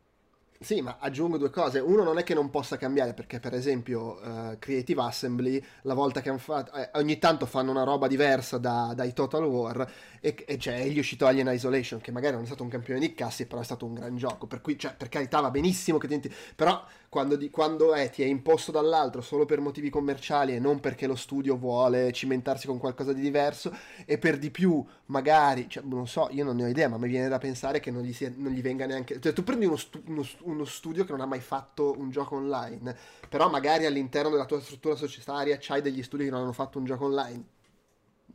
Sì, 0.57 0.81
ma 0.81 0.97
aggiungo 0.99 1.37
due 1.37 1.49
cose. 1.49 1.79
Uno 1.79 2.01
non 2.03 2.17
è 2.17 2.23
che 2.23 2.33
non 2.33 2.49
possa 2.49 2.77
cambiare, 2.77 3.13
perché 3.13 3.39
per 3.39 3.53
esempio 3.53 4.19
eh, 4.53 4.57
Creative 4.57 5.01
Assembly, 5.01 5.61
la 5.81 5.93
volta 5.93 6.21
che 6.21 6.29
hanno 6.29 6.37
fatto, 6.39 6.71
eh, 6.73 6.89
ogni 6.93 7.19
tanto 7.19 7.45
fanno 7.45 7.71
una 7.71 7.83
roba 7.83 8.07
diversa 8.07 8.57
da- 8.57 8.93
dai 8.95 9.11
Total 9.13 9.43
War, 9.43 9.87
e, 10.21 10.33
e 10.47 10.57
cioè 10.57 10.85
gli 10.87 10.95
è 10.95 10.99
uscito 10.99 11.25
Alien 11.27 11.49
Isolation, 11.49 11.99
che 11.99 12.11
magari 12.11 12.33
non 12.35 12.43
è 12.43 12.45
stato 12.47 12.63
un 12.63 12.69
campione 12.69 12.99
di 13.01 13.13
cassi, 13.13 13.45
però 13.47 13.61
è 13.61 13.65
stato 13.65 13.85
un 13.85 13.93
gran 13.95 14.15
gioco. 14.15 14.47
Per 14.47 14.61
cui, 14.61 14.79
cioè, 14.79 14.95
per 14.95 15.09
carità, 15.09 15.41
va 15.41 15.51
benissimo 15.51 15.97
che 15.97 16.07
tenti, 16.07 16.33
però 16.55 16.83
quando, 17.15 17.37
di- 17.37 17.49
quando 17.49 17.93
è, 17.93 18.09
ti 18.09 18.23
è 18.23 18.25
imposto 18.25 18.73
dall'altro 18.73 19.21
solo 19.21 19.45
per 19.45 19.61
motivi 19.61 19.89
commerciali 19.89 20.53
e 20.53 20.59
non 20.59 20.81
perché 20.81 21.07
lo 21.07 21.15
studio 21.15 21.55
vuole 21.55 22.11
cimentarsi 22.11 22.67
con 22.67 22.77
qualcosa 22.77 23.13
di 23.13 23.21
diverso, 23.21 23.73
e 24.05 24.17
per 24.17 24.37
di 24.37 24.51
più, 24.51 24.83
magari, 25.05 25.69
cioè, 25.69 25.81
non 25.85 26.07
so, 26.09 26.27
io 26.31 26.43
non 26.43 26.57
ne 26.57 26.65
ho 26.65 26.67
idea, 26.67 26.89
ma 26.89 26.97
mi 26.97 27.07
viene 27.07 27.29
da 27.29 27.37
pensare 27.37 27.79
che 27.79 27.89
non 27.89 28.01
gli, 28.03 28.11
sia- 28.11 28.33
non 28.35 28.51
gli 28.51 28.61
venga 28.61 28.85
neanche. 28.85 29.21
Cioè, 29.21 29.31
tu 29.31 29.43
prendi 29.45 29.65
uno, 29.65 29.77
stu- 29.77 30.01
uno 30.07 30.25
uno 30.41 30.65
studio 30.65 31.05
che 31.05 31.11
non 31.11 31.21
ha 31.21 31.25
mai 31.25 31.39
fatto 31.39 31.95
un 31.97 32.09
gioco 32.09 32.35
online, 32.35 32.93
però 33.29 33.49
magari 33.49 33.85
all'interno 33.85 34.29
della 34.29 34.45
tua 34.45 34.59
struttura 34.59 34.95
societaria 34.95 35.57
c'hai 35.57 35.81
degli 35.81 36.03
studi 36.03 36.25
che 36.25 36.31
non 36.31 36.41
hanno 36.41 36.51
fatto 36.51 36.79
un 36.79 36.83
gioco 36.85 37.05
online. 37.05 37.43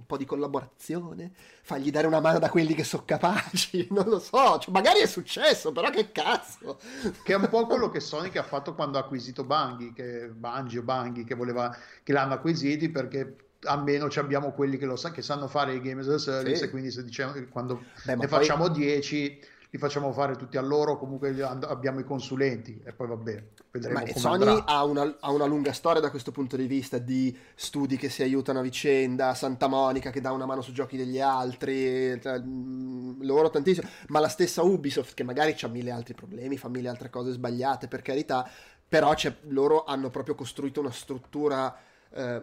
Un 0.00 0.06
po' 0.06 0.16
di 0.16 0.24
collaborazione, 0.24 1.30
fagli 1.62 1.90
dare 1.90 2.06
una 2.06 2.20
mano 2.20 2.38
da 2.38 2.48
quelli 2.48 2.74
che 2.74 2.84
sono 2.84 3.02
capaci, 3.04 3.86
non 3.92 4.08
lo 4.08 4.18
so, 4.18 4.58
cioè, 4.58 4.72
magari 4.72 5.00
è 5.00 5.06
successo, 5.06 5.72
però 5.72 5.90
che 5.90 6.10
cazzo. 6.10 6.80
Che 7.22 7.32
è 7.32 7.36
un 7.36 7.46
po' 7.48 7.66
quello 7.66 7.90
che 7.90 8.00
Sonic 8.00 8.36
ha 8.36 8.42
fatto 8.42 8.74
quando 8.74 8.96
ha 8.96 9.02
acquisito 9.02 9.44
Bungie, 9.44 9.92
che, 9.92 10.28
Bungie 10.34 10.78
o 10.78 10.82
Bungie, 10.82 11.24
che, 11.24 11.34
voleva, 11.34 11.76
che 12.02 12.12
l'hanno 12.12 12.32
acquisiti 12.34 12.88
perché 12.88 13.36
almeno 13.64 14.08
ci 14.08 14.18
abbiamo 14.18 14.52
quelli 14.52 14.78
che, 14.78 14.86
lo 14.86 14.96
sa, 14.96 15.10
che 15.10 15.20
sanno 15.20 15.46
fare 15.46 15.74
i 15.74 15.82
game 15.82 16.00
as 16.00 16.08
a 16.08 16.16
service 16.18 16.56
Sì. 16.56 16.64
e 16.64 16.70
quindi 16.70 16.90
se 16.90 17.04
diciamo, 17.04 17.34
quando 17.50 17.84
Beh, 18.04 18.16
ne 18.16 18.26
poi- 18.26 18.38
facciamo 18.38 18.68
10 18.68 19.38
li 19.72 19.78
facciamo 19.78 20.12
fare 20.12 20.36
tutti 20.36 20.56
a 20.56 20.60
loro, 20.60 20.98
comunque 20.98 21.40
abbiamo 21.42 22.00
i 22.00 22.04
consulenti 22.04 22.82
e 22.84 22.92
poi 22.92 23.06
vabbè, 23.06 23.44
vedremo 23.70 24.00
Ma 24.00 24.06
Sony 24.14 24.62
ha 24.66 24.84
una, 24.84 25.16
ha 25.20 25.30
una 25.30 25.44
lunga 25.44 25.72
storia 25.72 26.00
da 26.00 26.10
questo 26.10 26.32
punto 26.32 26.56
di 26.56 26.66
vista 26.66 26.98
di 26.98 27.36
studi 27.54 27.96
che 27.96 28.08
si 28.08 28.22
aiutano 28.22 28.58
a 28.58 28.62
vicenda, 28.62 29.32
Santa 29.34 29.68
Monica 29.68 30.10
che 30.10 30.20
dà 30.20 30.32
una 30.32 30.44
mano 30.44 30.60
su 30.60 30.72
giochi 30.72 30.96
degli 30.96 31.20
altri, 31.20 32.20
cioè, 32.20 32.40
mm, 32.40 33.22
loro 33.22 33.48
tantissimo, 33.48 33.88
ma 34.08 34.18
la 34.18 34.28
stessa 34.28 34.62
Ubisoft 34.62 35.14
che 35.14 35.22
magari 35.22 35.54
ha 35.60 35.68
mille 35.68 35.92
altri 35.92 36.14
problemi, 36.14 36.56
fa 36.58 36.68
mille 36.68 36.88
altre 36.88 37.08
cose 37.08 37.30
sbagliate 37.30 37.86
per 37.86 38.02
carità, 38.02 38.48
però 38.88 39.14
c'è- 39.14 39.36
loro 39.48 39.84
hanno 39.84 40.10
proprio 40.10 40.34
costruito 40.34 40.80
una 40.80 40.90
struttura 40.90 41.76
eh, 42.12 42.42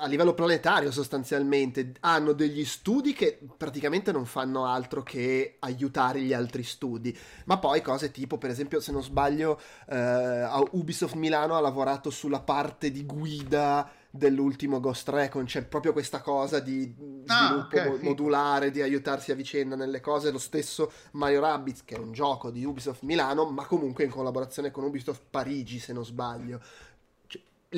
a 0.00 0.06
livello 0.06 0.34
planetario 0.34 0.90
sostanzialmente, 0.90 1.92
hanno 2.00 2.32
degli 2.32 2.64
studi 2.64 3.12
che 3.12 3.38
praticamente 3.56 4.12
non 4.12 4.26
fanno 4.26 4.66
altro 4.66 5.02
che 5.02 5.56
aiutare 5.60 6.20
gli 6.20 6.32
altri 6.32 6.62
studi, 6.62 7.16
ma 7.46 7.58
poi 7.58 7.80
cose 7.82 8.10
tipo 8.10 8.38
per 8.38 8.50
esempio 8.50 8.80
se 8.80 8.92
non 8.92 9.02
sbaglio 9.02 9.60
eh, 9.88 10.46
Ubisoft 10.72 11.14
Milano 11.14 11.54
ha 11.56 11.60
lavorato 11.60 12.10
sulla 12.10 12.40
parte 12.40 12.90
di 12.90 13.04
guida 13.04 13.90
dell'ultimo 14.10 14.80
Ghost 14.80 15.08
Recon, 15.10 15.44
c'è 15.44 15.62
proprio 15.64 15.92
questa 15.92 16.20
cosa 16.22 16.58
di 16.58 16.94
Ah, 17.28 17.48
sviluppo 17.48 17.76
ok, 17.76 17.84
mo- 17.84 17.96
figo. 17.96 18.08
modulare, 18.08 18.70
di 18.70 18.80
aiutarsi 18.80 19.32
a 19.32 19.34
vicenda 19.34 19.76
nelle 19.76 20.00
cose, 20.00 20.30
lo 20.30 20.38
stesso 20.38 20.90
Mario 21.12 21.40
Rabbids 21.40 21.84
che 21.84 21.96
è 21.96 21.98
un 21.98 22.12
gioco 22.12 22.50
di 22.50 22.64
Ubisoft 22.64 23.02
Milano, 23.02 23.44
ma 23.50 23.66
comunque 23.66 24.04
in 24.04 24.10
collaborazione 24.10 24.70
con 24.70 24.84
Ubisoft 24.84 25.22
Parigi 25.28 25.78
se 25.78 25.92
non 25.92 26.04
sbaglio. 26.04 26.60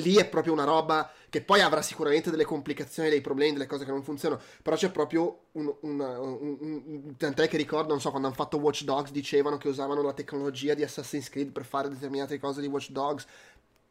Lì 0.01 0.15
è 0.15 0.27
proprio 0.27 0.53
una 0.53 0.63
roba 0.63 1.11
che 1.29 1.41
poi 1.41 1.61
avrà 1.61 1.81
sicuramente 1.81 2.29
delle 2.31 2.45
complicazioni, 2.45 3.09
dei 3.09 3.21
problemi, 3.21 3.53
delle 3.53 3.65
cose 3.67 3.85
che 3.85 3.91
non 3.91 4.03
funzionano, 4.03 4.41
però 4.61 4.75
c'è 4.75 4.91
proprio 4.91 5.45
un, 5.53 5.73
un- 5.81 5.99
un- 5.99 6.57
un- 6.59 7.15
tant'è 7.17 7.47
che 7.47 7.57
ricordo, 7.57 7.89
non 7.89 8.01
so, 8.01 8.09
quando 8.09 8.27
hanno 8.27 8.35
fatto 8.35 8.57
Watch 8.57 8.83
Dogs 8.83 9.11
dicevano 9.11 9.57
che 9.57 9.67
usavano 9.67 10.01
la 10.01 10.13
tecnologia 10.13 10.73
di 10.73 10.83
Assassin's 10.83 11.29
Creed 11.29 11.51
per 11.51 11.65
fare 11.65 11.89
determinate 11.89 12.39
cose 12.39 12.61
di 12.61 12.67
Watch 12.67 12.89
Dogs. 12.91 13.25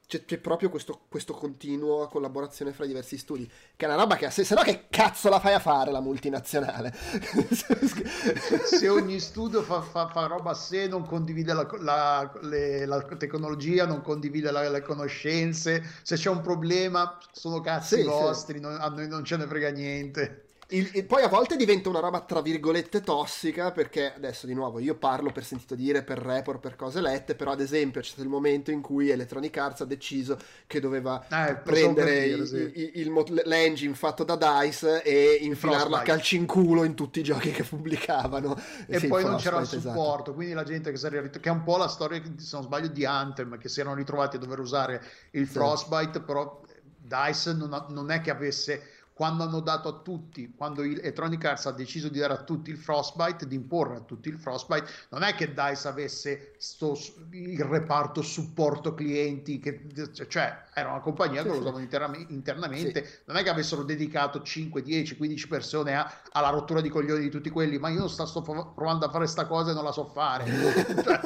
C'è, 0.09 0.25
c'è 0.25 0.39
proprio 0.39 0.71
questo, 0.71 1.03
questo 1.07 1.35
continuo 1.35 2.09
collaborazione 2.09 2.73
fra 2.73 2.85
i 2.85 2.89
diversi 2.89 3.19
studi, 3.19 3.47
che 3.77 3.85
è 3.85 3.89
una 3.89 3.99
roba 3.99 4.17
che 4.17 4.31
se, 4.31 4.43
se 4.43 4.55
no 4.55 4.63
che 4.63 4.87
cazzo 4.89 5.29
la 5.29 5.39
fai 5.39 5.53
a 5.53 5.59
fare 5.59 5.91
la 5.91 6.01
multinazionale? 6.01 6.95
Se 8.65 8.89
ogni 8.89 9.21
studio 9.21 9.63
fa, 9.63 9.83
fa- 9.83 10.09
fa 10.09 10.27
roba 10.27 10.53
a 10.53 10.55
sé, 10.55 10.87
non 10.89 11.05
condivide 11.05 11.53
la, 11.53 11.67
la- 11.81 12.33
le- 12.43 12.87
la 12.87 13.03
tecnologia, 13.03 13.85
non 13.85 14.01
condivide 14.01 14.51
la- 14.51 14.71
le 14.71 14.81
conoscenze, 14.81 15.85
se 16.03 16.17
c'è 16.17 16.31
un 16.31 16.41
problema 16.41 17.19
sono 17.33 17.61
cazzi 17.61 17.97
Sì, 17.97 18.01
sì. 18.01 18.07
vostri, 18.07 18.61
non- 18.61 18.79
a 18.81 18.89
noi 18.89 19.09
non 19.09 19.25
ce 19.25 19.37
ne 19.37 19.47
frega 19.47 19.69
niente. 19.71 20.45
Il- 20.71 20.91
il- 20.93 21.07
poi 21.07 21.23
a 21.23 21.29
volte 21.29 21.57
diventa 21.57 21.89
una 21.89 22.01
roba 22.01 22.21
tra 22.21 22.43
virgolette 22.43 23.01
tossica 23.01 23.73
perché 23.73 24.13
adesso 24.15 24.47
di 24.47 24.53
nuovo 24.53 24.79
io 24.81 24.97
parlo 24.97 25.33
per 25.33 25.43
sentito 25.43 25.75
dire, 25.75 26.03
per 26.03 26.19
report, 26.19 26.61
per 26.61 26.77
cose 26.77 27.01
lette, 27.01 27.35
però 27.35 27.53
ad 27.53 27.61
esempio 27.63 28.03
c'è 28.03 28.07
stato 28.09 28.23
il 28.23 28.29
momento 28.29 28.71
in 28.71 28.83
cui 28.83 29.09
Electronic 29.09 29.57
Arts 29.57 29.81
ha 29.81 29.85
deciso 29.87 30.37
che 30.67 30.79
doveva 30.79 31.25
Eh, 31.31 31.57
prendere 31.63 32.21
dire, 32.27 32.47
sì. 32.47 32.73
il, 33.01 33.43
l'engine 33.47 33.95
fatto 33.95 34.25
da 34.25 34.37
DICE 34.37 35.03
e 35.03 35.39
infilarlo 35.41 35.97
a 35.97 36.03
calci 36.03 36.37
in 36.37 36.45
culo 36.47 36.85
in 36.85 36.95
tutti 36.95 37.21
i 37.21 37.23
giochi 37.23 37.51
che 37.51 37.63
pubblicavano. 37.63 38.55
E 38.87 38.99
Sì, 38.99 39.07
poi 39.07 39.25
non 39.25 39.37
c'era 39.37 39.57
il 39.57 39.63
esatto. 39.63 39.81
supporto, 39.81 40.35
quindi 40.35 40.53
la 40.53 40.65
gente 40.65 40.91
che 40.91 40.97
si 40.99 41.07
era 41.07 41.21
rit- 41.23 41.41
che 41.41 41.49
è 41.49 41.53
un 41.53 41.63
po' 41.63 41.79
la 41.79 41.89
storia, 41.89 42.21
se 42.37 42.51
non 42.57 42.63
sbaglio, 42.65 42.89
di 42.89 43.05
Anthem, 43.07 43.57
che 43.59 43.69
si 43.71 43.81
erano 43.81 43.95
ritrovati 43.97 44.37
a 44.37 44.39
dover 44.39 44.59
usare 44.61 45.03
il 45.33 45.47
Sì. 45.47 45.53
Frostbite, 45.53 46.21
però 46.21 46.61
DICE 46.97 47.53
non, 47.55 47.73
ha- 47.73 47.87
non 47.89 48.11
è 48.11 48.21
che 48.21 48.31
avesse, 48.31 48.83
quando 49.19 49.43
hanno 49.43 49.59
dato 49.59 49.89
a 49.89 49.95
tutti, 49.95 50.55
quando 50.57 50.83
Electronic 50.83 51.45
Arts 51.45 51.67
ha 51.67 51.73
deciso 51.73 52.09
di 52.09 52.21
dare 52.21 52.35
a 52.35 52.45
tutti 52.45 52.71
il 52.71 52.77
Frostbite, 52.77 53.49
di 53.49 53.57
imporre 53.57 53.97
a 53.97 54.01
tutti 54.03 54.29
il 54.29 54.39
Frostbite, 54.39 54.87
non 55.09 55.25
è 55.25 55.35
che 55.35 55.53
DICE 55.53 55.89
avesse 55.89 56.55
sto- 56.59 56.97
il 57.33 57.61
reparto 57.65 58.23
supporto 58.23 58.95
clienti, 58.95 59.59
che, 59.59 59.89
cioè 60.29 60.67
era 60.73 60.91
una 60.91 61.01
compagnia 61.01 61.39
Sì, 61.41 61.47
che 61.47 61.49
lo 61.49 61.55
sì. 61.55 61.61
usavano 61.63 61.83
interna- 61.83 62.25
internamente, 62.29 63.23
non 63.25 63.37
è 63.37 63.43
che 63.43 63.49
avessero 63.49 63.83
dedicato 63.83 64.41
5, 64.41 64.83
10, 64.83 65.17
15 65.17 65.49
persone 65.49 65.97
a- 65.97 66.09
alla 66.31 66.51
rottura 66.51 66.81
di 66.81 66.89
coglioni 66.89 67.21
di 67.23 67.29
tutti 67.29 67.51
quelli, 67.51 67.77
ma 67.81 67.89
io 67.89 68.07
sto, 68.07 68.25
sto 68.25 68.41
prov- 68.43 68.73
provando 68.73 69.05
a 69.07 69.11
fare 69.11 69.27
sta 69.27 69.47
cosa 69.49 69.73
e 69.73 69.75
non 69.75 69.83
la 69.83 69.91
so 69.91 70.05
fare. 70.05 70.45
Cioè, 71.03 71.21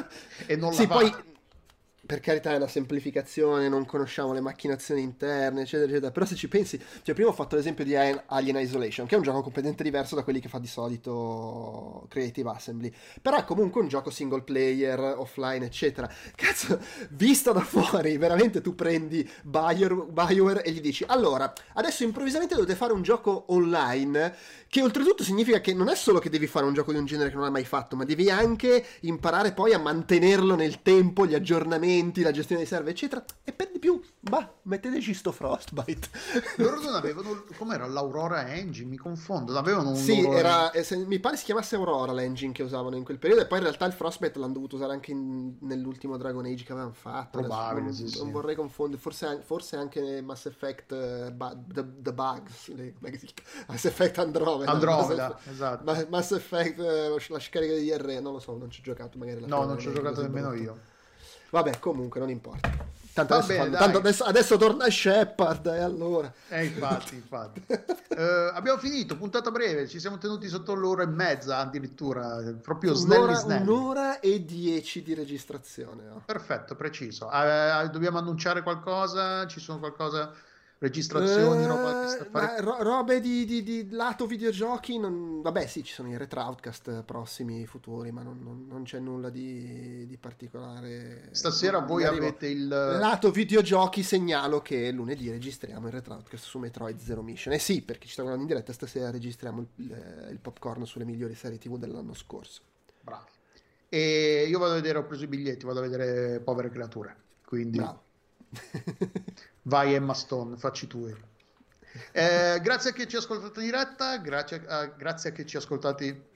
e 0.47 0.55
non 0.55 0.73
Sì, 0.73 0.87
la 0.87 0.95
poi 0.95 1.11
fa. 1.11 1.23
Per 2.05 2.19
carità 2.19 2.51
è 2.51 2.57
una 2.57 2.67
semplificazione, 2.67 3.69
non 3.69 3.85
conosciamo 3.85 4.33
le 4.33 4.41
macchinazioni 4.41 5.01
interne, 5.01 5.61
eccetera, 5.61 5.89
eccetera. 5.89 6.11
Però 6.11 6.25
se 6.25 6.35
ci 6.35 6.49
pensi, 6.49 6.77
cioè 7.01 7.15
prima 7.15 7.29
ho 7.29 7.33
fatto 7.33 7.55
l'esempio 7.55 7.85
di 7.85 7.95
Alien 7.95 8.57
Isolation, 8.57 9.07
che 9.07 9.15
è 9.15 9.17
un 9.17 9.23
gioco 9.23 9.41
completamente 9.41 9.83
diverso 9.83 10.15
da 10.15 10.23
quelli 10.23 10.41
che 10.41 10.49
fa 10.49 10.59
di 10.59 10.67
solito 10.67 12.05
Creative 12.09 12.49
Assembly. 12.49 12.93
Però 13.21 13.37
è 13.37 13.45
comunque 13.45 13.79
un 13.79 13.87
gioco 13.87 14.09
single 14.09 14.41
player, 14.41 14.99
offline, 14.99 15.65
eccetera. 15.65 16.11
Cazzo, 16.35 16.77
visto 17.11 17.53
da 17.53 17.61
fuori, 17.61 18.17
veramente 18.17 18.59
tu 18.59 18.75
prendi 18.75 19.27
Bioware, 19.41 20.05
Bioware 20.09 20.63
e 20.63 20.71
gli 20.71 20.81
dici, 20.81 21.05
allora, 21.07 21.53
adesso 21.75 22.03
improvvisamente 22.03 22.55
dovete 22.55 22.75
fare 22.75 22.91
un 22.91 23.01
gioco 23.01 23.45
online, 23.47 24.35
che 24.67 24.81
oltretutto 24.81 25.23
significa 25.23 25.61
che 25.61 25.73
non 25.73 25.87
è 25.87 25.95
solo 25.95 26.19
che 26.19 26.29
devi 26.29 26.47
fare 26.47 26.65
un 26.65 26.73
gioco 26.73 26.91
di 26.91 26.97
un 26.97 27.05
genere 27.05 27.29
che 27.29 27.35
non 27.35 27.45
hai 27.45 27.51
mai 27.51 27.65
fatto, 27.65 27.95
ma 27.95 28.03
devi 28.03 28.29
anche 28.29 28.83
imparare 29.01 29.53
poi 29.53 29.73
a 29.73 29.79
mantenerlo 29.79 30.55
nel 30.55 30.81
tempo, 30.81 31.25
gli 31.25 31.35
aggiornamenti, 31.35 31.91
la 32.21 32.31
gestione 32.31 32.61
dei 32.61 32.69
server, 32.69 32.91
eccetera. 32.91 33.23
E 33.43 33.51
per 33.51 33.69
di 33.71 33.79
più, 33.79 34.01
bah, 34.19 34.51
metteteci 34.63 35.13
sto 35.13 35.31
Frostbite. 35.31 36.09
Loro 36.57 36.81
non 36.81 36.95
avevano, 36.95 37.43
com'era 37.57 37.85
l'Aurora 37.87 38.47
Engine, 38.53 38.89
mi 38.89 38.97
confondo, 38.97 39.57
avevano 39.57 39.89
un 39.89 39.95
Sì, 39.95 40.19
era, 40.25 40.71
mi 41.05 41.19
pare 41.19 41.37
si 41.37 41.43
chiamasse 41.45 41.75
Aurora 41.75 42.11
l'engine 42.13 42.51
che 42.53 42.63
usavano 42.63 42.95
in 42.95 43.03
quel 43.03 43.17
periodo 43.19 43.41
e 43.43 43.47
poi 43.47 43.57
in 43.59 43.63
realtà 43.65 43.85
il 43.85 43.93
Frostbite 43.93 44.39
l'hanno 44.39 44.53
dovuto 44.53 44.75
usare 44.75 44.93
anche 44.93 45.11
in- 45.11 45.55
nell'ultimo 45.61 46.17
Dragon 46.17 46.45
Age 46.45 46.63
che 46.63 46.71
avevano 46.71 46.93
fatto. 46.93 47.37
Adesso 47.39 47.53
Probabile, 47.53 47.81
non, 47.85 47.93
sì, 47.93 48.07
sì. 48.07 48.17
non 48.19 48.31
vorrei 48.31 48.55
confondere, 48.55 49.01
forse, 49.01 49.41
forse 49.43 49.75
anche 49.75 50.21
Mass 50.21 50.45
Effect 50.45 50.91
eh, 50.91 51.31
Bu- 51.31 51.63
The, 51.67 51.85
The 51.97 52.13
Bugs, 52.13 52.67
le-? 52.73 52.93
Mass 53.67 53.85
Effect 53.85 54.17
Andromeda. 54.19 54.71
Andromeda, 54.71 55.27
Mass, 55.29 55.47
esatto. 55.51 55.83
Ma- 55.83 56.05
Mass 56.09 56.31
Effect, 56.31 56.77
lo- 56.77 57.17
la 57.27 57.39
scarica 57.39 57.73
di 57.73 57.85
IR, 57.85 58.21
non 58.21 58.33
lo 58.33 58.39
so, 58.39 58.55
non 58.57 58.69
ci 58.69 58.79
ho 58.79 58.83
giocato 58.83 59.17
magari. 59.17 59.41
la 59.41 59.47
No, 59.47 59.65
non 59.65 59.79
ci 59.79 59.87
ho 59.87 59.93
giocato 59.93 60.21
nemmeno 60.21 60.49
brutto. 60.49 60.63
io. 60.63 60.79
Vabbè, 61.53 61.77
comunque 61.77 62.19
non 62.19 62.31
importa. 62.31 62.71
Tanto, 63.13 63.35
adesso, 63.35 63.47
bene, 63.49 63.63
fanno- 63.65 63.77
tanto 63.77 63.97
adesso, 63.99 64.23
adesso 64.23 64.57
torna 64.57 64.89
Shepard 64.89 65.67
e 65.67 65.81
allora... 65.81 66.33
Eh, 66.49 66.65
infatti, 66.65 67.13
infatti. 67.15 67.61
Eh, 68.13 68.51
abbiamo 68.53 68.77
finito, 68.77 69.17
puntata 69.17 69.49
breve, 69.49 69.87
ci 69.87 69.99
siamo 69.99 70.19
tenuti 70.19 70.47
sotto 70.47 70.75
l'ora 70.75 71.01
e 71.01 71.07
mezza 71.07 71.57
addirittura, 71.57 72.37
proprio 72.61 72.93
snelli 72.93 73.21
Un'ora, 73.23 73.35
snelli. 73.35 73.61
un'ora 73.67 74.19
e 74.19 74.45
dieci 74.45 75.01
di 75.01 75.15
registrazione. 75.15 76.07
oh. 76.09 76.21
Perfetto, 76.23 76.75
preciso. 76.75 77.31
Eh, 77.31 77.89
dobbiamo 77.91 78.19
annunciare 78.19 78.61
qualcosa? 78.61 79.47
Ci 79.47 79.59
sono 79.59 79.79
qualcosa? 79.79 80.31
Registrazioni, 80.83 81.63
Eh, 81.63 81.67
roba 81.67 82.59
ro- 82.59 82.83
robe 82.83 83.21
di, 83.21 83.45
di- 83.45 83.63
di 83.63 83.87
lato 83.91 84.25
videogiochi, 84.25 84.99
non- 84.99 85.41
vabbè 85.41 85.65
sì, 85.65 85.81
ci 85.81 85.93
sono 85.93 86.09
i 86.09 86.17
retroutcast 86.17 87.03
prossimi, 87.03 87.65
futuri, 87.65 88.11
ma 88.11 88.21
non, 88.21 88.39
non- 88.43 88.65
non 88.67 88.83
c'è 88.83 88.99
nulla 88.99 89.29
di, 89.29 90.05
di 90.05 90.17
particolare. 90.17 91.29
Stasera 91.31 91.79
voi 91.79 92.03
Arrivo- 92.03 92.27
avete 92.27 92.47
il... 92.47 92.67
Lato 92.67 93.31
videogiochi 93.31 94.03
segnalo 94.03 94.61
che 94.61 94.91
lunedì 94.91 95.29
registriamo 95.29 95.87
il 95.87 95.93
retroutcast 95.93 96.43
su 96.43 96.59
Metroid 96.59 96.99
Zero 96.99 97.21
Mission. 97.21 97.53
Eh 97.53 97.59
sì, 97.59 97.81
perché 97.81 98.07
ci 98.07 98.11
sta 98.11 98.23
guardando 98.23 98.49
in 98.49 98.53
diretta, 98.53 98.73
stasera 98.73 99.09
registriamo 99.09 99.65
il, 99.77 100.27
il 100.31 100.39
popcorn 100.41 100.85
sulle 100.85 101.05
migliori 101.05 101.33
serie 101.35 101.57
tv 101.59 101.77
dell'anno 101.77 102.13
scorso. 102.13 102.61
Bravi. 102.99 103.29
E 103.87 104.47
io 104.49 104.59
vado 104.59 104.73
a 104.73 104.75
vedere, 104.75 104.97
ho 104.97 105.05
preso 105.05 105.23
i 105.23 105.27
biglietti, 105.27 105.65
vado 105.65 105.79
a 105.79 105.83
vedere 105.83 106.41
Povere 106.41 106.69
Creature. 106.69 107.15
Quindi 107.45 107.77
Bravo. 107.77 108.01
vai 109.63 109.93
Emma 109.93 110.13
Stone, 110.13 110.57
facci 110.57 110.87
tu. 110.87 111.07
Eh, 112.11 112.59
grazie 112.61 112.89
a 112.89 112.93
chi 112.93 113.07
ci 113.07 113.15
ha 113.15 113.19
ascoltato 113.19 113.59
in 113.59 113.65
diretta, 113.65 114.17
grazie 114.17 114.63
a, 114.67 114.85
grazie 114.85 115.29
a 115.29 115.33
chi 115.33 115.45
ci 115.45 115.55
ha 115.55 115.59
ascoltati 115.59 116.31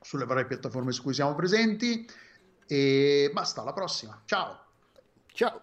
sulle 0.00 0.24
varie 0.24 0.46
piattaforme 0.46 0.92
su 0.92 1.02
cui 1.02 1.14
siamo 1.14 1.34
presenti. 1.34 2.08
E 2.66 3.30
basta, 3.32 3.60
alla 3.60 3.72
prossima. 3.72 4.22
Ciao. 4.24 4.58
Ciao. 5.32 5.62